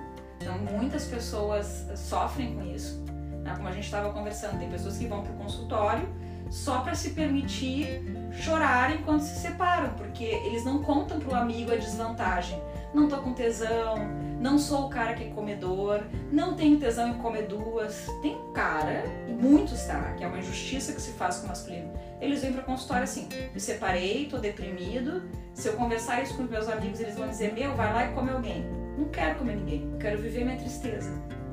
Então, 0.41 0.57
muitas 0.59 1.07
pessoas 1.07 1.87
sofrem 1.97 2.55
com 2.55 2.65
isso. 2.65 3.03
Né? 3.43 3.53
Como 3.57 3.69
a 3.69 3.73
gente 3.73 3.85
estava 3.85 4.11
conversando, 4.11 4.59
tem 4.59 4.71
pessoas 4.71 4.97
que 4.97 5.07
vão 5.07 5.23
para 5.23 5.33
o 5.33 5.37
consultório 5.37 6.09
só 6.51 6.81
para 6.81 6.95
se 6.95 7.11
permitir 7.11 8.03
chorar 8.33 8.95
enquanto 8.95 9.23
se 9.23 9.39
separam, 9.39 9.95
porque 9.95 10.25
eles 10.25 10.65
não 10.65 10.83
contam 10.83 11.19
para 11.21 11.33
o 11.33 11.35
amigo 11.35 11.73
a 11.73 11.77
desvantagem. 11.77 12.61
Não 12.93 13.09
tô 13.09 13.19
com 13.19 13.33
tesão, 13.33 13.97
não 14.41 14.59
sou 14.59 14.87
o 14.87 14.91
cara 14.91 15.15
que 15.15 15.25
é 15.25 15.29
comedor, 15.29 16.03
não 16.33 16.55
tenho 16.55 16.79
tesão 16.79 17.09
em 17.09 17.15
comer 17.15 17.47
duas. 17.47 18.07
Tem 18.21 18.37
cara, 18.53 19.05
e 19.29 19.33
muitos 19.33 19.85
tá, 19.85 20.13
que 20.15 20.25
é 20.25 20.27
uma 20.27 20.39
injustiça 20.39 20.93
que 20.93 21.01
se 21.01 21.13
faz 21.13 21.37
com 21.37 21.47
o 21.47 21.49
masculino. 21.49 21.93
Eles 22.21 22.43
vêm 22.43 22.53
pra 22.53 22.63
consultório 22.63 23.05
assim: 23.05 23.29
me 23.55 23.61
separei, 23.61 24.27
tô 24.27 24.39
deprimido. 24.39 25.23
Se 25.55 25.69
eu 25.69 25.75
conversar 25.75 26.23
isso 26.23 26.37
com 26.37 26.43
os 26.43 26.51
meus 26.51 26.69
amigos, 26.69 26.99
eles 26.99 27.15
vão 27.15 27.29
dizer: 27.29 27.55
meu, 27.55 27.75
vai 27.77 27.93
lá 27.93 28.07
e 28.07 28.13
come 28.13 28.31
alguém. 28.31 28.65
Não 28.99 29.09
quero 29.09 29.39
comer 29.39 29.57
ninguém, 29.57 29.97
quero 30.01 30.21
viver 30.21 30.45
minha 30.45 30.59
tristeza. 30.59 31.11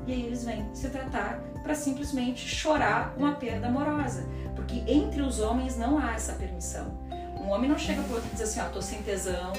E 0.08 0.12
aí 0.12 0.24
eles 0.24 0.42
vêm 0.42 0.64
se 0.72 0.88
tratar 0.88 1.38
para 1.62 1.74
simplesmente 1.74 2.48
chorar 2.48 3.14
uma 3.18 3.32
perda 3.32 3.66
amorosa. 3.66 4.26
Porque 4.56 4.82
entre 4.86 5.20
os 5.20 5.38
homens 5.38 5.76
não 5.76 5.98
há 5.98 6.14
essa 6.14 6.32
permissão. 6.32 6.86
Um 7.38 7.50
homem 7.50 7.68
não 7.68 7.78
chega 7.78 8.02
pro 8.02 8.14
outro 8.14 8.28
e 8.30 8.32
diz 8.32 8.40
assim: 8.40 8.60
ó, 8.60 8.64
tô 8.70 8.80
sem 8.80 9.02
tesão, 9.02 9.52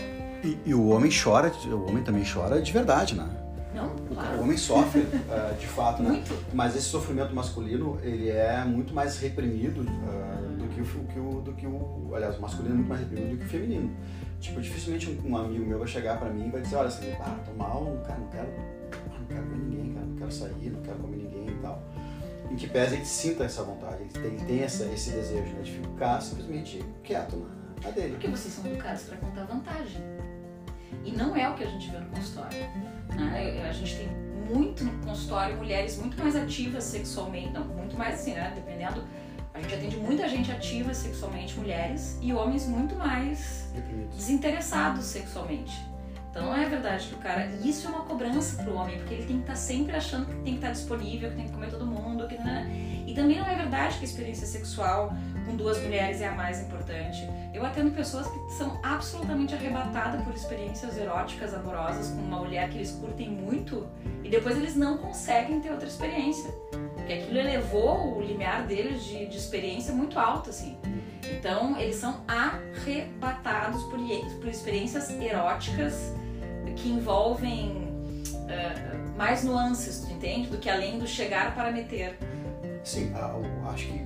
E, 0.43 0.57
e 0.65 0.73
o 0.73 0.87
homem 0.89 1.11
chora, 1.11 1.51
o 1.65 1.87
homem 1.87 2.03
também 2.03 2.23
chora 2.25 2.59
de 2.61 2.71
verdade, 2.71 3.15
né? 3.15 3.29
não, 3.73 3.95
claro. 4.13 4.37
o 4.37 4.41
homem 4.41 4.57
sofre 4.57 5.01
eh, 5.29 5.55
de 5.59 5.67
fato, 5.67 6.01
né? 6.01 6.09
Muito. 6.09 6.35
Mas 6.53 6.75
esse 6.75 6.87
sofrimento 6.87 7.33
masculino, 7.33 7.99
ele 8.01 8.29
é 8.29 8.63
muito 8.65 8.93
mais 8.93 9.19
reprimido 9.19 9.85
ah, 10.07 10.41
do, 10.57 10.67
que 10.67 10.81
o, 10.81 10.85
que 10.85 11.19
o, 11.19 11.41
do 11.41 11.53
que 11.53 11.67
o... 11.67 12.11
Aliás, 12.13 12.37
o 12.37 12.41
masculino 12.41 12.73
é 12.73 12.77
muito 12.77 12.89
mais 12.89 13.01
reprimido 13.01 13.31
do 13.31 13.37
que 13.37 13.45
o 13.45 13.47
feminino. 13.47 13.91
Tipo, 14.39 14.61
dificilmente 14.61 15.09
um, 15.09 15.31
um 15.31 15.37
amigo 15.37 15.65
meu 15.65 15.79
vai 15.79 15.87
chegar 15.87 16.17
pra 16.17 16.29
mim 16.29 16.47
e 16.47 16.49
vai 16.49 16.61
dizer, 16.61 16.75
olha, 16.77 16.87
assim, 16.87 17.11
ah, 17.19 17.37
tô 17.45 17.51
mal, 17.53 17.85
cara, 18.07 18.19
não 18.19 18.27
quero, 18.27 18.49
não 19.19 19.25
quero 19.27 19.45
ver 19.47 19.57
ninguém, 19.57 19.88
quero 20.29 20.31
sair, 20.31 20.69
não 20.69 20.81
quero 20.81 20.99
comer 20.99 21.17
ninguém 21.17 21.47
e 21.49 21.59
tal. 21.61 21.81
Em 22.49 22.55
que 22.55 22.67
pese 22.67 22.95
ele 22.95 23.05
sinta 23.05 23.43
essa 23.43 23.63
vontade, 23.63 24.01
ele 24.01 24.09
tem, 24.09 24.45
tem 24.45 24.61
essa, 24.61 24.85
esse 24.85 25.11
desejo 25.11 25.53
né, 25.53 25.61
de 25.61 25.71
ficar 25.71 26.21
simplesmente 26.21 26.83
quieto 27.03 27.35
na, 27.35 27.89
na 27.89 27.91
dele. 27.91 28.11
Porque 28.11 28.27
vocês 28.27 28.53
são 28.53 28.65
educados 28.65 29.03
para 29.03 29.17
contar 29.17 29.45
vantagem. 29.45 30.01
E 31.03 31.11
não 31.11 31.35
é 31.35 31.47
o 31.49 31.53
que 31.55 31.63
a 31.63 31.67
gente 31.67 31.89
vê 31.91 31.99
no 31.99 32.09
consultório. 32.09 32.57
né? 33.15 33.67
A 33.69 33.73
gente 33.73 33.97
tem 33.97 34.09
muito 34.51 34.83
no 34.83 35.05
consultório 35.05 35.55
mulheres 35.57 35.97
muito 35.97 36.17
mais 36.17 36.35
ativas 36.35 36.83
sexualmente, 36.83 37.51
não, 37.51 37.65
muito 37.65 37.95
mais 37.95 38.19
assim, 38.19 38.33
né? 38.33 38.51
Dependendo. 38.55 39.03
A 39.53 39.61
gente 39.61 39.75
atende 39.75 39.97
muita 39.97 40.27
gente 40.27 40.51
ativa 40.51 40.93
sexualmente, 40.93 41.57
mulheres, 41.57 42.17
e 42.21 42.31
homens 42.31 42.65
muito 42.67 42.95
mais 42.95 43.69
Reprimido. 43.75 44.15
desinteressados 44.15 45.05
sexualmente. 45.05 45.73
Então 46.29 46.45
não 46.45 46.55
é 46.55 46.65
verdade 46.65 47.07
que 47.07 47.15
o 47.15 47.17
cara. 47.17 47.47
Isso 47.63 47.87
é 47.87 47.89
uma 47.89 48.01
cobrança 48.01 48.61
pro 48.63 48.75
homem, 48.75 48.97
porque 48.97 49.15
ele 49.15 49.25
tem 49.25 49.37
que 49.37 49.43
estar 49.43 49.55
sempre 49.55 49.95
achando 49.95 50.27
que 50.27 50.33
tem 50.35 50.53
que 50.53 50.59
estar 50.59 50.71
disponível, 50.71 51.29
que 51.31 51.35
tem 51.35 51.45
que 51.45 51.51
comer 51.51 51.69
todo 51.69 51.85
mundo, 51.85 52.27
que 52.27 52.37
né? 52.37 52.69
E 53.07 53.13
também 53.13 53.39
não 53.39 53.47
é 53.47 53.55
verdade 53.55 53.97
que 53.97 54.01
a 54.01 54.07
experiência 54.07 54.45
sexual 54.45 55.11
com 55.45 55.55
duas 55.55 55.81
mulheres 55.81 56.21
é 56.21 56.27
a 56.27 56.31
mais 56.31 56.61
importante. 56.61 57.27
Eu 57.53 57.65
atendo 57.65 57.89
pessoas 57.91 58.27
que 58.27 58.53
são 58.53 58.79
absolutamente 58.83 59.55
arrebatadas 59.55 60.21
por 60.23 60.33
experiências 60.33 60.95
eróticas, 60.95 61.53
amorosas 61.53 62.09
com 62.11 62.21
uma 62.21 62.37
mulher 62.37 62.69
que 62.69 62.77
eles 62.77 62.91
curtem 62.91 63.29
muito 63.29 63.87
e 64.23 64.29
depois 64.29 64.55
eles 64.55 64.75
não 64.75 64.99
conseguem 64.99 65.59
ter 65.59 65.71
outra 65.71 65.87
experiência. 65.87 66.51
Porque 66.95 67.13
aquilo 67.13 67.39
elevou 67.39 68.17
o 68.17 68.21
limiar 68.21 68.67
deles 68.67 69.03
de, 69.03 69.25
de 69.25 69.37
experiência 69.37 69.91
muito 69.91 70.19
alto, 70.19 70.51
assim. 70.51 70.77
Então, 71.31 71.77
eles 71.79 71.95
são 71.95 72.17
arrebatados 72.27 73.83
por, 73.83 73.99
por 74.39 74.47
experiências 74.47 75.09
eróticas 75.19 76.13
que 76.75 76.89
envolvem 76.89 77.87
eh, 78.47 78.73
mais 79.17 79.43
nuances, 79.43 79.99
tu 80.01 80.11
entende? 80.13 80.49
Do 80.49 80.57
que 80.57 80.69
além 80.69 80.97
do 80.99 81.07
chegar 81.07 81.53
para 81.55 81.71
meter. 81.71 82.17
Sim, 82.83 83.11
o- 83.13 83.69
acho 83.69 83.87
que 83.87 84.01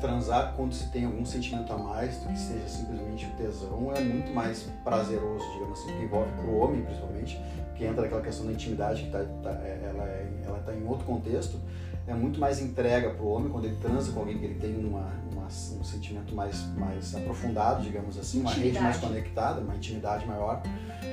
transar 0.00 0.52
quando 0.56 0.74
se 0.74 0.88
tem 0.90 1.04
algum 1.06 1.24
sentimento 1.24 1.72
a 1.72 1.78
mais 1.78 2.18
do 2.18 2.28
que 2.28 2.38
seja 2.38 2.68
simplesmente 2.68 3.26
o 3.26 3.30
tesão 3.30 3.92
é 3.94 4.00
muito 4.00 4.32
mais 4.32 4.68
prazeroso, 4.84 5.44
digamos 5.54 5.80
assim, 5.80 5.96
que 5.96 6.04
envolve 6.04 6.30
pro 6.32 6.54
homem 6.58 6.82
principalmente, 6.82 7.40
que 7.74 7.84
entra 7.84 8.04
aquela 8.06 8.20
questão 8.22 8.46
da 8.46 8.52
intimidade 8.52 9.04
que 9.04 9.10
tá, 9.10 9.24
tá- 9.42 9.58
é- 9.62 9.80
ela, 9.90 10.04
é, 10.04 10.26
ela 10.46 10.58
tá 10.60 10.74
em 10.74 10.86
outro 10.86 11.04
contexto, 11.06 11.58
é 12.06 12.14
muito 12.14 12.38
mais 12.38 12.60
entrega 12.60 13.10
pro 13.10 13.26
homem 13.28 13.50
quando 13.50 13.64
ele 13.64 13.76
transa 13.76 14.12
com 14.12 14.20
alguém 14.20 14.38
que 14.38 14.44
ele 14.44 14.54
tem 14.60 14.76
uma, 14.84 15.10
uma- 15.32 15.46
um 15.46 15.84
sentimento 15.84 16.34
mais, 16.34 16.66
mais 16.76 17.14
aprofundado, 17.14 17.82
digamos 17.82 18.18
assim, 18.18 18.40
uma 18.40 18.50
rede 18.52 18.78
mais 18.80 18.96
Intimidade. 18.96 19.06
conectada, 19.24 19.60
uma 19.60 19.74
intimidade 19.76 20.26
maior, 20.26 20.62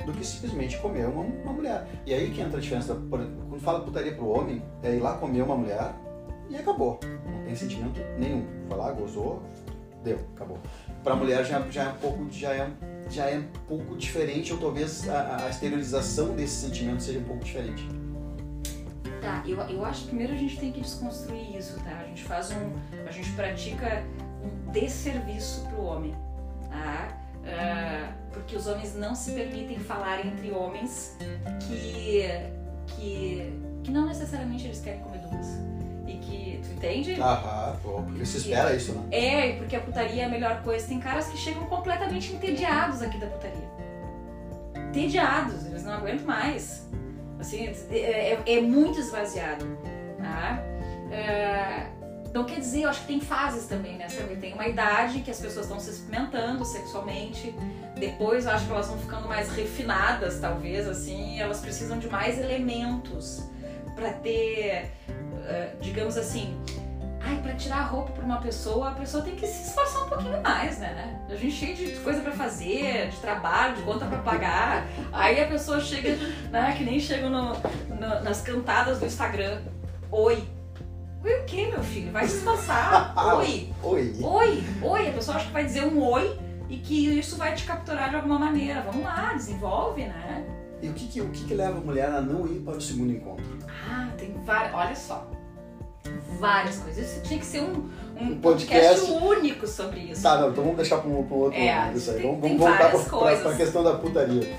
do 0.05 0.11
que 0.11 0.25
simplesmente 0.25 0.77
comer 0.79 1.07
uma, 1.07 1.21
uma 1.23 1.53
mulher. 1.53 1.87
E 2.05 2.13
aí 2.13 2.29
que 2.31 2.41
entra 2.41 2.57
a 2.57 2.61
diferença, 2.61 2.95
quando 3.09 3.59
fala 3.59 3.81
putaria 3.81 4.13
pro 4.13 4.27
homem, 4.27 4.61
é 4.83 4.95
ir 4.95 4.99
lá 4.99 5.17
comer 5.17 5.41
uma 5.43 5.55
mulher 5.55 5.93
e 6.49 6.55
acabou. 6.55 6.99
Não 7.25 7.43
tem 7.43 7.55
sentimento 7.55 7.99
nenhum. 8.19 8.45
Foi 8.67 8.77
lá, 8.77 8.91
gozou, 8.91 9.41
deu, 10.03 10.19
acabou. 10.35 10.57
Pra 11.03 11.15
mulher 11.15 11.43
já, 11.45 11.59
já 11.69 11.83
é 11.85 11.89
um 11.89 11.95
pouco, 11.97 12.27
já 12.31 12.53
é, 12.53 12.69
já 13.09 13.25
é 13.29 13.37
um 13.39 13.47
pouco 13.67 13.95
diferente, 13.97 14.51
ou 14.53 14.59
talvez 14.59 15.07
a, 15.09 15.45
a 15.45 15.49
exteriorização 15.49 16.35
desse 16.35 16.65
sentimento 16.65 17.01
seja 17.03 17.19
um 17.19 17.23
pouco 17.23 17.43
diferente. 17.43 17.87
Tá, 19.23 19.41
eu, 19.47 19.57
eu 19.69 19.85
acho 19.85 20.01
que 20.01 20.07
primeiro 20.07 20.33
a 20.33 20.35
gente 20.35 20.59
tem 20.59 20.69
que 20.69 20.81
desconstruir 20.81 21.55
isso, 21.57 21.79
tá? 21.79 21.97
A 22.01 22.03
gente 22.03 22.23
faz 22.25 22.51
um. 22.51 22.73
A 23.07 23.11
gente 23.11 23.31
pratica 23.31 24.03
um 24.43 24.71
desserviço 24.71 25.65
pro 25.69 25.81
homem, 25.81 26.13
tá? 26.69 27.07
Ah, 27.45 28.11
porque 28.33 28.57
os 28.57 28.67
homens 28.67 28.95
não 28.95 29.15
se 29.15 29.31
permitem 29.31 29.79
falar 29.79 30.25
entre 30.25 30.51
homens 30.51 31.17
que. 31.65 32.25
que. 32.87 33.53
que 33.81 33.91
não 33.91 34.07
necessariamente 34.07 34.65
eles 34.65 34.81
querem 34.81 34.99
comer 34.99 35.19
duas. 35.19 35.47
E 36.05 36.17
que. 36.17 36.59
Tu 36.61 36.73
entende? 36.73 37.21
Aham, 37.21 37.77
pô, 37.81 38.01
porque 38.01 38.25
se 38.25 38.39
espera 38.39 38.75
isso, 38.75 38.91
né? 38.91 39.07
É, 39.09 39.49
e 39.51 39.57
porque 39.57 39.77
a 39.77 39.79
putaria 39.79 40.23
é 40.23 40.25
a 40.25 40.29
melhor 40.29 40.61
coisa. 40.63 40.85
Tem 40.85 40.99
caras 40.99 41.29
que 41.29 41.37
chegam 41.37 41.65
completamente 41.67 42.33
entediados 42.33 43.01
aqui 43.01 43.17
da 43.17 43.27
putaria. 43.27 43.71
Entediados, 44.89 45.65
eles 45.65 45.85
não 45.85 45.93
aguentam 45.93 46.25
mais. 46.25 46.89
Assim, 47.43 47.69
é, 47.91 48.33
é- 48.33 48.43
é 48.57 48.61
muito 48.61 48.99
esvaziado. 48.99 49.77
Tá? 50.17 50.63
É, 51.11 51.87
não 52.33 52.45
quer 52.45 52.59
dizer, 52.59 52.83
eu 52.83 52.89
acho 52.89 53.01
que 53.01 53.07
tem 53.07 53.19
fases 53.19 53.67
também, 53.67 53.97
né? 53.97 54.07
Sabe? 54.07 54.37
Tem 54.37 54.53
uma 54.53 54.65
idade 54.65 55.19
que 55.19 55.29
as 55.29 55.39
pessoas 55.39 55.65
estão 55.65 55.79
se 55.79 55.89
experimentando 55.89 56.63
sexualmente. 56.63 57.53
Depois 57.99 58.45
eu 58.45 58.51
acho 58.51 58.65
que 58.65 58.71
elas 58.71 58.87
vão 58.87 58.97
ficando 58.97 59.27
mais 59.27 59.49
refinadas, 59.49 60.39
talvez, 60.39 60.87
assim. 60.87 61.39
Elas 61.39 61.59
precisam 61.59 61.99
de 61.99 62.07
mais 62.07 62.39
elementos 62.39 63.43
para 63.93 64.13
ter, 64.13 64.89
eh, 65.45 65.75
digamos 65.81 66.17
assim, 66.17 66.57
Ai, 67.25 67.37
pra 67.41 67.53
tirar 67.53 67.77
a 67.77 67.83
roupa 67.83 68.11
pra 68.11 68.25
uma 68.25 68.37
pessoa, 68.41 68.89
a 68.89 68.91
pessoa 68.91 69.23
tem 69.23 69.35
que 69.35 69.47
se 69.47 69.69
esforçar 69.69 70.05
um 70.05 70.09
pouquinho 70.09 70.41
mais, 70.41 70.77
né? 70.79 71.19
A 71.29 71.35
gente 71.35 71.51
cheio 71.55 71.75
de 71.75 71.95
coisa 72.01 72.19
pra 72.21 72.31
fazer, 72.33 73.09
de 73.09 73.17
trabalho, 73.17 73.75
de 73.77 73.81
conta 73.83 74.05
pra 74.05 74.17
pagar. 74.19 74.85
Aí 75.11 75.39
a 75.41 75.47
pessoa 75.47 75.79
chega, 75.79 76.15
né? 76.51 76.75
Que 76.77 76.83
nem 76.83 76.99
chega 76.99 77.29
no, 77.29 77.53
no- 77.53 78.21
nas 78.23 78.41
cantadas 78.41 78.99
do 78.99 79.05
Instagram. 79.05 79.61
Oi. 80.11 80.43
Oi 81.23 81.39
o 81.39 81.45
quê, 81.45 81.67
meu 81.67 81.81
filho? 81.81 82.11
Vai 82.11 82.27
se 82.27 82.37
esforçar. 82.37 83.13
Oi. 83.37 83.71
Oi. 83.81 84.17
Oi. 84.21 84.63
Oi. 84.81 85.09
A 85.09 85.13
pessoa 85.13 85.37
acha 85.37 85.45
que 85.47 85.53
vai 85.53 85.63
dizer 85.63 85.85
um 85.85 86.03
oi 86.03 86.37
e 86.69 86.77
que 86.77 87.17
isso 87.17 87.37
vai 87.37 87.55
te 87.55 87.63
capturar 87.63 88.09
de 88.09 88.17
alguma 88.17 88.37
maneira. 88.37 88.81
Vamos 88.81 89.03
lá, 89.05 89.33
desenvolve, 89.33 90.03
né? 90.05 90.45
E 90.81 90.89
o 90.89 90.93
que, 90.93 91.07
que, 91.07 91.21
o 91.21 91.29
que, 91.29 91.45
que 91.45 91.53
leva 91.53 91.77
a 91.77 91.81
mulher 91.81 92.09
a 92.09 92.19
não 92.21 92.45
ir 92.45 92.59
para 92.59 92.75
o 92.75 92.81
segundo 92.81 93.13
encontro? 93.13 93.45
Ah, 93.89 94.09
tem 94.17 94.33
várias. 94.43 94.73
Olha 94.75 94.95
só. 94.95 95.31
Várias 96.39 96.77
coisas. 96.77 97.09
Isso 97.09 97.21
tinha 97.21 97.39
que 97.39 97.45
ser 97.45 97.61
um, 97.61 97.89
um, 98.19 98.31
um 98.31 98.39
podcast, 98.39 99.05
podcast, 99.05 99.25
único 99.25 99.67
sobre 99.67 99.99
isso. 100.01 100.21
Tá, 100.21 100.39
não, 100.39 100.49
então 100.49 100.63
vamos 100.63 100.77
deixar 100.77 100.97
para 100.97 101.09
um, 101.09 101.13
um 101.13 101.33
outro 101.33 101.59
é, 101.59 101.75
momento 101.75 101.97
isso 101.97 102.11
aí. 102.11 102.17
Tem, 102.17 102.25
vamos, 102.25 102.41
vamos 102.41 102.57
voltar 102.59 103.39
para 103.39 103.51
a 103.51 103.55
questão 103.55 103.83
da 103.83 103.93
putaria. 103.93 104.55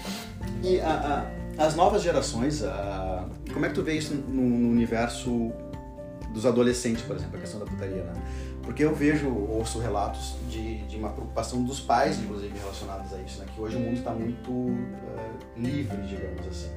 E 0.62 0.80
a, 0.80 1.26
a, 1.58 1.64
as 1.64 1.74
novas 1.74 2.02
gerações, 2.02 2.62
a, 2.62 3.26
como 3.52 3.66
é 3.66 3.68
que 3.68 3.74
tu 3.74 3.82
vê 3.82 3.94
isso 3.94 4.14
no, 4.14 4.42
no, 4.42 4.70
universo 4.70 5.52
dos 6.32 6.46
adolescentes, 6.46 7.02
por 7.02 7.16
exemplo, 7.16 7.36
a 7.36 7.40
questão 7.40 7.60
da 7.60 7.66
putaria, 7.66 8.02
né? 8.02 8.12
Porque 8.62 8.82
eu 8.82 8.94
vejo, 8.94 9.28
ouço 9.28 9.78
relatos 9.78 10.36
de, 10.48 10.78
de 10.86 10.96
uma 10.96 11.10
preocupação 11.10 11.62
dos 11.62 11.80
pais, 11.80 12.18
inclusive, 12.18 12.58
relacionados 12.58 13.12
a 13.12 13.18
isso, 13.18 13.38
né? 13.40 13.46
Que 13.54 13.60
hoje 13.60 13.76
o 13.76 13.80
mundo 13.80 13.98
está 13.98 14.10
muito 14.10 14.50
uh, 14.50 14.78
livre, 15.54 15.98
digamos 16.06 16.46
assim. 16.48 16.70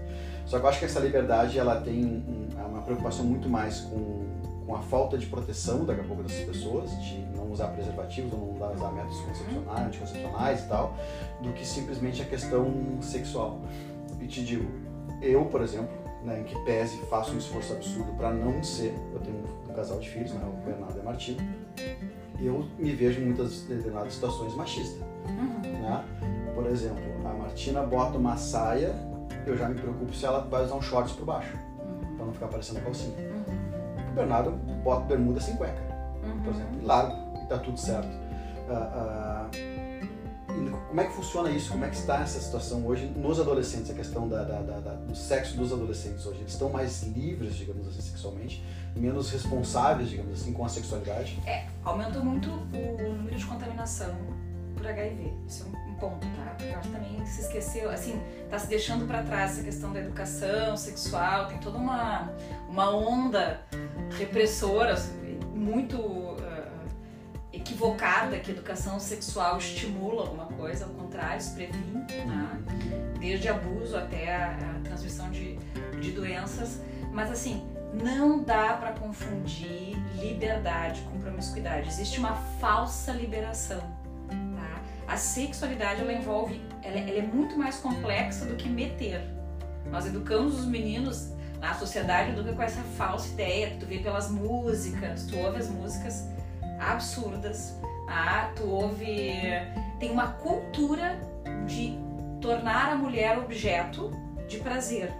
Só 0.45 0.59
que 0.59 0.65
eu 0.65 0.69
acho 0.69 0.79
que 0.79 0.85
essa 0.85 0.99
liberdade, 0.99 1.57
ela 1.57 1.79
tem 1.81 2.05
um, 2.05 2.47
uma 2.57 2.81
preocupação 2.81 3.25
muito 3.25 3.49
mais 3.49 3.79
com, 3.81 4.26
com 4.67 4.75
a 4.75 4.81
falta 4.81 5.17
de 5.17 5.25
proteção, 5.25 5.85
daqui 5.85 6.01
a 6.01 6.03
pouco, 6.03 6.21
dessas 6.21 6.43
pessoas, 6.43 6.91
de 7.01 7.19
não 7.33 7.49
usar 7.49 7.69
preservativos 7.69 8.33
ou 8.33 8.53
não 8.59 8.73
usar 8.73 8.91
métodos 8.91 9.21
concepcionais, 9.21 9.87
anticoncepcionais 9.87 10.59
e 10.65 10.67
tal, 10.67 10.95
do 11.41 11.53
que 11.53 11.65
simplesmente 11.65 12.21
a 12.21 12.25
questão 12.25 12.69
sexual. 13.01 13.61
E 14.19 14.27
te 14.27 14.43
digo, 14.43 14.69
eu, 15.21 15.45
por 15.45 15.61
exemplo, 15.61 15.95
né, 16.23 16.41
em 16.41 16.43
que 16.43 16.59
pese 16.65 16.97
faço 17.05 17.31
um 17.31 17.37
esforço 17.37 17.73
absurdo 17.73 18.11
para 18.17 18.33
não 18.33 18.61
ser, 18.61 18.93
eu 19.13 19.19
tenho 19.21 19.37
um, 19.37 19.73
casal 19.73 19.99
de 19.99 20.09
filhos, 20.09 20.33
né, 20.33 20.41
o 20.43 20.65
Bernardo 20.65 20.97
e 20.97 20.99
a 20.99 21.03
Martina, 21.03 21.41
eu 22.39 22.67
me 22.77 22.91
vejo 22.93 23.21
em 23.21 23.25
muitas 23.25 23.61
determinadas 23.61 24.13
situações 24.13 24.53
machista. 24.55 25.05
Uhum. 25.27 25.71
Né? 25.81 26.05
Por 26.53 26.65
exemplo, 26.65 27.03
a 27.23 27.33
Martina 27.33 27.83
bota 27.83 28.17
uma 28.17 28.35
saia, 28.35 28.93
eu 29.45 29.55
já 29.55 29.69
me 29.69 29.75
preocupo 29.75 30.13
se 30.13 30.25
ela 30.25 30.41
vai 30.41 30.65
usar 30.65 30.75
um 30.75 30.81
shorts 30.81 31.13
por 31.13 31.25
baixo, 31.25 31.55
uhum. 31.55 32.17
para 32.17 32.25
não 32.25 32.33
ficar 32.33 32.47
parecendo 32.47 32.81
calcinha. 32.81 33.26
Bernardo 34.17 34.51
bota 34.83 35.05
bermuda 35.05 35.39
sem 35.39 35.55
cueca, 35.55 35.81
por 36.21 36.29
uhum. 36.29 36.49
exemplo, 36.49 36.81
e 36.81 36.85
largo, 36.85 37.37
e 37.43 37.47
tá 37.47 37.57
tudo 37.59 37.79
certo. 37.79 38.07
Uh, 38.67 39.47
uh, 39.53 39.77
como 40.87 41.01
é 41.01 41.05
que 41.05 41.13
funciona 41.13 41.49
isso? 41.51 41.71
Como 41.71 41.85
é 41.85 41.89
que 41.89 41.95
está 41.95 42.21
essa 42.21 42.39
situação 42.39 42.85
hoje 42.85 43.05
nos 43.15 43.39
adolescentes, 43.39 43.91
a 43.91 43.93
questão 43.93 44.27
da, 44.27 44.43
da, 44.43 44.61
da, 44.61 44.93
do 44.93 45.15
sexo 45.15 45.55
dos 45.55 45.71
adolescentes 45.71 46.25
hoje? 46.25 46.39
Eles 46.39 46.53
estão 46.53 46.69
mais 46.69 47.03
livres, 47.03 47.55
digamos 47.55 47.87
assim, 47.87 48.01
sexualmente, 48.01 48.63
menos 48.95 49.29
responsáveis, 49.29 50.09
digamos 50.09 50.41
assim, 50.41 50.53
com 50.53 50.65
a 50.65 50.69
sexualidade? 50.69 51.39
É, 51.45 51.67
aumentou 51.83 52.23
muito 52.23 52.49
o 52.49 53.13
número 53.15 53.35
de 53.35 53.45
contaminação 53.45 54.15
por 54.75 54.87
HIV. 54.87 55.33
Isso 55.47 55.63
é 55.63 55.67
um, 55.67 55.86
ponto, 55.99 56.25
tá? 56.27 56.55
Porque 56.57 56.71
eu 56.71 56.79
acho 56.79 56.89
que 56.89 56.95
também 56.95 57.25
se 57.25 57.41
esqueceu, 57.41 57.89
assim, 57.89 58.21
tá 58.49 58.57
se 58.57 58.67
deixando 58.67 59.05
para 59.05 59.23
trás 59.23 59.51
essa 59.51 59.63
questão 59.63 59.93
da 59.93 59.99
educação 59.99 60.77
sexual, 60.77 61.47
tem 61.47 61.57
toda 61.57 61.77
uma, 61.77 62.31
uma 62.69 62.89
onda 62.95 63.61
repressora, 64.17 64.93
assim, 64.93 65.39
muito 65.53 65.97
equivocada 67.57 68.39
que 68.39 68.51
a 68.51 68.53
educação 68.53 68.99
sexual 68.99 69.57
estimula 69.57 70.21
alguma 70.21 70.45
coisa, 70.45 70.85
ao 70.85 70.91
contrário, 70.91 71.39
isso 71.39 71.53
previne, 71.53 72.05
né? 72.25 72.63
desde 73.19 73.49
abuso 73.49 73.97
até 73.97 74.35
a, 74.35 74.51
a 74.51 74.79
transmissão 74.83 75.29
de, 75.31 75.57
de 75.99 76.11
doenças. 76.11 76.81
Mas 77.11 77.31
assim, 77.31 77.65
não 77.93 78.43
dá 78.43 78.73
para 78.73 78.91
confundir 78.93 79.97
liberdade 80.15 81.01
com 81.01 81.19
promiscuidade. 81.19 81.89
Existe 81.89 82.19
uma 82.19 82.35
falsa 82.59 83.11
liberação. 83.11 83.96
A 85.07 85.15
sexualidade 85.15 86.01
ela 86.01 86.13
envolve, 86.13 86.61
ela, 86.83 86.97
ela 86.97 87.19
é 87.19 87.21
muito 87.21 87.57
mais 87.57 87.77
complexa 87.77 88.45
do 88.45 88.55
que 88.55 88.67
meter. 88.67 89.21
Nós 89.89 90.05
educamos 90.05 90.59
os 90.59 90.65
meninos 90.65 91.31
na 91.59 91.73
sociedade 91.73 92.31
educa 92.31 92.53
com 92.53 92.61
essa 92.61 92.81
falsa 92.97 93.29
ideia 93.29 93.75
tu 93.79 93.85
vê 93.85 93.97
pelas 93.97 94.29
músicas, 94.29 95.25
tu 95.25 95.37
ouve 95.37 95.57
as 95.57 95.69
músicas 95.69 96.27
absurdas. 96.79 97.75
Ah, 98.07 98.51
tu 98.55 98.63
ouve. 98.63 99.33
Tem 99.99 100.11
uma 100.11 100.33
cultura 100.33 101.19
de 101.65 101.97
tornar 102.39 102.91
a 102.91 102.95
mulher 102.95 103.37
objeto 103.37 104.11
de 104.47 104.57
prazer. 104.59 105.11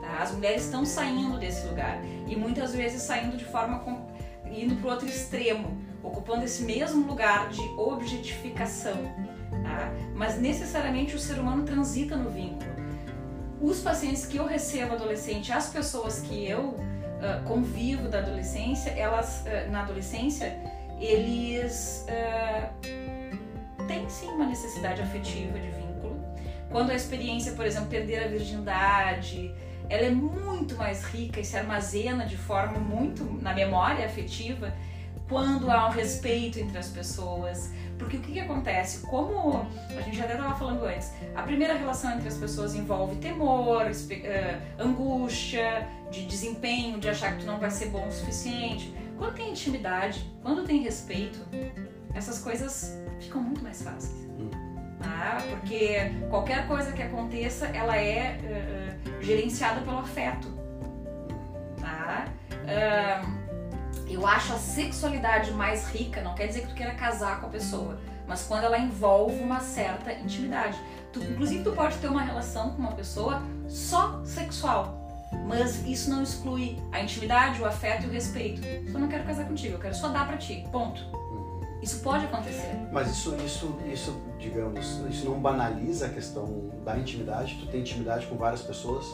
Tá? 0.00 0.22
As 0.22 0.32
mulheres 0.32 0.64
estão 0.64 0.84
saindo 0.84 1.38
desse 1.38 1.66
lugar 1.66 2.00
e 2.26 2.34
muitas 2.34 2.74
vezes 2.74 3.02
saindo 3.02 3.36
de 3.36 3.44
forma. 3.44 3.84
Indo 4.46 4.76
para 4.76 4.90
outro 4.92 5.08
extremo, 5.08 5.76
ocupando 6.04 6.44
esse 6.44 6.62
mesmo 6.62 7.06
lugar 7.06 7.48
de 7.48 7.62
objetificação. 7.76 8.96
Tá? 9.50 9.90
Mas 10.14 10.38
necessariamente 10.38 11.16
o 11.16 11.18
ser 11.18 11.38
humano 11.38 11.64
transita 11.64 12.16
no 12.16 12.30
vínculo. 12.30 12.74
Os 13.60 13.80
pacientes 13.80 14.26
que 14.26 14.36
eu 14.36 14.46
recebo 14.46 14.94
adolescente, 14.94 15.50
as 15.50 15.68
pessoas 15.70 16.20
que 16.20 16.46
eu 16.46 16.60
uh, 16.60 17.42
convivo 17.46 18.08
da 18.08 18.18
adolescência, 18.18 18.90
elas 18.90 19.42
uh, 19.46 19.70
na 19.70 19.82
adolescência, 19.82 20.54
eles 21.00 22.06
uh, 22.08 23.86
têm 23.86 24.08
sim 24.08 24.28
uma 24.28 24.46
necessidade 24.46 25.00
afetiva 25.00 25.58
de 25.58 25.70
vínculo. 25.70 26.22
Quando 26.70 26.90
a 26.90 26.94
experiência, 26.94 27.52
por 27.52 27.64
exemplo, 27.64 27.88
perder 27.88 28.24
a 28.24 28.28
virgindade, 28.28 29.54
ela 29.88 30.06
é 30.06 30.10
muito 30.10 30.76
mais 30.76 31.04
rica 31.04 31.40
e 31.40 31.44
se 31.44 31.56
armazena 31.56 32.26
de 32.26 32.36
forma 32.36 32.78
muito 32.78 33.24
na 33.40 33.54
memória 33.54 34.04
afetiva 34.04 34.72
quando 35.34 35.68
há 35.68 35.88
um 35.88 35.90
respeito 35.90 36.60
entre 36.60 36.78
as 36.78 36.86
pessoas. 36.90 37.72
Porque 37.98 38.18
o 38.18 38.20
que, 38.20 38.32
que 38.34 38.40
acontece? 38.40 39.04
Como 39.04 39.66
a 39.88 40.00
gente 40.00 40.16
já 40.16 40.26
até 40.26 40.34
estava 40.34 40.54
falando 40.54 40.84
antes, 40.84 41.10
a 41.34 41.42
primeira 41.42 41.74
relação 41.74 42.12
entre 42.12 42.28
as 42.28 42.36
pessoas 42.36 42.72
envolve 42.76 43.16
temor, 43.16 43.86
angústia, 44.78 45.88
de 46.12 46.24
desempenho, 46.24 47.00
de 47.00 47.08
achar 47.08 47.32
que 47.32 47.40
tu 47.40 47.46
não 47.46 47.58
vai 47.58 47.70
ser 47.70 47.86
bom 47.86 48.06
o 48.06 48.12
suficiente. 48.12 48.94
Quando 49.18 49.34
tem 49.34 49.50
intimidade, 49.50 50.24
quando 50.40 50.64
tem 50.64 50.82
respeito, 50.82 51.40
essas 52.14 52.38
coisas 52.38 52.96
ficam 53.18 53.42
muito 53.42 53.60
mais 53.60 53.82
fáceis. 53.82 54.28
Hum. 54.38 54.50
Ah, 55.00 55.38
porque 55.50 56.12
qualquer 56.30 56.68
coisa 56.68 56.92
que 56.92 57.02
aconteça, 57.02 57.66
ela 57.66 57.96
é 57.96 58.38
uh, 58.38 59.24
gerenciada 59.24 59.80
pelo 59.80 59.98
afeto. 59.98 60.46
Tá? 61.80 62.26
Uh, 62.52 63.43
eu 64.08 64.26
acho 64.26 64.52
a 64.52 64.58
sexualidade 64.58 65.50
mais 65.52 65.88
rica, 65.88 66.22
não 66.22 66.34
quer 66.34 66.46
dizer 66.46 66.62
que 66.62 66.68
tu 66.68 66.74
queira 66.74 66.94
casar 66.94 67.40
com 67.40 67.46
a 67.46 67.50
pessoa, 67.50 67.98
mas 68.26 68.42
quando 68.42 68.64
ela 68.64 68.78
envolve 68.78 69.38
uma 69.40 69.60
certa 69.60 70.12
intimidade. 70.12 70.78
Tu, 71.12 71.22
inclusive, 71.22 71.62
tu 71.62 71.72
pode 71.72 71.96
ter 71.98 72.08
uma 72.08 72.22
relação 72.22 72.70
com 72.70 72.78
uma 72.78 72.92
pessoa 72.92 73.42
só 73.68 74.22
sexual, 74.24 75.30
mas 75.46 75.86
isso 75.86 76.10
não 76.10 76.22
exclui 76.22 76.78
a 76.92 77.00
intimidade, 77.00 77.60
o 77.60 77.64
afeto 77.64 78.04
e 78.04 78.08
o 78.08 78.10
respeito. 78.10 78.64
Eu 78.66 78.98
não 78.98 79.08
quero 79.08 79.24
casar 79.24 79.46
contigo, 79.46 79.74
eu 79.74 79.80
quero 79.80 79.94
só 79.94 80.08
dar 80.08 80.26
para 80.26 80.36
ti. 80.36 80.66
Ponto. 80.72 81.04
Isso 81.82 82.00
pode 82.00 82.24
acontecer. 82.24 82.74
Mas 82.90 83.10
isso, 83.10 83.36
isso, 83.44 83.78
isso, 83.92 84.22
digamos, 84.38 85.02
isso 85.10 85.26
não 85.26 85.38
banaliza 85.38 86.06
a 86.06 86.08
questão 86.08 86.70
da 86.82 86.96
intimidade? 86.96 87.58
Tu 87.60 87.66
tem 87.66 87.80
intimidade 87.80 88.26
com 88.26 88.36
várias 88.36 88.62
pessoas? 88.62 89.04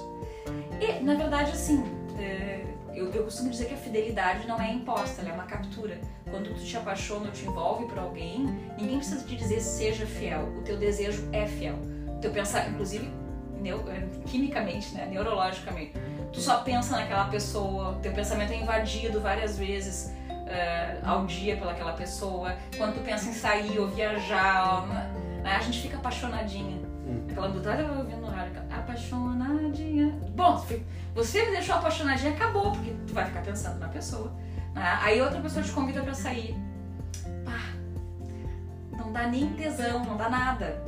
E, 0.81 1.03
na 1.03 1.17
verdade, 1.17 1.51
assim, 1.51 1.83
é, 2.17 2.50
eu, 3.01 3.11
eu 3.13 3.25
costumo 3.25 3.51
dizer 3.51 3.67
que 3.67 3.75
a 3.75 3.79
fidelidade 3.79 4.47
não 4.47 4.61
é 4.61 4.71
imposta, 4.71 5.23
ela 5.23 5.31
é 5.31 5.33
uma 5.33 5.45
captura. 5.45 5.99
Quando 6.31 6.55
tu 6.55 6.63
te 6.63 6.77
apaixona 6.77 7.27
ou 7.27 7.33
te 7.33 7.47
envolve 7.47 7.87
por 7.87 7.99
alguém, 7.99 8.45
ninguém 8.79 8.99
precisa 8.99 9.25
te 9.25 9.37
dizer 9.37 9.61
seja 9.61 10.07
fiel. 10.07 10.43
O 10.59 10.63
teu 10.63 10.77
desejo 10.77 11.27
é 11.33 11.47
fiel. 11.47 11.77
O 12.09 12.21
teu 12.21 12.31
pensar, 12.31 12.69
inclusive, 12.69 13.11
quimicamente, 14.27 14.95
né, 14.95 15.07
neurologicamente, 15.07 15.95
tu 16.33 16.41
só 16.41 16.59
pensa 16.59 16.97
naquela 16.97 17.25
pessoa, 17.25 17.99
teu 18.03 18.13
pensamento 18.13 18.53
é 18.53 18.57
invadido 18.57 19.21
várias 19.21 19.59
vezes 19.59 20.13
uh, 20.31 21.09
ao 21.09 21.27
dia 21.27 21.57
pelaquela 21.57 21.95
pessoa. 21.95 22.55
Quando 22.77 22.95
tu 22.95 23.01
pensa 23.01 23.29
em 23.29 23.33
sair 23.33 23.79
ou 23.79 23.89
viajar, 23.89 24.87
né, 25.43 25.57
a 25.57 25.61
gente 25.61 25.81
fica 25.81 25.97
apaixonadinha. 25.97 26.79
Hum. 27.07 27.27
Aquela 27.31 27.49
luta, 27.49 27.71
eu 27.71 27.99
ouvindo 27.99 28.21
no 28.21 28.29
rádio, 28.29 28.61
apaixonadinha. 28.71 30.15
Bom, 30.35 30.65
você 31.15 31.45
me 31.45 31.53
deixou 31.53 31.75
apaixonadinha, 31.75 32.33
acabou, 32.33 32.73
porque 32.73 32.95
tu 33.07 33.13
vai 33.13 33.25
ficar 33.25 33.43
pensando 33.43 33.79
na 33.79 33.89
pessoa. 33.89 34.33
Né? 34.75 34.99
Aí 35.03 35.21
outra 35.21 35.41
pessoa 35.41 35.65
te 35.65 35.73
convida 35.73 36.03
para 36.03 36.15
sair. 36.15 36.55
Pá, 37.45 37.61
não 38.97 39.13
dá 39.13 39.27
nem 39.27 39.53
tesão, 39.55 40.05
não 40.05 40.17
dá 40.17 40.29
nada. 40.29 40.83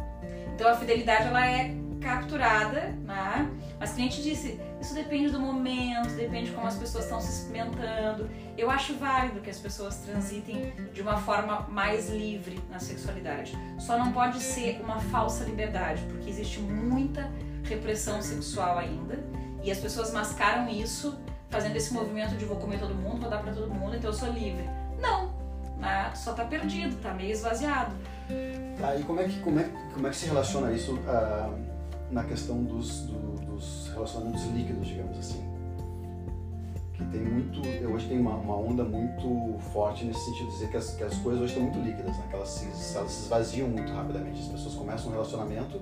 Então 0.54 0.70
a 0.70 0.76
fidelidade 0.76 1.26
ela 1.26 1.46
é 1.46 1.74
capturada, 2.00 2.94
né? 3.04 3.48
Mas 3.78 3.92
o 3.92 3.94
cliente 3.94 4.22
disse, 4.22 4.60
isso 4.80 4.94
depende 4.94 5.30
do 5.30 5.40
momento, 5.40 6.08
depende 6.16 6.50
de 6.50 6.52
como 6.52 6.66
as 6.66 6.76
pessoas 6.76 7.04
estão 7.04 7.20
se 7.20 7.30
experimentando. 7.30 8.28
Eu 8.58 8.70
acho 8.70 8.94
válido 8.94 9.40
que 9.40 9.50
as 9.50 9.58
pessoas 9.58 9.96
transitem 9.98 10.72
de 10.92 11.00
uma 11.00 11.16
forma 11.18 11.66
mais 11.68 12.10
livre 12.10 12.60
na 12.70 12.78
sexualidade. 12.78 13.56
Só 13.78 13.96
não 13.98 14.12
pode 14.12 14.40
ser 14.40 14.80
uma 14.82 15.00
falsa 15.00 15.44
liberdade, 15.44 16.02
porque 16.10 16.28
existe 16.28 16.60
muita 16.60 17.30
repressão 17.64 18.20
sexual 18.20 18.78
ainda 18.78 19.18
e 19.62 19.70
as 19.70 19.78
pessoas 19.78 20.12
mascaram 20.12 20.68
isso 20.68 21.16
fazendo 21.50 21.76
esse 21.76 21.92
movimento 21.92 22.36
de 22.36 22.44
vou 22.44 22.56
comer 22.56 22.78
todo 22.78 22.94
mundo, 22.94 23.20
vou 23.20 23.30
dar 23.30 23.38
para 23.38 23.52
todo 23.52 23.72
mundo, 23.72 23.96
então 23.96 24.10
eu 24.10 24.14
sou 24.14 24.30
livre. 24.30 24.68
Não, 25.00 25.32
né? 25.78 26.12
só 26.14 26.32
tá 26.32 26.44
perdido, 26.44 27.00
tá 27.02 27.12
meio 27.12 27.32
esvaziado. 27.32 27.94
Tá, 28.80 28.96
e 28.96 29.02
como 29.02 29.20
é 29.20 29.24
que, 29.24 29.38
como 29.40 29.60
é, 29.60 29.70
como 29.92 30.06
é 30.06 30.10
que 30.10 30.16
se 30.16 30.26
relaciona 30.26 30.72
isso 30.72 30.94
uh 30.94 31.72
na 32.12 32.24
questão 32.24 32.62
dos, 32.62 33.00
do, 33.00 33.46
dos 33.46 33.88
relacionamentos 33.94 34.44
líquidos, 34.48 34.86
digamos 34.86 35.18
assim. 35.18 35.42
porque 36.90 37.04
tem 37.10 37.22
muito, 37.22 37.60
hoje 37.90 38.06
tem 38.06 38.20
uma, 38.20 38.34
uma, 38.34 38.54
onda 38.54 38.84
muito 38.84 39.58
forte 39.72 40.04
nesse 40.04 40.26
sentido 40.26 40.46
de 40.48 40.52
dizer 40.52 40.70
que 40.70 40.76
as, 40.76 40.90
que 40.94 41.02
as 41.02 41.14
coisas 41.16 41.42
hoje 41.42 41.54
estão 41.54 41.70
muito 41.70 41.80
líquidas, 41.80 42.16
né? 42.18 42.24
que 42.28 42.36
elas 42.36 42.48
se, 42.50 42.96
elas 42.96 43.10
se 43.10 43.22
esvaziam 43.22 43.68
muito 43.68 43.90
rapidamente. 43.92 44.42
As 44.42 44.48
pessoas 44.48 44.74
começam 44.74 45.08
um 45.08 45.12
relacionamento 45.12 45.80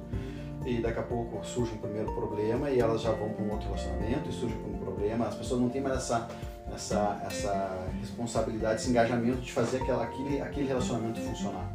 e 0.64 0.80
daqui 0.80 0.98
a 0.98 1.02
pouco 1.02 1.44
surge 1.44 1.72
um 1.74 1.78
primeiro 1.78 2.12
problema 2.12 2.70
e 2.70 2.78
elas 2.78 3.00
já 3.00 3.12
vão 3.12 3.30
para 3.30 3.44
um 3.44 3.50
outro 3.50 3.66
relacionamento 3.68 4.28
e 4.28 4.32
surge 4.32 4.54
um 4.54 4.78
problema. 4.78 5.26
As 5.26 5.34
pessoas 5.34 5.61
não 5.61 5.68
têm 5.68 5.80
mais 5.80 5.96
essa, 5.96 6.28
essa, 6.74 7.20
essa 7.26 7.88
responsabilidade, 8.00 8.80
esse 8.80 8.90
engajamento 8.90 9.40
de 9.40 9.52
fazer 9.52 9.78
aquela, 9.82 10.04
aquele, 10.04 10.40
aquele 10.40 10.66
relacionamento 10.66 11.20
funcionar 11.20 11.70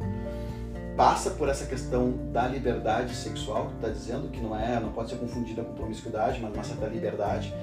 passa 0.96 1.30
por 1.30 1.48
essa 1.48 1.66
questão 1.66 2.12
da 2.32 2.48
liberdade 2.48 3.14
sexual, 3.14 3.66
que 3.66 3.74
está 3.74 3.88
dizendo 3.88 4.28
que 4.28 4.40
não 4.40 4.58
é, 4.58 4.80
não 4.80 4.90
pode 4.92 5.10
ser 5.10 5.16
confundida 5.16 5.62
com 5.62 5.74
promiscuidade, 5.74 6.40
mas 6.40 6.52
uma 6.54 6.64
certa 6.64 6.86
liberdade. 6.86 7.54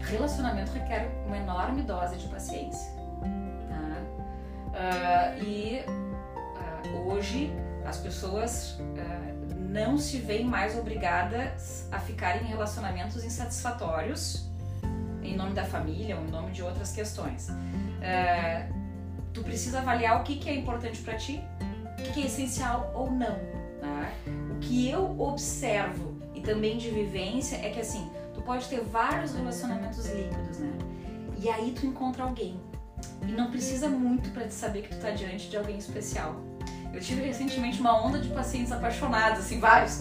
Relacionamento 0.00 0.72
requer 0.72 1.10
uma 1.26 1.36
enorme 1.36 1.82
dose 1.82 2.16
de 2.16 2.26
paciência. 2.28 2.90
Tá? 3.68 5.36
Uh, 5.38 5.44
e 5.44 5.84
uh, 5.86 7.10
hoje 7.10 7.52
as 7.84 7.98
pessoas 7.98 8.80
uh, 8.80 9.25
não 9.76 9.98
se 9.98 10.18
veem 10.18 10.46
mais 10.46 10.74
obrigadas 10.76 11.86
a 11.92 11.98
ficar 11.98 12.42
em 12.42 12.46
relacionamentos 12.46 13.22
insatisfatórios 13.22 14.48
em 15.22 15.36
nome 15.36 15.52
da 15.52 15.64
família 15.64 16.16
ou 16.16 16.24
em 16.24 16.30
nome 16.30 16.50
de 16.52 16.62
outras 16.62 16.92
questões. 16.92 17.48
tu 19.34 19.42
precisa 19.42 19.80
avaliar 19.80 20.20
o 20.20 20.24
que, 20.24 20.36
que 20.36 20.48
é 20.48 20.54
importante 20.54 21.02
para 21.02 21.14
ti 21.16 21.44
o 21.98 22.12
que 22.12 22.22
é 22.22 22.26
essencial 22.26 22.90
ou 22.94 23.10
não. 23.10 23.38
Tá? 23.80 24.12
O 24.50 24.58
que 24.60 24.88
eu 24.88 25.18
observo 25.20 26.16
e 26.34 26.40
também 26.40 26.78
de 26.78 26.90
vivência 26.90 27.56
é 27.56 27.70
que 27.70 27.80
assim, 27.80 28.10
tu 28.34 28.42
pode 28.42 28.66
ter 28.68 28.80
vários 28.80 29.34
relacionamentos 29.34 30.06
líquidos, 30.06 30.58
né? 30.58 30.72
E 31.38 31.48
aí 31.48 31.72
tu 31.72 31.86
encontra 31.86 32.24
alguém. 32.24 32.60
E 33.22 33.32
não 33.32 33.50
precisa 33.50 33.88
muito 33.88 34.30
para 34.30 34.46
te 34.46 34.54
saber 34.54 34.82
que 34.82 34.88
tu 34.88 35.00
tá 35.00 35.10
diante 35.10 35.50
de 35.50 35.56
alguém 35.56 35.78
especial. 35.78 36.36
Eu 36.96 37.02
tive 37.02 37.20
recentemente 37.20 37.78
uma 37.78 37.94
onda 38.02 38.18
de 38.18 38.30
pacientes 38.30 38.72
apaixonados, 38.72 39.40
assim, 39.40 39.60
vários, 39.60 40.00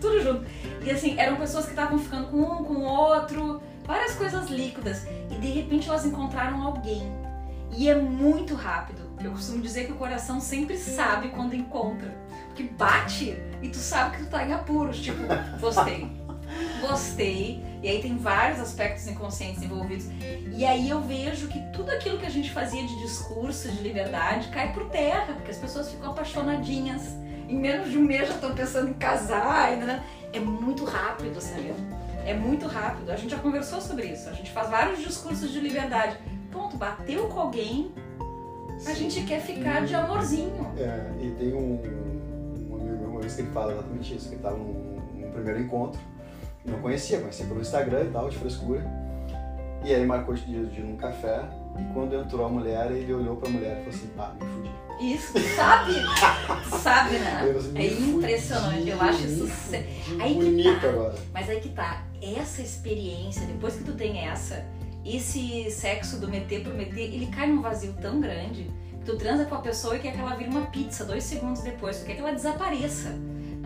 tudo 0.00 0.22
junto. 0.22 0.46
E 0.80 0.90
assim, 0.92 1.18
eram 1.18 1.36
pessoas 1.36 1.64
que 1.64 1.72
estavam 1.72 1.98
ficando 1.98 2.28
com 2.28 2.36
um, 2.36 2.64
com 2.64 2.74
o 2.74 2.82
outro, 2.84 3.60
várias 3.84 4.14
coisas 4.14 4.48
líquidas. 4.48 5.08
E 5.28 5.34
de 5.40 5.48
repente 5.48 5.88
elas 5.88 6.06
encontraram 6.06 6.62
alguém. 6.62 7.02
E 7.76 7.88
é 7.88 7.96
muito 7.96 8.54
rápido. 8.54 9.02
Eu 9.20 9.32
costumo 9.32 9.60
dizer 9.60 9.86
que 9.86 9.92
o 9.92 9.96
coração 9.96 10.38
sempre 10.38 10.78
sabe 10.78 11.30
quando 11.30 11.54
encontra. 11.54 12.16
Porque 12.46 12.62
bate 12.62 13.36
e 13.60 13.68
tu 13.68 13.78
sabe 13.78 14.16
que 14.16 14.22
tu 14.22 14.30
tá 14.30 14.46
em 14.46 14.52
apuros. 14.52 15.00
Tipo, 15.00 15.24
gostei. 15.60 16.08
Gostei. 16.80 17.60
E 17.86 17.88
aí 17.88 18.02
tem 18.02 18.16
vários 18.16 18.58
aspectos 18.58 19.06
inconscientes 19.06 19.62
envolvidos. 19.62 20.08
E 20.56 20.64
aí 20.64 20.90
eu 20.90 21.00
vejo 21.02 21.46
que 21.46 21.60
tudo 21.72 21.92
aquilo 21.92 22.18
que 22.18 22.26
a 22.26 22.30
gente 22.30 22.50
fazia 22.50 22.84
de 22.84 22.98
discurso, 22.98 23.70
de 23.70 23.80
liberdade, 23.80 24.48
cai 24.48 24.72
por 24.72 24.90
terra, 24.90 25.34
porque 25.34 25.52
as 25.52 25.56
pessoas 25.56 25.88
ficam 25.88 26.10
apaixonadinhas. 26.10 27.02
Em 27.48 27.56
menos 27.56 27.92
de 27.92 27.96
um 27.96 28.02
mês 28.02 28.26
já 28.26 28.34
estão 28.34 28.52
pensando 28.56 28.90
em 28.90 28.94
casar. 28.94 29.76
Né? 29.76 30.02
É 30.32 30.40
muito 30.40 30.84
rápido, 30.84 31.40
sabe? 31.40 31.72
É 32.26 32.34
muito 32.34 32.66
rápido. 32.66 33.08
A 33.12 33.14
gente 33.14 33.30
já 33.30 33.38
conversou 33.38 33.80
sobre 33.80 34.06
isso. 34.06 34.28
A 34.28 34.32
gente 34.32 34.50
faz 34.50 34.68
vários 34.68 34.98
discursos 34.98 35.52
de 35.52 35.60
liberdade. 35.60 36.18
Ponto, 36.50 36.76
bateu 36.76 37.28
com 37.28 37.38
alguém, 37.38 37.94
a 38.84 38.94
gente 38.94 39.22
quer 39.22 39.40
ficar 39.40 39.86
de 39.86 39.94
amorzinho. 39.94 40.72
É, 40.76 41.24
e 41.24 41.30
tem 41.38 41.54
um, 41.54 41.80
um 42.68 42.74
amigo 42.74 42.98
meu 42.98 43.10
uma 43.10 43.20
vez 43.20 43.36
que 43.36 43.42
ele 43.42 43.52
fala 43.52 43.74
exatamente 43.74 44.12
isso, 44.12 44.28
que 44.28 44.34
ele 44.34 44.40
estava 44.40 44.56
num, 44.56 45.00
num, 45.14 45.30
primeiro 45.30 45.60
encontro, 45.60 46.00
não 46.66 46.80
conhecia, 46.80 47.20
conhecia 47.20 47.46
pelo 47.46 47.60
Instagram 47.60 48.04
e 48.04 48.10
tal, 48.10 48.28
de 48.28 48.38
frescura. 48.38 48.84
E 49.84 49.94
aí 49.94 50.04
marcou 50.04 50.34
de, 50.34 50.66
de, 50.66 50.80
num 50.80 50.96
café, 50.96 51.44
e 51.78 51.94
quando 51.94 52.14
entrou 52.14 52.44
a 52.44 52.48
mulher, 52.48 52.90
ele 52.90 53.12
olhou 53.12 53.36
pra 53.36 53.48
mulher 53.48 53.78
e 53.78 53.84
falou 53.84 53.88
assim, 53.90 54.10
ah, 54.18 54.34
me 54.34 54.48
fudi. 54.48 55.14
Isso, 55.14 55.38
sabe? 55.54 55.92
sabe, 56.82 57.18
né? 57.18 57.54
Assim, 57.56 57.78
é 57.78 57.86
impressionante, 57.86 58.78
fudi, 58.78 58.90
eu 58.90 59.00
acho 59.00 59.26
isso 59.26 59.74
aí 60.20 60.34
bonito 60.34 60.80
tá. 60.80 60.88
agora. 60.88 61.14
Mas 61.32 61.48
aí 61.48 61.60
que 61.60 61.68
tá, 61.68 62.04
essa 62.20 62.62
experiência, 62.62 63.46
depois 63.46 63.76
que 63.76 63.84
tu 63.84 63.92
tem 63.92 64.26
essa, 64.26 64.64
esse 65.04 65.70
sexo 65.70 66.18
do 66.18 66.28
meter 66.28 66.64
por 66.64 66.74
meter, 66.74 67.14
ele 67.14 67.26
cai 67.26 67.46
num 67.46 67.62
vazio 67.62 67.94
tão 68.00 68.20
grande 68.20 68.68
que 68.98 69.04
tu 69.04 69.16
transa 69.16 69.44
com 69.44 69.54
a 69.54 69.60
pessoa 69.60 69.96
e 69.96 70.00
quer 70.00 70.12
que 70.12 70.20
ela 70.20 70.34
vire 70.34 70.50
uma 70.50 70.66
pizza 70.66 71.04
dois 71.04 71.22
segundos 71.22 71.62
depois, 71.62 72.00
tu 72.00 72.06
quer 72.06 72.14
que 72.14 72.20
ela 72.20 72.32
desapareça. 72.32 73.14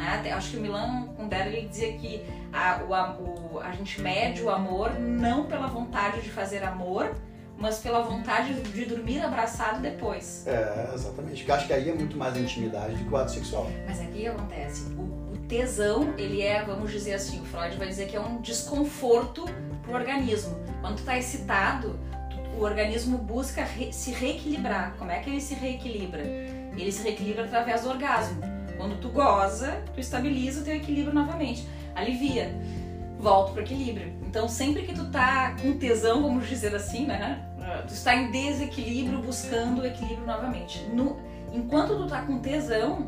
Né? 0.01 0.33
Acho 0.33 0.53
que 0.53 0.57
o 0.57 0.61
Milan 0.61 1.09
Kundera 1.17 1.49
ele 1.49 1.69
dizia 1.69 1.93
que 1.93 2.25
a, 2.53 2.81
o, 2.83 3.55
o, 3.55 3.61
a 3.61 3.71
gente 3.73 4.01
mede 4.01 4.43
o 4.43 4.49
amor 4.49 4.99
não 4.99 5.45
pela 5.45 5.67
vontade 5.67 6.23
de 6.23 6.31
fazer 6.31 6.65
amor, 6.65 7.15
mas 7.59 7.79
pela 7.79 8.01
vontade 8.01 8.55
de 8.55 8.85
dormir 8.87 9.21
abraçado 9.21 9.81
depois. 9.83 10.47
É, 10.47 10.91
exatamente. 10.95 11.39
Porque 11.39 11.53
acho 11.53 11.67
que 11.67 11.73
aí 11.75 11.91
é 11.91 11.95
muito 11.95 12.17
mais 12.17 12.35
intimidade 12.37 12.97
do 12.97 13.05
que 13.05 13.13
o 13.13 13.17
ato 13.17 13.33
sexual. 13.33 13.71
Mas 13.87 14.01
aqui 14.01 14.27
acontece, 14.27 14.85
o, 14.95 15.33
o 15.35 15.37
tesão, 15.47 16.15
ele 16.17 16.41
é, 16.41 16.65
vamos 16.65 16.91
dizer 16.91 17.13
assim, 17.13 17.41
o 17.43 17.45
Freud 17.45 17.77
vai 17.77 17.89
dizer 17.89 18.09
que 18.09 18.17
é 18.17 18.21
um 18.21 18.41
desconforto 18.41 19.45
pro 19.83 19.95
organismo. 19.95 20.59
Quando 20.81 20.97
tu 20.97 21.03
tá 21.05 21.19
excitado, 21.19 22.01
tu, 22.31 22.59
o 22.59 22.63
organismo 22.63 23.19
busca 23.19 23.63
re, 23.63 23.93
se 23.93 24.11
reequilibrar. 24.13 24.95
Como 24.99 25.11
é 25.11 25.19
que 25.19 25.29
ele 25.29 25.41
se 25.41 25.53
reequilibra? 25.53 26.23
Ele 26.23 26.91
se 26.91 27.03
reequilibra 27.03 27.45
através 27.45 27.83
do 27.83 27.91
orgasmo. 27.91 28.60
Quando 28.81 28.99
tu 28.99 29.11
goza, 29.11 29.83
tu 29.93 30.01
estabiliza 30.01 30.63
o 30.63 30.65
teu 30.65 30.75
equilíbrio 30.75 31.13
novamente. 31.13 31.69
Alivia. 31.95 32.51
Volta 33.19 33.53
pro 33.53 33.61
equilíbrio. 33.61 34.11
Então, 34.27 34.49
sempre 34.49 34.85
que 34.85 34.95
tu 34.95 35.11
tá 35.11 35.55
com 35.61 35.77
tesão, 35.77 36.23
vamos 36.23 36.49
dizer 36.49 36.75
assim, 36.75 37.05
né? 37.05 37.47
Tu 37.87 37.93
está 37.93 38.15
em 38.15 38.31
desequilíbrio 38.31 39.19
buscando 39.19 39.83
o 39.83 39.87
equilíbrio 39.87 40.27
novamente. 40.27 40.83
No, 40.95 41.21
enquanto 41.53 41.95
tu 41.95 42.07
tá 42.07 42.23
com 42.23 42.39
tesão, 42.39 43.07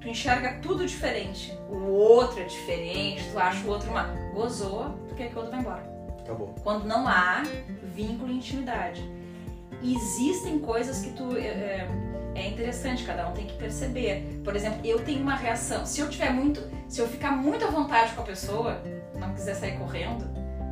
tu 0.00 0.08
enxerga 0.08 0.60
tudo 0.62 0.86
diferente. 0.86 1.52
O 1.68 1.90
outro 1.90 2.38
é 2.38 2.44
diferente, 2.44 3.28
tu 3.32 3.38
acha 3.40 3.66
o 3.66 3.70
outro 3.70 3.90
uma. 3.90 4.04
Gozou, 4.32 4.90
tu 5.08 5.16
quer 5.16 5.30
que 5.30 5.34
o 5.34 5.38
outro 5.38 5.50
vá 5.50 5.58
embora. 5.58 5.98
Acabou. 6.20 6.54
Quando 6.62 6.84
não 6.84 7.08
há 7.08 7.42
vínculo 7.92 8.30
e 8.30 8.36
intimidade. 8.36 9.02
Existem 9.82 10.60
coisas 10.60 11.00
que 11.00 11.10
tu. 11.10 11.36
É, 11.36 11.48
é, 11.48 11.88
interessante, 12.46 13.04
cada 13.04 13.28
um 13.28 13.32
tem 13.32 13.46
que 13.46 13.54
perceber. 13.54 14.40
Por 14.44 14.54
exemplo, 14.54 14.80
eu 14.84 15.02
tenho 15.04 15.22
uma 15.22 15.34
reação. 15.34 15.84
Se 15.84 16.00
eu 16.00 16.08
tiver 16.08 16.30
muito. 16.30 16.60
Se 16.88 17.00
eu 17.00 17.08
ficar 17.08 17.32
muito 17.32 17.64
à 17.64 17.70
vontade 17.70 18.12
com 18.12 18.22
a 18.22 18.24
pessoa, 18.24 18.80
não 19.14 19.34
quiser 19.34 19.54
sair 19.54 19.78
correndo, 19.78 20.24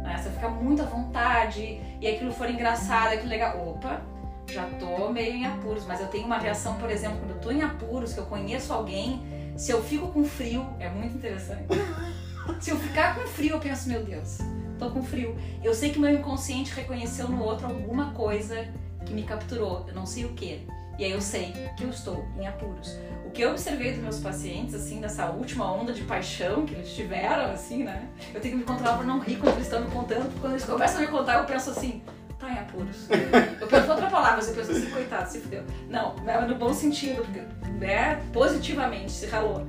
né? 0.03 0.19
Se 0.19 0.29
eu 0.29 0.33
ficar 0.33 0.49
muito 0.49 0.83
à 0.83 0.85
vontade 0.87 1.81
e 2.01 2.07
aquilo 2.07 2.33
for 2.33 2.49
engraçado, 2.49 3.13
aquilo 3.13 3.29
legal. 3.29 3.69
Opa, 3.69 4.01
já 4.49 4.65
tô 4.79 5.11
meio 5.11 5.35
em 5.35 5.47
apuros, 5.47 5.85
mas 5.87 6.01
eu 6.01 6.07
tenho 6.07 6.27
uma 6.27 6.39
reação, 6.39 6.75
por 6.77 6.91
exemplo, 6.91 7.19
quando 7.19 7.31
eu 7.31 7.41
tô 7.41 7.51
em 7.51 7.63
apuros, 7.63 8.13
que 8.13 8.21
eu 8.21 8.27
conheço 8.27 8.73
alguém, 8.73 9.21
se 9.57 9.73
eu 9.73 9.83
fico 9.83 10.09
com 10.09 10.25
frio, 10.25 10.67
é 10.79 10.89
muito 10.89 11.17
interessante. 11.17 11.67
se 12.61 12.71
eu 12.71 12.77
ficar 12.79 13.17
com 13.17 13.27
frio, 13.27 13.53
eu 13.53 13.61
penso, 13.61 13.89
meu 13.89 14.05
Deus, 14.05 14.39
tô 14.79 14.91
com 14.91 15.03
frio. 15.03 15.37
Eu 15.63 15.75
sei 15.75 15.91
que 15.91 15.99
meu 15.99 16.11
inconsciente 16.11 16.73
reconheceu 16.75 17.29
no 17.29 17.43
outro 17.43 17.67
alguma 17.67 18.13
coisa 18.13 18.69
que 19.05 19.13
me 19.13 19.23
capturou, 19.25 19.85
eu 19.89 19.95
não 19.95 20.07
sei 20.07 20.25
o 20.25 20.33
que. 20.33 20.67
E 20.99 21.05
aí 21.05 21.13
eu 21.13 21.21
sei 21.21 21.53
que 21.77 21.85
eu 21.85 21.91
estou 21.91 22.27
em 22.39 22.47
apuros. 22.47 22.97
O 23.25 23.31
que 23.31 23.43
eu 23.43 23.51
observei 23.51 23.93
dos 23.93 24.03
meus 24.03 24.19
pacientes, 24.19 24.75
assim, 24.75 24.99
nessa 24.99 25.27
última 25.31 25.71
onda 25.71 25.93
de 25.93 26.03
paixão 26.03 26.65
que 26.65 26.75
eles 26.75 26.95
tiveram, 26.95 27.51
assim, 27.53 27.85
né? 27.85 28.09
Eu 28.33 28.41
tenho 28.41 28.55
que 28.55 28.61
me 28.61 28.65
controlar 28.65 28.97
para 28.97 29.07
não 29.07 29.19
rir 29.19 29.37
quando 29.37 29.55
eles 29.57 29.67
estão 29.67 29.83
me 29.83 29.91
contando, 29.91 30.25
porque 30.25 30.41
quando 30.41 30.53
eles 30.53 30.65
começam 30.65 30.99
a 30.99 31.01
me 31.03 31.09
contar, 31.09 31.39
eu 31.39 31.45
penso 31.45 31.71
assim, 31.71 32.03
tá 32.39 32.51
em 32.51 32.59
apuros. 32.59 33.09
Eu 33.61 33.67
penso 33.67 33.91
outra 33.91 34.09
palavra, 34.09 34.45
eu 34.45 34.55
penso 34.55 34.71
assim, 34.71 34.91
coitado, 34.91 35.29
se 35.29 35.41
fudeu. 35.41 35.65
Não, 35.89 36.15
é 36.27 36.41
no 36.47 36.55
bom 36.55 36.73
sentido, 36.73 37.23
porque, 37.23 37.41
né, 37.79 38.23
positivamente, 38.33 39.11
se 39.11 39.27
ralou. 39.27 39.67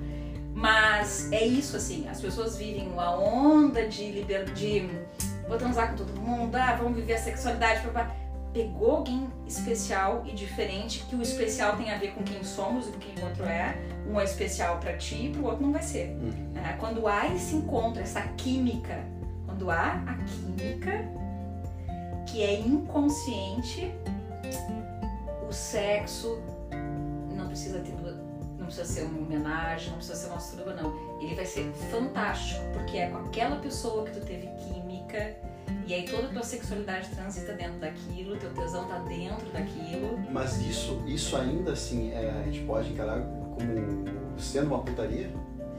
Mas 0.53 1.31
é 1.31 1.45
isso, 1.45 1.77
assim, 1.77 2.07
as 2.09 2.19
pessoas 2.19 2.57
vivem 2.57 2.87
uma 2.87 3.17
onda 3.17 3.87
de 3.87 4.11
liberdade, 4.11 4.89
vou 5.47 5.57
transar 5.57 5.91
com 5.91 5.97
todo 5.97 6.19
mundo, 6.19 6.55
ah, 6.55 6.75
vamos 6.75 6.97
viver 6.97 7.13
a 7.13 7.17
sexualidade, 7.17 7.81
pegou 8.53 8.97
alguém 8.97 9.27
especial 9.45 10.23
e 10.25 10.33
diferente, 10.33 11.05
que 11.09 11.15
o 11.15 11.21
especial 11.21 11.77
tem 11.77 11.91
a 11.91 11.97
ver 11.97 12.13
com 12.13 12.23
quem 12.23 12.43
somos 12.43 12.87
e 12.87 12.91
com 12.91 12.99
quem 12.99 13.23
o 13.23 13.27
outro 13.27 13.43
é. 13.45 13.77
Um 14.07 14.19
é 14.19 14.23
especial 14.23 14.79
para 14.79 14.97
ti 14.97 15.27
e 15.27 15.29
pro 15.29 15.45
outro 15.45 15.63
não 15.63 15.71
vai 15.71 15.83
ser. 15.83 16.09
Uhum. 16.09 16.53
É, 16.55 16.73
quando 16.73 17.07
há 17.07 17.27
esse 17.33 17.55
encontro, 17.55 18.01
essa 18.01 18.21
química, 18.37 19.03
quando 19.45 19.69
há 19.69 20.03
a 20.05 20.15
química 20.23 21.05
que 22.25 22.41
é 22.41 22.59
inconsciente, 22.59 23.93
o 25.47 25.53
sexo 25.53 26.41
não 27.35 27.47
precisa 27.47 27.79
ter 27.79 27.97
não 28.67 28.75
precisa 28.75 28.85
ser 28.85 29.05
uma 29.05 29.19
homenagem, 29.19 29.89
não 29.91 29.97
precisa 29.97 30.17
ser 30.17 30.27
uma 30.27 30.39
suruba, 30.39 30.73
não. 30.73 30.93
Ele 31.21 31.33
vai 31.35 31.45
ser 31.45 31.71
fantástico, 31.89 32.61
porque 32.73 32.97
é 32.97 33.09
com 33.09 33.19
aquela 33.19 33.55
pessoa 33.57 34.03
que 34.03 34.19
tu 34.19 34.25
teve 34.25 34.47
química, 34.57 35.37
e 35.85 35.93
aí 35.93 36.03
toda 36.03 36.27
a 36.27 36.29
tua 36.29 36.43
sexualidade 36.43 37.09
transita 37.09 37.53
dentro 37.53 37.79
daquilo, 37.79 38.35
teu 38.37 38.53
tesão 38.53 38.85
tá 38.87 38.99
dentro 38.99 39.49
daquilo. 39.51 40.19
Mas 40.31 40.59
isso, 40.61 41.01
isso 41.07 41.35
ainda 41.37 41.71
assim, 41.71 42.11
é, 42.11 42.29
a 42.29 42.43
gente 42.43 42.59
pode 42.65 42.91
encarar 42.91 43.21
como 43.21 44.05
sendo 44.37 44.67
uma 44.67 44.79
putaria? 44.79 45.31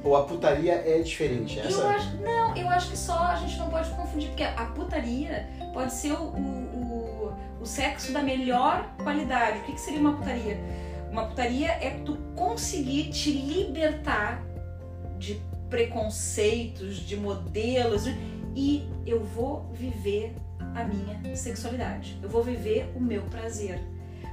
Ou 0.02 0.16
a 0.16 0.24
putaria 0.24 0.74
é 0.74 1.00
diferente? 1.00 1.58
Essa... 1.58 1.80
Eu 1.80 1.88
acho, 1.88 2.16
não, 2.18 2.56
eu 2.56 2.68
acho 2.68 2.90
que 2.90 2.96
só 2.96 3.18
a 3.18 3.36
gente 3.36 3.58
não 3.58 3.68
pode 3.68 3.90
confundir, 3.90 4.28
porque 4.28 4.44
a 4.44 4.64
putaria 4.66 5.48
pode 5.74 5.92
ser 5.92 6.12
o, 6.12 6.24
o, 6.24 7.32
o 7.60 7.66
sexo 7.66 8.12
da 8.12 8.22
melhor 8.22 8.88
qualidade. 9.02 9.58
O 9.58 9.62
que, 9.64 9.72
que 9.72 9.80
seria 9.80 10.00
uma 10.00 10.16
putaria? 10.16 10.58
Uma 11.10 11.26
putaria 11.26 11.68
é 11.68 12.00
tu 12.04 12.16
conseguir 12.36 13.10
te 13.10 13.32
libertar 13.32 14.42
de 15.18 15.40
preconceitos, 15.68 16.96
de 16.96 17.16
modelos 17.16 18.06
e 18.58 18.90
eu 19.06 19.22
vou 19.22 19.70
viver 19.72 20.34
a 20.74 20.82
minha 20.82 21.36
sexualidade. 21.36 22.18
Eu 22.20 22.28
vou 22.28 22.42
viver 22.42 22.92
o 22.96 23.00
meu 23.00 23.22
prazer. 23.22 23.80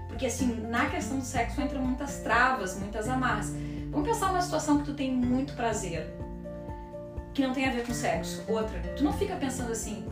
Porque 0.08 0.26
assim, 0.26 0.68
na 0.68 0.90
questão 0.90 1.20
do 1.20 1.24
sexo 1.24 1.62
entra 1.62 1.78
muitas 1.78 2.22
travas, 2.22 2.76
muitas 2.80 3.08
amarras. 3.08 3.54
Vamos 3.92 4.10
pensar 4.10 4.32
uma 4.32 4.42
situação 4.42 4.80
que 4.80 4.86
tu 4.86 4.96
tem 4.96 5.14
muito 5.14 5.54
prazer, 5.54 6.12
que 7.36 7.46
não 7.46 7.54
tem 7.54 7.68
a 7.68 7.72
ver 7.72 7.86
com 7.86 7.94
sexo. 7.94 8.44
Outra, 8.48 8.80
tu 8.96 9.04
não 9.04 9.14
fica 9.14 9.36
pensando 9.36 9.72
assim, 9.72 10.04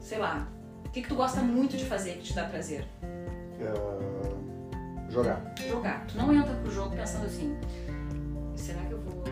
sei 0.00 0.18
lá, 0.18 0.46
o 0.86 0.90
que, 0.90 1.02
que 1.02 1.08
tu 1.08 1.16
gosta 1.16 1.40
muito 1.40 1.76
de 1.76 1.84
fazer 1.84 2.12
que 2.12 2.22
te 2.22 2.34
dá 2.34 2.44
prazer? 2.44 2.86
Uh, 3.58 5.10
jogar. 5.10 5.42
Jogar. 5.68 6.06
Tu 6.06 6.16
não 6.16 6.32
entra 6.32 6.54
pro 6.54 6.70
jogo 6.70 6.94
pensando 6.94 7.26
assim, 7.26 7.58
será 8.54 8.80
que 8.82 8.92
eu 8.92 9.00
vou. 9.00 9.24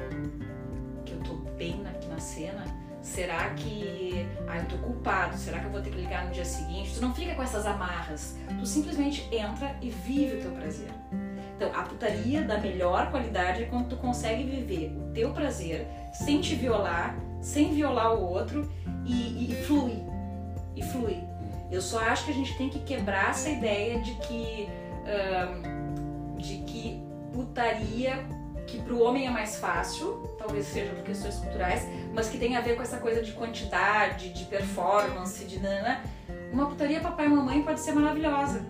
que 1.05 1.13
eu 1.13 1.21
tô 1.21 1.35
bem 1.53 1.81
aqui 1.87 2.09
na 2.09 2.19
cena? 2.19 2.86
Será 3.07 3.51
que. 3.51 4.27
Ah, 4.49 4.59
eu 4.59 4.67
tô 4.67 4.77
culpado. 4.79 5.37
Será 5.37 5.61
que 5.61 5.67
eu 5.67 5.71
vou 5.71 5.81
ter 5.81 5.91
que 5.91 5.97
ligar 5.97 6.27
no 6.27 6.33
dia 6.33 6.45
seguinte? 6.45 6.93
Tu 6.93 7.01
não 7.01 7.15
fica 7.15 7.35
com 7.35 7.43
essas 7.43 7.65
amarras. 7.65 8.37
Tu 8.59 8.67
simplesmente 8.67 9.29
entra 9.33 9.77
e 9.81 9.91
vive 9.91 10.39
o 10.39 10.41
teu 10.43 10.51
prazer. 10.51 10.89
Então, 11.55 11.71
a 11.75 11.85
putaria 11.85 12.43
da 12.43 12.59
melhor 12.59 13.11
qualidade 13.11 13.63
é 13.63 13.67
quando 13.67 13.91
tu 13.91 13.97
consegue 13.97 14.43
viver 14.43 14.93
o 14.99 15.13
teu 15.13 15.33
prazer 15.33 15.87
sem 16.13 16.41
te 16.41 16.57
violar, 16.57 17.17
sem 17.41 17.73
violar 17.73 18.13
o 18.13 18.23
outro 18.29 18.71
e, 19.07 19.53
e 19.53 19.65
flui. 19.65 20.03
E 20.75 20.83
flui. 20.83 21.17
Eu 21.71 21.81
só 21.81 22.01
acho 22.01 22.25
que 22.25 22.33
a 22.33 22.35
gente 22.35 22.59
tem 22.59 22.69
que 22.69 22.81
quebrar 22.81 23.31
essa 23.31 23.49
ideia 23.49 24.01
de 24.01 24.15
que. 24.17 24.69
De 26.39 26.59
que 26.65 27.01
putaria 27.33 28.27
que 28.67 28.83
para 28.83 28.93
o 28.93 29.03
homem 29.03 29.29
é 29.29 29.31
mais 29.31 29.59
fácil, 29.59 30.36
talvez 30.47 30.67
seja 30.67 30.93
por 30.95 31.03
questões 31.03 31.37
culturais, 31.37 31.87
mas 32.15 32.29
que 32.29 32.39
tem 32.39 32.57
a 32.57 32.61
ver 32.61 32.77
com 32.77 32.83
essa 32.83 32.99
coisa 32.99 33.21
de 33.21 33.33
quantidade, 33.33 34.33
de 34.33 34.45
performance, 34.45 35.45
de 35.45 35.59
nana. 35.59 36.01
Uma 36.53 36.69
putaria 36.69 37.01
papai 37.01 37.27
e 37.27 37.29
mamãe 37.29 37.63
pode 37.63 37.81
ser 37.81 37.93
maravilhosa. 37.93 38.65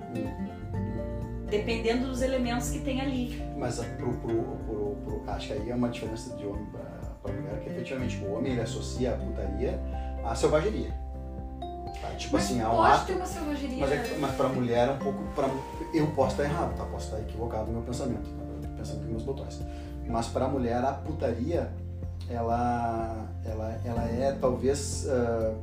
Dependendo 1.49 2.09
dos 2.09 2.22
elementos 2.22 2.70
que 2.70 2.81
tem 2.81 3.01
ali. 3.01 3.43
Mas 3.57 3.77
pro, 3.77 4.12
pro, 4.14 4.43
pro, 4.66 4.97
pro 5.05 5.31
acho 5.31 5.49
que 5.49 5.53
aí 5.53 5.70
é 5.70 5.74
uma 5.74 5.89
diferença 5.89 6.35
de 6.37 6.47
homem 6.47 6.66
para 7.22 7.33
mulher, 7.33 7.61
que 7.61 7.68
efetivamente 7.68 8.16
o 8.24 8.33
homem 8.33 8.53
ele 8.53 8.62
associa 8.62 9.14
a 9.14 9.16
putaria 9.16 9.79
à 10.24 10.35
selvageria. 10.35 10.91
Tá? 12.01 12.09
Tipo 12.16 12.35
mas 12.35 12.45
assim, 12.45 12.61
há 12.61 12.70
um 12.70 12.83
ato. 12.83 13.07
Ter 13.07 13.14
uma 13.14 13.27
selvageria. 13.27 13.79
Mas, 13.79 13.93
é, 13.93 14.16
mas 14.18 14.35
pra 14.35 14.49
mulher 14.49 14.89
é 14.89 14.93
um 14.93 14.99
pouco. 14.99 15.22
Pra, 15.35 15.49
eu 15.95 16.07
posso 16.09 16.33
estar 16.33 16.45
errado, 16.45 16.77
tá? 16.77 16.85
Posso 16.85 17.07
estar 17.07 17.20
equivocado 17.20 17.66
no 17.66 17.74
meu 17.74 17.83
pensamento, 17.83 18.29
tá? 18.31 18.47
pensando 18.77 19.05
com 19.05 19.11
meus 19.11 19.22
botões. 19.22 19.61
Mas 20.09 20.28
para 20.28 20.44
a 20.44 20.48
mulher, 20.48 20.82
a 20.84 20.92
putaria, 20.92 21.70
ela, 22.30 23.26
ela, 23.44 23.80
ela 23.84 24.02
é 24.04 24.36
talvez. 24.40 25.07
Uh, 25.07 25.54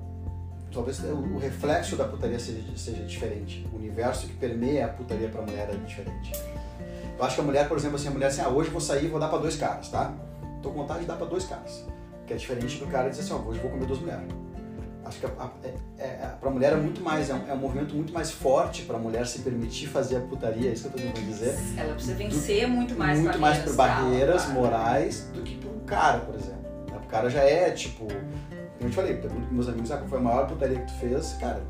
talvez 0.73 0.99
o 1.03 1.37
reflexo 1.37 1.95
da 1.95 2.05
putaria 2.05 2.39
seja, 2.39 2.61
seja 2.75 3.03
diferente. 3.03 3.65
O 3.71 3.77
universo 3.77 4.27
que 4.27 4.33
permeia 4.33 4.85
a 4.85 4.89
putaria 4.89 5.29
para 5.29 5.41
a 5.41 5.45
mulher 5.45 5.69
é 5.71 5.75
diferente. 5.85 6.33
Eu 7.17 7.23
acho 7.23 7.35
que 7.35 7.41
a 7.41 7.43
mulher, 7.43 7.69
por 7.69 7.77
exemplo, 7.77 7.95
assim, 7.95 8.07
a 8.07 8.11
mulher 8.11 8.27
assim, 8.27 8.41
ah, 8.41 8.49
hoje 8.49 8.69
vou 8.69 8.81
sair 8.81 9.07
vou 9.07 9.19
dar 9.19 9.27
para 9.27 9.37
dois 9.37 9.55
caras, 9.55 9.89
tá? 9.89 10.11
Tô 10.61 10.71
com 10.71 10.79
vontade 10.79 11.01
de 11.01 11.05
dar 11.05 11.15
para 11.15 11.27
dois 11.27 11.45
caras. 11.45 11.85
Que 12.25 12.33
é 12.33 12.37
diferente 12.37 12.79
do 12.79 12.87
cara 12.87 13.09
dizer 13.09 13.21
assim, 13.21 13.33
ó, 13.33 13.47
hoje 13.47 13.59
eu 13.59 13.63
vou 13.63 13.71
comer 13.71 13.85
duas 13.85 13.99
mulheres. 13.99 14.25
Acho 15.14 15.20
que 15.20 15.26
é, 15.28 15.74
é, 15.99 16.05
é, 16.05 16.36
para 16.39 16.49
a 16.49 16.51
mulher 16.51 16.74
é 16.74 16.76
muito 16.76 17.01
mais, 17.01 17.30
é 17.30 17.36
um, 17.36 17.47
é 17.47 17.53
um 17.53 17.57
movimento 17.57 17.93
muito 17.93 18.11
mais 18.11 18.32
forte 18.32 18.82
para 18.82 18.97
a 18.97 18.99
mulher 18.99 19.28
se 19.28 19.39
permitir 19.39 19.88
fazer 19.88 20.18
a 20.18 20.22
putaria, 20.22 20.70
é 20.70 20.74
isso 20.74 20.89
que 20.89 20.95
eu 20.95 21.05
estou 21.05 21.14
tentando 21.14 21.32
dizer. 21.32 21.55
Ela 21.78 21.93
precisa 21.93 22.16
vencer 22.16 22.66
do, 22.66 22.72
muito 22.72 22.95
mais 22.95 23.20
muito 23.20 23.39
mais 23.39 23.59
por 23.59 23.76
barreiras 23.76 24.45
tá, 24.45 24.49
morais 24.49 25.30
do 25.34 25.43
que 25.43 25.55
para 25.57 25.70
um 25.70 25.80
cara, 25.82 26.20
por 26.20 26.34
exemplo. 26.36 26.64
O 26.88 27.07
cara 27.14 27.30
já 27.30 27.41
é 27.41 27.70
tipo, 27.70 28.07
como 28.07 28.20
eu 28.82 28.89
te 28.89 28.95
falei, 28.95 29.16
pergunto 29.18 29.45
para 29.45 29.53
meus 29.53 29.70
amigos, 29.70 29.91
ah, 29.91 29.97
qual 29.97 30.09
foi 30.09 30.18
a 30.18 30.22
maior 30.22 30.47
putaria 30.47 30.80
que 30.80 30.88
tu 30.88 30.93
fez? 30.93 31.34
Cara, 31.34 31.61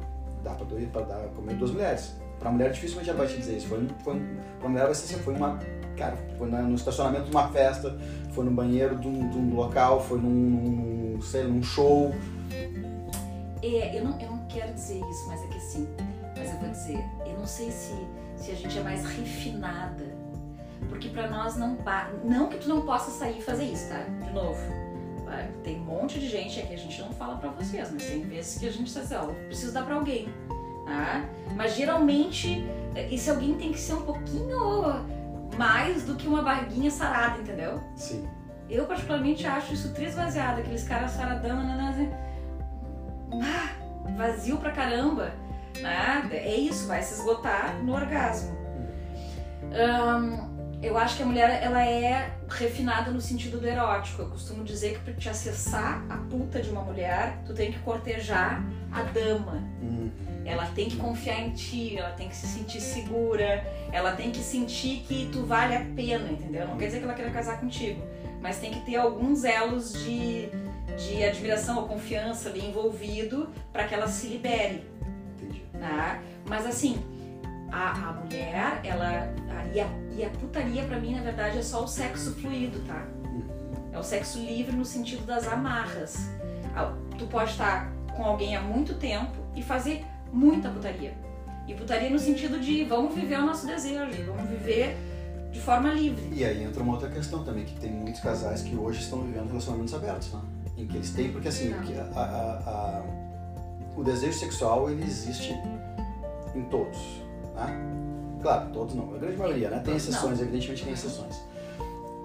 dá 0.42 0.52
para 0.52 0.66
dois, 0.66 0.88
para 0.88 1.02
dar 1.02 1.20
comer 1.36 1.56
duas 1.56 1.72
mulheres. 1.72 2.16
Para 2.40 2.48
a 2.48 2.52
mulher 2.54 2.72
dificilmente 2.72 3.10
ela 3.10 3.20
vai 3.20 3.28
te 3.28 3.36
dizer 3.36 3.58
isso. 3.58 3.68
Foi, 3.68 3.86
foi 4.06 4.22
para 4.58 4.68
a 4.68 4.70
mulher 4.70 4.86
vai 4.86 4.96
ser 4.96 5.14
assim, 5.14 5.22
foi 5.22 5.34
uma 5.34 5.60
cara, 5.98 6.18
foi 6.38 6.50
no 6.50 6.76
estacionamento 6.76 7.26
de 7.26 7.32
uma 7.32 7.50
festa, 7.50 7.98
foi 8.32 8.46
no 8.46 8.52
banheiro 8.52 8.98
de 8.98 9.08
um, 9.08 9.30
de 9.30 9.38
um 9.38 9.54
local, 9.54 10.02
foi 10.02 10.18
num, 10.18 10.30
num, 10.30 11.22
sei, 11.22 11.44
num 11.44 11.62
show 11.62 12.14
é, 13.64 13.98
eu 13.98 14.04
não, 14.04 14.20
eu 14.20 14.32
não 14.32 14.46
quero 14.48 14.74
dizer 14.74 15.00
isso, 15.10 15.28
mas 15.28 15.44
é 15.44 15.48
que 15.48 15.60
sim. 15.60 15.88
Mas 16.38 16.52
eu 16.52 16.60
vou 16.60 16.70
dizer, 16.70 17.04
eu 17.26 17.38
não 17.38 17.48
sei 17.48 17.72
se, 17.72 17.96
se 18.36 18.52
a 18.52 18.56
gente 18.56 18.78
é 18.78 18.84
mais 18.84 19.06
refinada. 19.06 20.04
Porque 20.90 21.10
para 21.10 21.30
nós 21.30 21.56
não 21.56 21.78
Não 22.24 22.50
que 22.50 22.58
tu 22.58 22.68
não 22.68 22.82
possa 22.82 23.10
sair 23.12 23.40
e 23.40 23.42
fazer 23.42 23.66
isso, 23.66 23.90
tá? 23.90 24.04
De 24.26 24.34
novo. 24.34 24.60
Tem 25.64 25.80
um 25.80 25.86
monte 25.86 26.20
de 26.20 26.28
gente 26.28 26.60
aqui, 26.60 26.74
a 26.74 26.78
gente 26.78 27.02
não 27.02 27.12
fala 27.12 27.38
para 27.38 27.50
vocês, 27.52 27.90
mas 27.92 28.06
tem 28.06 28.22
vezes 28.22 28.60
que 28.60 28.68
a 28.68 28.72
gente 28.72 28.84
diz 28.84 28.98
assim, 28.98 29.16
ó, 29.16 29.26
preciso 29.46 29.74
dar 29.74 29.84
para 29.84 29.96
alguém. 29.96 30.28
Tá? 30.86 31.28
Mas 31.56 31.76
geralmente 31.76 32.64
esse 33.10 33.30
alguém 33.30 33.56
tem 33.56 33.72
que 33.72 33.80
ser 33.80 33.94
um 33.94 34.02
pouquinho 34.02 35.06
mais 35.58 36.04
do 36.04 36.16
que 36.16 36.28
uma 36.28 36.42
barriguinha 36.42 36.92
sarada, 36.92 37.40
entendeu? 37.40 37.80
Sim. 37.96 38.28
Eu 38.70 38.86
particularmente 38.86 39.46
acho 39.48 39.74
isso 39.74 39.94
trisvaziado, 39.94 40.62
aqueles 40.62 40.84
caras 40.84 41.12
saradão, 41.12 41.56
nananã, 41.56 42.10
ah, 43.42 43.70
vazio 44.18 44.58
pra 44.58 44.72
caramba. 44.72 45.34
Né? 45.80 46.30
É 46.32 46.56
isso, 46.56 46.88
vai 46.88 47.02
se 47.02 47.16
esgotar 47.16 47.76
no 47.84 47.94
orgasmo. 47.94 48.56
Eu 50.82 50.98
acho 50.98 51.16
que 51.16 51.24
a 51.24 51.26
mulher 51.26 51.64
ela 51.64 51.82
é 51.82 52.30
refinada 52.50 53.10
no 53.10 53.22
sentido 53.22 53.58
do 53.58 53.66
erótico. 53.66 54.22
Eu 54.22 54.30
costumo 54.30 54.66
dizer 54.66 54.96
que 54.96 55.00
para 55.00 55.14
te 55.14 55.30
acessar 55.30 56.04
a 56.10 56.18
puta 56.18 56.62
de 56.62 56.70
uma 56.70 56.82
mulher, 56.82 57.38
tu 57.46 57.54
tem 57.54 57.72
que 57.72 57.80
cortejar 57.80 58.62
a 58.92 59.02
dama. 59.04 59.64
Uhum. 59.82 60.12
Ela 60.46 60.66
tem 60.76 60.90
que 60.90 60.98
confiar 60.98 61.40
em 61.40 61.52
ti, 61.52 61.98
ela 61.98 62.12
tem 62.12 62.28
que 62.28 62.36
se 62.36 62.48
sentir 62.48 62.82
segura, 62.82 63.66
ela 63.94 64.12
tem 64.12 64.30
que 64.30 64.40
sentir 64.40 65.06
que 65.08 65.30
tu 65.32 65.46
vale 65.46 65.74
a 65.74 65.86
pena, 65.96 66.30
entendeu? 66.30 66.68
Não 66.68 66.78
quer 66.78 66.88
dizer 66.88 66.98
que 66.98 67.06
ela 67.06 67.14
queira 67.14 67.32
casar 67.32 67.62
contigo, 67.62 68.06
mas 68.42 68.60
tem 68.60 68.72
que 68.72 68.82
ter 68.82 68.98
alguns 68.98 69.46
elos 69.46 69.94
de 70.04 70.50
de 70.98 71.24
admiração 71.24 71.78
ou 71.78 71.88
confiança 71.88 72.50
ali 72.50 72.66
envolvido 72.66 73.50
para 73.72 73.86
que 73.86 73.94
ela 73.94 74.08
se 74.08 74.28
libere. 74.28 74.84
Entendi. 75.36 75.64
Né? 75.74 76.22
Mas 76.48 76.66
assim, 76.66 76.98
a, 77.72 78.10
a 78.10 78.14
mulher, 78.14 78.82
ela. 78.84 79.34
A, 79.50 79.66
e, 79.74 79.80
a, 79.80 79.88
e 80.16 80.24
a 80.24 80.30
putaria 80.30 80.84
para 80.84 81.00
mim, 81.00 81.16
na 81.16 81.22
verdade, 81.22 81.58
é 81.58 81.62
só 81.64 81.84
o 81.84 81.88
sexo 81.88 82.36
fluido, 82.36 82.80
tá? 82.82 83.06
É 83.92 84.00
o 84.00 84.04
sexo 84.04 84.40
livre 84.40 84.76
no 84.76 84.86
sentido 84.86 85.26
das 85.26 85.48
amarras. 85.48 86.30
Tu 87.18 87.26
pode 87.28 87.52
estar 87.52 87.92
com 88.16 88.24
alguém 88.24 88.56
há 88.56 88.62
muito 88.62 88.96
tempo 88.96 89.38
e 89.56 89.62
fazer 89.62 90.04
muita 90.32 90.70
putaria. 90.70 91.14
E 91.68 91.74
putaria 91.74 92.10
no 92.10 92.20
sentido 92.20 92.60
de 92.60 92.84
vamos 92.84 93.14
viver 93.14 93.40
o 93.40 93.46
nosso 93.46 93.66
desejo, 93.66 94.24
vamos 94.26 94.50
viver 94.50 94.98
de 95.52 95.60
forma 95.60 95.94
livre. 95.94 96.28
E 96.32 96.44
aí 96.44 96.64
entra 96.64 96.82
uma 96.82 96.94
outra 96.94 97.10
questão 97.10 97.44
também, 97.44 97.66
que 97.66 97.80
tem 97.80 97.92
muitos 97.92 98.20
casais 98.20 98.64
que 98.64 98.76
hoje 98.76 99.02
estão 99.02 99.22
vivendo 99.22 99.48
relacionamentos 99.48 99.94
abertos, 99.94 100.34
né? 100.34 100.42
Em 100.78 100.88
que 100.88 100.98
eles 100.98 101.12
têm, 101.12 101.32
porque 101.32 101.48
assim, 101.48 101.74
a, 102.16 102.20
a, 102.20 102.70
a, 102.70 103.04
o 103.96 104.04
desejo 104.04 104.38
sexual 104.38 104.90
ele 104.90 105.04
existe 105.04 105.54
em 106.56 106.64
todos, 106.66 106.98
né? 107.56 107.94
Claro, 108.42 108.70
todos 108.72 108.94
não, 108.94 109.16
a 109.16 109.18
grande 109.18 109.38
maioria, 109.38 109.70
né? 109.70 109.80
Tem 109.80 109.96
exceções, 109.96 110.40
não. 110.40 110.46
evidentemente 110.46 110.84
tem 110.84 110.94
exceções. 110.94 111.42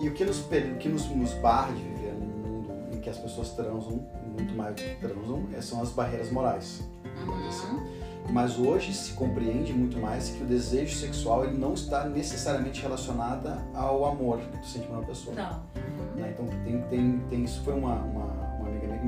E 0.00 0.08
o 0.08 0.14
que 0.14 0.24
nos, 0.24 0.44
que 0.80 0.88
nos, 0.88 1.08
nos 1.10 1.32
barra 1.34 1.72
de 1.72 1.82
viver 1.82 2.12
num 2.14 2.26
mundo 2.26 2.72
em 2.92 3.00
que 3.00 3.08
as 3.08 3.18
pessoas 3.18 3.50
transam, 3.50 4.04
muito 4.36 4.54
mais 4.54 4.74
do 4.74 4.82
que 4.82 4.96
transam, 4.96 5.46
é, 5.56 5.60
são 5.60 5.80
as 5.80 5.90
barreiras 5.90 6.30
morais. 6.30 6.82
Uhum. 7.24 7.48
Assim. 7.48 7.98
Mas 8.30 8.58
hoje 8.58 8.92
se 8.92 9.12
compreende 9.12 9.72
muito 9.72 9.98
mais 9.98 10.28
que 10.30 10.42
o 10.42 10.46
desejo 10.46 10.94
sexual 10.94 11.44
ele 11.44 11.56
não 11.56 11.74
está 11.74 12.04
necessariamente 12.04 12.82
relacionado 12.82 13.50
ao 13.74 14.04
amor 14.04 14.38
que 14.38 14.58
tu 14.58 14.66
sente 14.66 14.86
por 14.86 14.96
uma 14.96 15.06
pessoa. 15.06 15.34
Não. 15.34 15.62
Né? 16.14 16.34
Então 16.34 16.46
tem, 16.64 16.82
tem, 16.82 17.18
tem, 17.30 17.44
isso 17.44 17.62
foi 17.62 17.74
uma, 17.74 17.94
uma, 17.94 18.24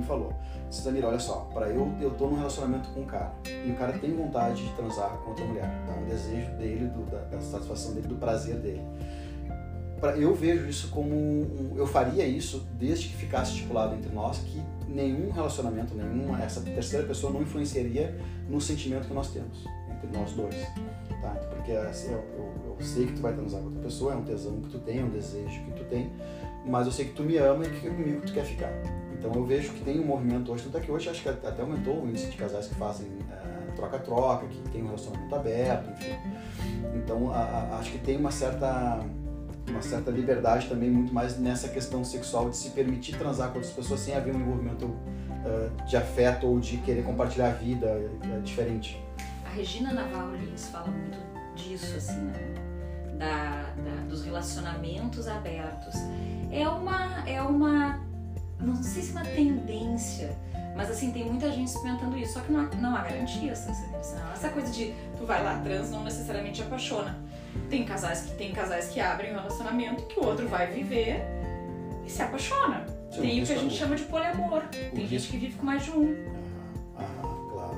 me 0.00 0.06
falou. 0.06 0.32
Samira, 0.70 1.08
olha 1.08 1.18
só, 1.18 1.48
para 1.52 1.68
eu 1.68 1.92
eu 2.00 2.10
tô 2.12 2.28
num 2.28 2.36
relacionamento 2.36 2.88
com 2.90 3.00
um 3.00 3.06
cara 3.06 3.32
e 3.46 3.70
o 3.70 3.74
cara 3.74 3.92
tem 3.98 4.14
vontade 4.14 4.64
de 4.64 4.72
transar 4.74 5.10
com 5.18 5.30
outra 5.30 5.44
mulher, 5.44 5.68
tá? 5.86 6.00
O 6.00 6.04
desejo 6.06 6.50
dele, 6.52 6.86
do, 6.86 7.10
da, 7.10 7.18
da 7.22 7.40
satisfação 7.40 7.94
dele, 7.94 8.06
do 8.06 8.16
prazer 8.16 8.56
dele. 8.56 8.82
Pra, 10.00 10.16
eu 10.16 10.34
vejo 10.34 10.66
isso 10.68 10.88
como 10.88 11.14
um, 11.14 11.74
eu 11.76 11.86
faria 11.86 12.26
isso 12.26 12.66
desde 12.78 13.08
que 13.08 13.16
ficasse 13.16 13.52
estipulado 13.52 13.94
entre 13.94 14.10
nós 14.14 14.38
que 14.38 14.62
nenhum 14.88 15.30
relacionamento, 15.30 15.94
nenhuma 15.94 16.42
essa 16.42 16.60
terceira 16.60 17.06
pessoa 17.06 17.32
não 17.32 17.42
influenciaria 17.42 18.16
no 18.48 18.60
sentimento 18.60 19.06
que 19.06 19.14
nós 19.14 19.30
temos 19.30 19.64
entre 20.02 20.18
nós 20.18 20.32
dois, 20.32 20.54
tá? 21.20 21.30
Porque 21.54 21.72
assim, 21.72 22.12
eu, 22.12 22.24
eu, 22.36 22.76
eu 22.78 22.84
sei 22.84 23.06
que 23.06 23.12
tu 23.12 23.20
vai 23.20 23.34
transar 23.34 23.60
com 23.60 23.66
outra 23.66 23.82
pessoa, 23.82 24.14
é 24.14 24.16
um 24.16 24.24
tesão 24.24 24.60
que 24.60 24.70
tu 24.70 24.78
tem, 24.78 25.00
é 25.00 25.04
um 25.04 25.10
desejo 25.10 25.64
que 25.64 25.72
tu 25.72 25.84
tem, 25.84 26.10
mas 26.64 26.86
eu 26.86 26.92
sei 26.92 27.06
que 27.06 27.12
tu 27.12 27.22
me 27.22 27.36
ama 27.36 27.64
e 27.64 27.70
que 27.70 27.88
comigo 27.88 28.22
tu 28.22 28.32
quer 28.32 28.44
ficar. 28.44 28.72
Então 29.20 29.34
eu 29.34 29.44
vejo 29.44 29.74
que 29.74 29.84
tem 29.84 30.00
um 30.00 30.06
movimento 30.06 30.50
hoje, 30.50 30.64
tanto 30.64 30.78
é 30.78 30.80
que 30.80 30.90
hoje 30.90 31.10
acho 31.10 31.22
que 31.22 31.28
até 31.28 31.60
aumentou 31.60 32.02
o 32.02 32.08
índice 32.08 32.30
de 32.30 32.38
casais 32.38 32.68
que 32.68 32.74
fazem 32.76 33.06
uh, 33.06 33.72
troca-troca, 33.76 34.46
que 34.46 34.58
tem 34.70 34.82
um 34.82 34.86
relacionamento 34.86 35.34
aberto, 35.34 35.90
enfim. 35.90 36.16
Então, 36.96 37.30
a, 37.30 37.36
a, 37.36 37.78
acho 37.78 37.92
que 37.92 37.98
tem 37.98 38.16
uma 38.16 38.30
certa 38.30 38.98
uma 39.68 39.82
certa 39.82 40.10
liberdade 40.10 40.68
também 40.68 40.90
muito 40.90 41.12
mais 41.12 41.38
nessa 41.38 41.68
questão 41.68 42.02
sexual 42.02 42.48
de 42.48 42.56
se 42.56 42.70
permitir 42.70 43.16
transar 43.16 43.50
com 43.50 43.56
outras 43.56 43.72
pessoas 43.72 44.00
sem 44.00 44.16
haver 44.16 44.34
um 44.34 44.40
envolvimento 44.40 44.86
uh, 44.86 45.86
de 45.86 45.96
afeto 45.98 46.46
ou 46.46 46.58
de 46.58 46.78
querer 46.78 47.04
compartilhar 47.04 47.50
a 47.50 47.52
vida 47.52 47.86
uh, 47.86 48.40
diferente. 48.40 49.00
A 49.44 49.50
Regina 49.50 49.92
Navarro 49.92 50.34
Lins 50.34 50.68
fala 50.68 50.88
muito 50.88 51.18
disso, 51.54 51.94
assim, 51.96 52.20
né? 52.20 52.70
da, 53.20 53.74
da, 53.82 54.02
dos 54.08 54.24
relacionamentos 54.24 55.28
abertos. 55.28 55.94
É 56.50 56.66
uma, 56.66 57.28
é 57.28 57.40
uma, 57.42 58.00
não 58.60 58.82
sei 58.82 59.02
se 59.02 59.10
é 59.10 59.20
uma 59.20 59.24
tendência, 59.24 60.36
mas 60.76 60.90
assim, 60.90 61.10
tem 61.10 61.24
muita 61.24 61.50
gente 61.50 61.68
experimentando 61.68 62.16
isso, 62.16 62.34
só 62.34 62.40
que 62.40 62.52
não 62.52 62.60
há, 62.60 62.76
não 62.76 62.96
há 62.96 63.02
garantia 63.02 63.52
essa, 63.52 63.72
essa 64.32 64.48
coisa 64.50 64.70
de 64.72 64.94
tu 65.18 65.26
vai 65.26 65.42
lá 65.42 65.58
trans 65.58 65.90
não 65.90 66.04
necessariamente 66.04 66.62
apaixona 66.62 67.18
tem 67.68 67.84
casais 67.84 68.22
que 68.22 68.34
tem 68.36 68.52
casais 68.52 68.88
que 68.88 69.00
abrem 69.00 69.32
um 69.32 69.36
relacionamento 69.36 70.02
que 70.04 70.18
o 70.18 70.24
outro 70.24 70.46
vai 70.48 70.66
viver 70.68 71.22
e 72.04 72.10
se 72.10 72.22
apaixona. 72.22 72.84
Sim, 73.10 73.20
tem 73.20 73.42
o 73.42 73.46
que 73.46 73.52
a 73.52 73.58
gente 73.58 73.74
chama 73.74 73.96
de 73.96 74.02
poliamor. 74.04 74.62
Tem 74.68 75.06
gente 75.06 75.28
que 75.28 75.36
vive 75.36 75.56
com 75.56 75.66
mais 75.66 75.84
de 75.84 75.90
um. 75.90 76.16
Ah, 76.96 77.04
claro. 77.52 77.76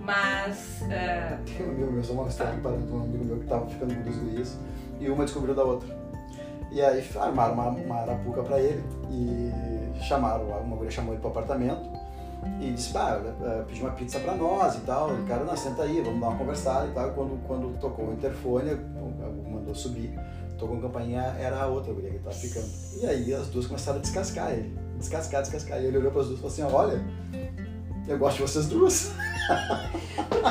Mas. 0.00 0.82
Uh... 0.82 1.56
Tem 1.56 1.66
um 1.66 1.70
amigo 1.70 1.92
meu, 1.92 2.04
só 2.04 2.12
uma 2.12 2.28
história 2.28 2.52
tá. 2.54 2.58
parando 2.62 2.94
um 2.94 3.02
amigo 3.02 3.24
meu 3.24 3.38
que 3.38 3.46
tava 3.46 3.66
ficando 3.66 3.94
com 3.94 4.02
duas 4.02 4.16
gurias 4.16 4.58
e 5.00 5.08
uma 5.08 5.24
descobriu 5.24 5.54
da 5.54 5.64
outra. 5.64 6.04
E 6.70 6.82
aí 6.82 7.04
armaram 7.20 7.54
uma, 7.54 7.68
uma 7.68 7.96
arapuca 8.00 8.42
pra 8.42 8.60
ele 8.60 8.82
e 9.10 9.50
chamaram, 10.00 10.44
uma 10.44 10.76
mulher 10.76 10.90
chamou 10.90 11.14
ele 11.14 11.20
pro 11.20 11.30
apartamento 11.30 11.88
e 12.60 12.72
disse, 12.72 12.96
ah, 12.96 13.20
pediu 13.66 13.84
uma 13.84 13.92
pizza 13.92 14.20
pra 14.20 14.34
nós 14.34 14.76
e 14.76 14.80
tal. 14.80 15.10
O 15.10 15.24
cara, 15.26 15.44
não, 15.44 15.56
senta 15.56 15.82
aí, 15.82 16.00
vamos 16.00 16.20
dar 16.20 16.28
uma 16.28 16.38
conversada 16.38 16.86
e 16.86 16.90
tal. 16.92 17.10
Quando, 17.10 17.46
quando 17.46 17.78
tocou 17.80 18.08
o 18.08 18.12
interfone, 18.12 18.74
mandou 19.50 19.74
subir, 19.74 20.18
tocou 20.58 20.76
uma 20.76 20.82
campainha, 20.82 21.22
era 21.38 21.62
a 21.62 21.66
outra 21.66 21.92
mulher 21.92 22.12
que 22.12 22.18
tava 22.18 22.34
ficando. 22.34 22.68
E 23.00 23.06
aí 23.06 23.34
as 23.34 23.48
duas 23.48 23.66
começaram 23.66 23.98
a 23.98 24.02
descascar 24.02 24.52
ele. 24.52 24.76
Descascar, 24.98 25.42
descascar. 25.42 25.80
E 25.80 25.86
ele 25.86 25.98
olhou 25.98 26.12
para 26.12 26.20
as 26.20 26.28
duas 26.28 26.38
e 26.38 26.42
falou 26.42 26.52
assim, 26.52 26.76
olha, 26.76 27.04
eu 28.06 28.18
gosto 28.18 28.36
de 28.36 28.42
vocês 28.42 28.66
duas. 28.66 29.12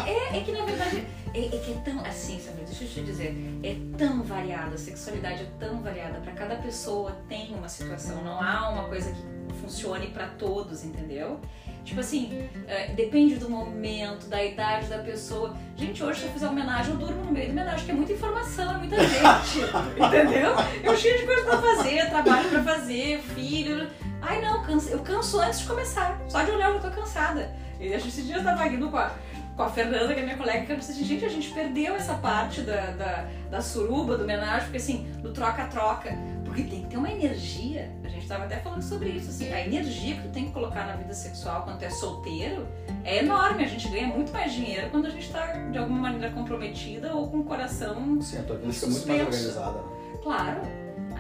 É, 0.06 0.38
é 0.38 0.42
que 0.42 0.52
na 0.52 0.66
verdade 0.66 1.08
é, 1.34 1.46
é, 1.48 1.60
que 1.60 1.72
é 1.72 1.82
tão 1.84 2.00
assim, 2.06 2.40
sabe? 2.40 2.64
Deixa 2.64 2.84
eu 2.84 2.88
te 2.90 3.02
dizer, 3.02 3.36
é 3.64 3.76
tão 3.98 4.22
variada, 4.22 4.76
a 4.76 4.78
sexualidade 4.78 5.42
é 5.42 5.52
tão 5.60 5.82
variada, 5.82 6.20
para 6.20 6.32
cada 6.34 6.56
pessoa 6.58 7.12
tem 7.28 7.56
uma 7.56 7.68
situação, 7.68 8.24
não 8.24 8.40
há 8.40 8.70
uma 8.70 8.84
coisa 8.84 9.12
que 9.12 9.33
funcione 9.62 10.08
para 10.08 10.28
todos, 10.28 10.84
entendeu? 10.84 11.40
Tipo 11.84 12.00
assim, 12.00 12.48
é, 12.68 12.88
depende 12.94 13.36
do 13.36 13.50
momento, 13.50 14.28
da 14.28 14.44
idade 14.44 14.88
da 14.88 15.00
pessoa. 15.00 15.54
Gente, 15.76 16.02
hoje 16.02 16.22
se 16.22 16.26
eu 16.28 16.32
fizer 16.32 16.48
homenagem, 16.48 16.94
eu 16.94 16.98
durmo 16.98 17.26
no 17.26 17.32
meio 17.32 17.48
da 17.48 17.52
homenagem, 17.52 17.86
que 17.86 17.92
é 17.92 17.94
muita 17.94 18.14
informação, 18.14 18.76
é 18.76 18.78
muita 18.78 18.96
gente. 18.98 19.60
entendeu? 20.00 20.52
Eu 20.82 20.96
cheio 20.96 21.20
de 21.20 21.26
coisa 21.26 21.44
pra 21.44 21.62
fazer, 21.62 22.10
trabalho 22.10 22.50
pra 22.50 22.64
fazer, 22.64 23.20
filho. 23.20 23.88
Ai 24.22 24.42
não, 24.42 24.66
eu 24.90 25.00
canso 25.02 25.40
antes 25.42 25.60
de 25.60 25.66
começar. 25.66 26.22
Só 26.30 26.42
de 26.44 26.52
olhar 26.52 26.70
eu 26.70 26.82
já 26.82 26.90
tô 26.90 27.02
cansada. 27.02 27.54
E 27.80 27.94
a 27.94 27.98
gente 27.98 28.08
esses 28.08 28.26
dias 28.26 28.42
tava 28.42 28.66
indo 28.68 28.90
com 28.90 28.98
a, 28.98 29.12
com 29.58 29.64
a 29.64 29.70
Fernanda, 29.70 30.14
que 30.14 30.22
é 30.22 30.24
minha 30.24 30.38
colega, 30.38 30.66
que 30.66 30.72
eu 30.72 30.78
disse 30.78 30.94
assim, 30.94 31.04
gente, 31.04 31.26
a 31.26 31.30
gente 31.30 31.52
perdeu 31.52 31.96
essa 31.96 32.14
parte 32.14 32.62
da, 32.62 32.92
da, 32.92 33.28
da 33.52 33.62
suruba, 33.62 34.18
do 34.18 34.24
homenagem, 34.24 34.64
porque 34.64 34.78
assim, 34.78 35.12
do 35.22 35.34
troca-troca. 35.34 36.18
Porque 36.54 36.70
tem 36.70 36.84
que 36.84 36.88
ter 36.88 36.98
uma 36.98 37.12
energia 37.12 37.90
gente 38.14 38.24
estava 38.24 38.46
até 38.46 38.58
falando 38.58 38.82
sobre 38.82 39.10
isso, 39.10 39.30
assim, 39.30 39.52
a 39.52 39.66
energia 39.66 40.16
que 40.16 40.22
tu 40.22 40.30
tem 40.30 40.46
que 40.46 40.52
colocar 40.52 40.86
na 40.86 40.96
vida 40.96 41.14
sexual 41.14 41.64
quando 41.64 41.80
tu 41.80 41.86
é 41.86 41.90
solteiro 41.90 42.68
é 43.04 43.20
enorme. 43.20 43.64
A 43.64 43.68
gente 43.68 43.88
ganha 43.90 44.08
muito 44.08 44.32
mais 44.32 44.54
dinheiro 44.54 44.90
quando 44.90 45.08
a 45.08 45.10
gente 45.10 45.26
está 45.26 45.46
de 45.48 45.78
alguma 45.78 46.00
maneira 46.00 46.32
comprometida 46.32 47.14
ou 47.14 47.30
com 47.30 47.40
o 47.40 47.44
coração. 47.44 48.22
Sim, 48.22 48.40
a 48.40 48.44
tua 48.44 48.58
vida 48.58 48.72
fica 48.72 48.88
muito 48.88 49.08
mais 49.08 49.22
organizada. 49.22 49.78
Né? 49.78 49.84
Claro. 50.24 50.62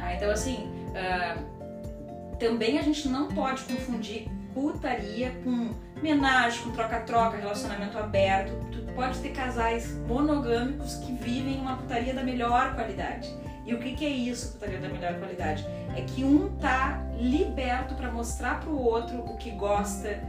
Ah, 0.01 0.13
então, 0.13 0.31
assim, 0.31 0.69
uh, 0.89 2.37
também 2.37 2.79
a 2.79 2.81
gente 2.81 3.07
não 3.07 3.27
pode 3.27 3.63
confundir 3.63 4.27
putaria 4.53 5.31
com 5.43 5.73
homenagem, 5.97 6.63
com 6.63 6.71
troca-troca, 6.71 7.37
relacionamento 7.37 7.97
aberto. 7.97 8.51
Tu 8.71 8.93
pode 8.93 9.19
ter 9.19 9.29
casais 9.29 9.93
monogâmicos 10.07 10.95
que 10.97 11.11
vivem 11.13 11.59
uma 11.59 11.75
putaria 11.75 12.13
da 12.13 12.23
melhor 12.23 12.75
qualidade. 12.75 13.33
E 13.65 13.73
o 13.73 13.79
que, 13.79 13.95
que 13.95 14.05
é 14.05 14.09
isso, 14.09 14.53
putaria 14.53 14.79
da 14.79 14.89
melhor 14.89 15.17
qualidade? 15.19 15.65
É 15.95 16.01
que 16.01 16.23
um 16.23 16.49
tá 16.57 17.01
liberto 17.17 17.95
para 17.95 18.11
mostrar 18.11 18.59
pro 18.59 18.77
outro 18.77 19.19
o 19.19 19.37
que 19.37 19.51
gosta, 19.51 20.21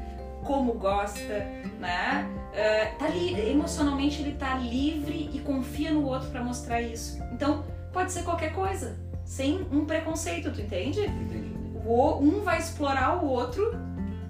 como 0.45 0.75
gosta, 0.75 1.47
né? 1.81 2.29
Uh, 2.53 2.99
tá 2.99 3.09
emocionalmente 3.17 4.23
ele 4.23 4.33
tá 4.33 4.55
livre 4.55 5.31
e 5.33 5.41
confia 5.41 5.91
no 5.91 6.05
outro 6.05 6.31
para 6.31 6.45
mostrar 6.45 6.81
isso. 6.81 7.21
Então 7.33 7.65
pode 7.93 8.13
ser 8.13 8.23
qualquer 8.23 8.53
coisa, 8.53 8.97
sem 9.25 9.67
um 9.73 9.85
preconceito, 9.85 10.53
tu 10.53 10.61
entende? 10.61 11.01
Entendi. 11.01 11.55
O, 11.85 12.19
um 12.19 12.43
vai 12.43 12.59
explorar 12.59 13.23
o 13.23 13.27
outro 13.27 13.77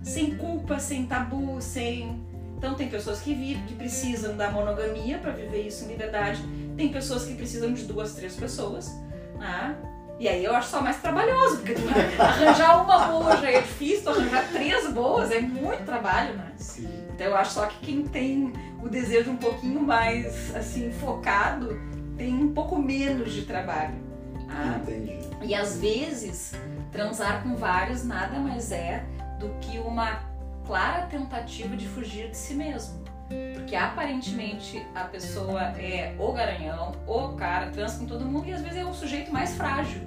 sem 0.03 0.37
culpa, 0.37 0.79
sem 0.79 1.07
tabu, 1.07 1.61
sem. 1.61 2.23
Então 2.57 2.75
tem 2.75 2.89
pessoas 2.89 3.21
que 3.21 3.35
vivem, 3.35 3.65
que 3.67 3.75
precisam 3.75 4.37
da 4.37 4.51
monogamia 4.51 5.19
para 5.19 5.33
viver 5.33 5.67
isso 5.67 5.85
em 5.85 5.89
liberdade 5.89 6.43
tem 6.77 6.89
pessoas 6.91 7.25
que 7.25 7.35
precisam 7.35 7.73
de 7.73 7.85
duas, 7.85 8.15
três 8.15 8.35
pessoas, 8.37 8.91
né? 9.39 9.77
E 10.19 10.29
aí 10.29 10.45
eu 10.45 10.55
acho 10.55 10.69
só 10.69 10.81
mais 10.81 11.01
trabalhoso, 11.01 11.59
porque 11.59 11.75
arranjar 12.19 12.85
uma 12.85 13.07
boa 13.07 13.37
já 13.37 13.51
é 13.51 13.61
difícil, 13.61 14.11
arranjar 14.11 14.49
três 14.53 14.93
boas 14.93 15.31
é 15.33 15.41
muito 15.41 15.85
trabalho, 15.85 16.35
né? 16.37 16.53
Sim. 16.57 16.89
Então 17.13 17.27
eu 17.27 17.37
acho 17.37 17.53
só 17.53 17.67
que 17.67 17.79
quem 17.85 18.07
tem 18.07 18.53
o 18.83 18.89
desejo 18.89 19.31
um 19.31 19.37
pouquinho 19.37 19.81
mais 19.81 20.55
assim 20.55 20.93
focado 20.93 21.81
tem 22.17 22.33
um 22.33 22.53
pouco 22.53 22.79
menos 22.79 23.33
de 23.33 23.43
trabalho. 23.43 23.95
Tá? 24.47 24.79
Entendi. 24.83 25.19
E 25.43 25.55
às 25.55 25.79
vezes 25.79 26.55
transar 26.93 27.43
com 27.43 27.57
vários 27.57 28.05
nada 28.05 28.39
mais 28.39 28.71
é 28.71 29.05
do 29.41 29.49
que 29.61 29.79
uma 29.79 30.21
clara 30.65 31.07
tentativa 31.07 31.77
de 31.77 31.89
fugir 31.89 32.31
de 32.31 32.37
si 32.37 32.55
mesmo. 32.55 33.04
Porque 33.55 33.75
aparentemente 33.75 34.87
a 34.95 35.05
pessoa 35.05 35.63
é 35.79 36.15
o 36.19 36.33
garanhão, 36.33 36.93
o 37.07 37.29
cara, 37.31 37.71
trans 37.71 37.97
com 37.97 38.07
todo 38.07 38.25
mundo 38.25 38.49
e 38.49 38.53
às 38.53 38.61
vezes 38.61 38.79
é 38.79 38.85
o 38.85 38.93
sujeito 38.93 39.33
mais 39.33 39.55
frágil. 39.55 40.03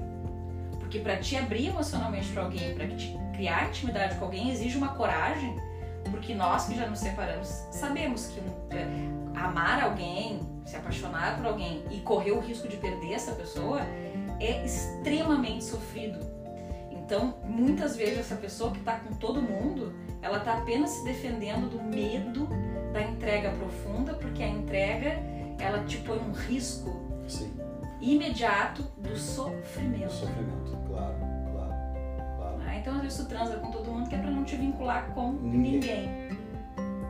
Porque 0.80 0.99
para 0.99 1.18
te 1.18 1.36
abrir 1.36 1.68
emocionalmente 1.68 2.30
para 2.30 2.43
alguém, 2.43 2.76
para 2.76 2.88
te 2.88 3.18
criar 3.34 3.68
intimidade 3.70 4.15
com 4.15 4.26
alguém, 4.26 4.51
exige 4.51 4.78
uma 4.78 4.89
coragem. 4.89 5.55
Porque 6.11 6.34
nós 6.34 6.68
que 6.68 6.76
já 6.76 6.88
nos 6.88 6.99
separamos 6.99 7.47
sabemos 7.72 8.28
que 8.28 8.39
é, 8.76 8.88
amar 9.36 9.84
alguém, 9.84 10.39
se 10.65 10.76
apaixonar 10.76 11.38
por 11.38 11.47
alguém 11.47 11.84
e 11.91 11.99
correr 11.99 12.32
o 12.32 12.39
risco 12.39 12.68
de 12.68 12.78
perder 12.78 13.13
essa 13.13 13.34
pessoa 13.34 13.82
é 14.39 14.63
extremamente 14.63 15.63
sofrido. 15.63 16.20
Então, 16.91 17.36
muitas 17.45 17.95
vezes 17.95 18.20
essa 18.20 18.36
pessoa 18.36 18.72
que 18.72 18.80
está 18.80 18.99
com 18.99 19.13
todo 19.15 19.41
mundo, 19.41 19.93
ela 20.22 20.39
está 20.39 20.57
apenas 20.57 20.89
se 20.89 21.05
defendendo 21.05 21.70
do 21.70 21.82
medo 21.82 22.49
da 22.94 23.02
entrega 23.02 23.52
profunda, 23.52 24.14
porque 24.14 24.44
a 24.44 24.48
entrega 24.48 25.20
ela 25.60 25.84
te 25.86 25.98
põe 25.98 26.20
um 26.20 26.32
risco 26.32 26.96
Sim. 27.28 27.52
imediato 28.02 28.84
do 28.98 29.16
sofrimento. 29.18 30.06
Do 30.06 30.12
sofrimento, 30.12 30.78
claro, 30.88 31.16
claro, 31.52 31.74
claro. 32.38 32.58
Ah, 32.68 32.76
então 32.76 32.96
às 32.96 33.02
vezes 33.02 33.18
tu 33.18 33.26
transa 33.26 33.58
com 33.58 33.72
todo 33.72 33.92
mundo 33.92 34.10
que 34.10 34.16
é 34.16 34.20
pra 34.20 34.30
não 34.30 34.44
te 34.44 34.56
vincular 34.56 35.08
com 35.14 35.34
ninguém. 35.34 35.72
ninguém. 35.72 36.38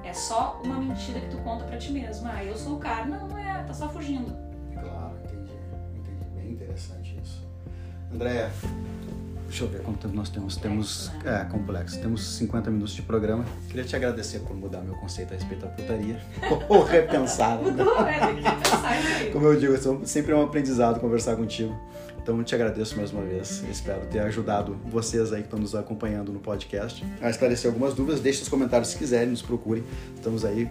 É 0.03 0.13
só 0.13 0.61
uma 0.63 0.77
mentira 0.79 1.19
que 1.19 1.27
tu 1.29 1.37
conta 1.39 1.65
pra 1.65 1.77
ti 1.77 1.91
mesmo. 1.91 2.29
Ah, 2.31 2.41
eu 2.43 2.55
sou 2.55 2.77
o 2.77 2.79
cara. 2.79 3.05
Não, 3.05 3.27
não 3.27 3.37
é, 3.37 3.61
tá 3.63 3.73
só 3.73 3.89
fugindo. 3.89 4.33
Claro, 4.73 5.17
entendi. 5.25 5.51
Entendi. 5.93 6.29
Bem 6.33 6.51
interessante 6.51 7.19
isso. 7.21 7.45
Andréia, 8.13 8.49
Deixa 9.57 9.73
eu 9.73 9.75
ver 9.75 9.83
quanto 9.83 9.97
tempo 9.97 10.15
nós 10.15 10.29
temos. 10.29 10.55
Temos. 10.55 11.11
É, 11.25 11.43
complexo. 11.45 11.99
Temos 11.99 12.23
50 12.35 12.69
minutos 12.69 12.93
de 12.93 13.01
programa. 13.01 13.43
Queria 13.67 13.83
te 13.83 13.95
agradecer 13.95 14.37
por 14.41 14.55
mudar 14.55 14.81
meu 14.81 14.93
conceito 14.93 15.33
a 15.33 15.35
respeito 15.35 15.61
da 15.61 15.67
putaria. 15.69 16.21
Ou 16.69 16.83
repensar. 16.83 17.57
Né? 17.57 17.71
Mudou, 17.71 18.07
é, 18.07 18.19
tem 18.19 18.35
que 18.35 18.41
repensar 18.43 19.31
Como 19.33 19.47
eu 19.47 19.59
digo, 19.59 19.73
é 19.73 20.05
sempre 20.05 20.31
é 20.31 20.35
um 20.35 20.43
aprendizado 20.43 20.99
conversar 20.99 21.35
contigo. 21.35 21.75
Então, 22.21 22.43
te 22.43 22.53
agradeço 22.53 22.95
mais 22.97 23.11
uma 23.11 23.23
vez. 23.23 23.63
Espero 23.67 24.01
ter 24.11 24.19
ajudado 24.19 24.77
vocês 24.85 25.33
aí 25.33 25.39
que 25.39 25.47
estão 25.47 25.57
nos 25.57 25.73
acompanhando 25.73 26.31
no 26.31 26.39
podcast 26.39 27.03
a 27.19 27.27
esclarecer 27.27 27.71
algumas 27.71 27.95
dúvidas. 27.95 28.19
Deixe 28.19 28.43
os 28.43 28.49
comentários 28.49 28.89
se 28.89 28.97
quiserem, 28.97 29.29
nos 29.29 29.41
procurem. 29.41 29.83
Estamos 30.13 30.45
aí, 30.45 30.69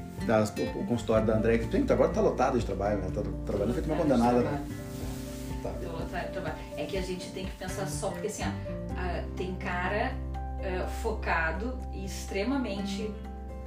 o 0.76 0.84
consultório 0.84 1.26
da 1.26 1.36
André, 1.36 1.58
que 1.58 1.92
agora 1.92 2.10
está 2.10 2.20
lotado 2.20 2.56
de 2.56 2.64
trabalho, 2.64 2.98
né? 2.98 3.08
Está 3.08 3.22
trabalhando 3.44 3.74
feito 3.74 3.86
uma 3.86 3.96
condenada, 3.96 4.42
né? 4.42 4.64
É 6.86 6.88
que 6.88 6.96
a 6.98 7.02
gente 7.02 7.32
tem 7.32 7.44
que 7.44 7.50
pensar 7.56 7.84
só, 7.88 8.10
porque 8.10 8.28
assim, 8.28 8.44
ó, 8.44 9.36
tem 9.36 9.56
cara 9.56 10.12
uh, 10.60 10.88
focado 11.02 11.76
e 11.92 12.04
extremamente 12.04 13.12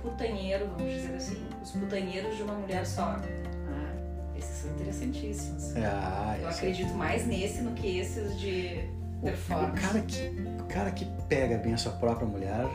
putanheiro, 0.02 0.70
vamos 0.78 0.94
dizer 0.94 1.16
assim, 1.16 1.46
os 1.62 1.72
putanheiros 1.72 2.38
de 2.38 2.44
uma 2.44 2.54
mulher 2.54 2.86
só. 2.86 3.18
Ah, 3.18 4.38
esses 4.38 4.60
são 4.60 4.72
interessantíssimos. 4.72 5.76
Ah, 5.76 6.38
Eu 6.42 6.48
acredito 6.48 6.94
mais 6.94 7.28
nesse 7.28 7.62
do 7.62 7.72
que 7.72 8.00
esses 8.00 8.40
de 8.40 8.86
performance. 9.22 9.74
O 9.78 9.82
cara 9.82 10.02
que, 10.02 10.28
o 10.62 10.64
cara 10.68 10.92
que 10.92 11.06
pega 11.28 11.58
bem 11.58 11.74
a 11.74 11.78
sua 11.78 11.92
própria 11.92 12.26
mulher 12.26 12.66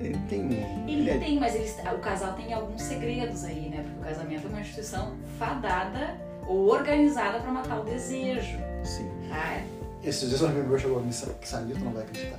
Ele 0.00 0.18
tem 0.28 0.42
um. 0.42 0.86
Ele 0.86 1.08
é- 1.08 1.18
tem, 1.18 1.40
mas 1.40 1.54
eles, 1.54 1.78
o 1.78 1.98
casal 1.98 2.34
tem 2.34 2.52
alguns 2.52 2.82
segredos 2.82 3.42
aí, 3.44 3.70
né? 3.70 3.82
Porque 3.82 4.00
o 4.00 4.02
casamento 4.02 4.46
é 4.46 4.50
uma 4.50 4.60
instituição 4.60 5.16
fadada 5.38 6.20
ou 6.46 6.68
organizada 6.68 7.40
pra 7.40 7.50
matar 7.50 7.80
o 7.80 7.84
desejo. 7.84 8.58
Sim. 8.84 9.21
Tá? 9.32 9.62
Esses 10.04 10.28
dias 10.28 10.42
um 10.42 10.46
amigo 10.46 10.68
meu 10.68 10.78
chegou 10.78 11.00
e 11.00 11.04
me 11.04 11.08
disse, 11.08 11.26
Samir, 11.42 11.76
tu 11.76 11.84
não 11.84 11.92
vai 11.92 12.02
acreditar. 12.02 12.38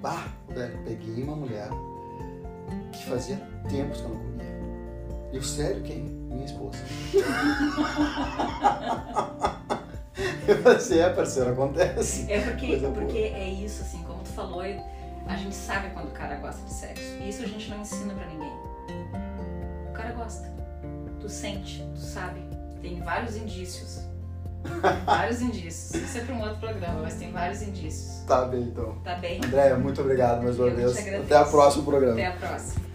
Bah, 0.00 0.28
peguei 0.84 1.24
uma 1.24 1.34
mulher 1.34 1.68
que 2.92 3.04
fazia 3.06 3.36
tempos 3.68 4.00
que 4.00 4.04
eu 4.04 4.10
não 4.10 4.16
comia. 4.18 4.46
E 5.32 5.36
eu, 5.36 5.42
sério, 5.42 5.82
quem? 5.82 6.02
Minha 6.04 6.44
esposa. 6.44 6.78
eu 10.46 10.62
falei, 10.62 11.00
é, 11.00 11.10
parceiro, 11.10 11.50
acontece. 11.50 12.30
É 12.30 12.40
porque, 12.40 12.66
Coisa 12.68 12.88
boa. 12.88 13.00
porque 13.00 13.18
é 13.18 13.48
isso, 13.48 13.82
assim, 13.82 14.02
como 14.04 14.22
tu 14.22 14.30
falou, 14.30 14.62
a 14.62 15.36
gente 15.36 15.54
sabe 15.54 15.90
quando 15.90 16.08
o 16.08 16.12
cara 16.12 16.36
gosta 16.36 16.62
de 16.62 16.72
sexo. 16.72 17.02
E 17.20 17.28
isso 17.28 17.42
a 17.42 17.46
gente 17.46 17.68
não 17.70 17.80
ensina 17.80 18.14
pra 18.14 18.26
ninguém. 18.26 18.52
O 19.88 19.92
cara 19.92 20.12
gosta. 20.12 20.48
Tu 21.20 21.28
sente, 21.28 21.84
tu 21.94 22.00
sabe. 22.00 22.40
Tem 22.80 23.00
vários 23.00 23.36
indícios. 23.36 24.07
Tem 24.62 25.04
vários 25.04 25.40
indícios. 25.40 26.02
Isso 26.02 26.18
é 26.18 26.20
pra 26.22 26.34
um 26.34 26.40
outro 26.40 26.56
programa, 26.58 27.00
mas 27.02 27.14
tem 27.14 27.32
vários 27.32 27.62
indícios. 27.62 28.24
Tá 28.26 28.44
bem, 28.44 28.62
então. 28.62 28.94
Tá 29.04 29.14
bem? 29.16 29.40
Andréia, 29.44 29.76
muito 29.76 30.00
obrigado 30.00 30.42
mais 30.42 30.58
uma 30.58 30.68
Eu 30.68 30.76
vez. 30.76 30.98
Até 31.14 31.40
o 31.40 31.46
próximo 31.50 31.84
programa. 31.84 32.14
Até 32.14 32.26
a 32.26 32.32
próxima. 32.32 32.88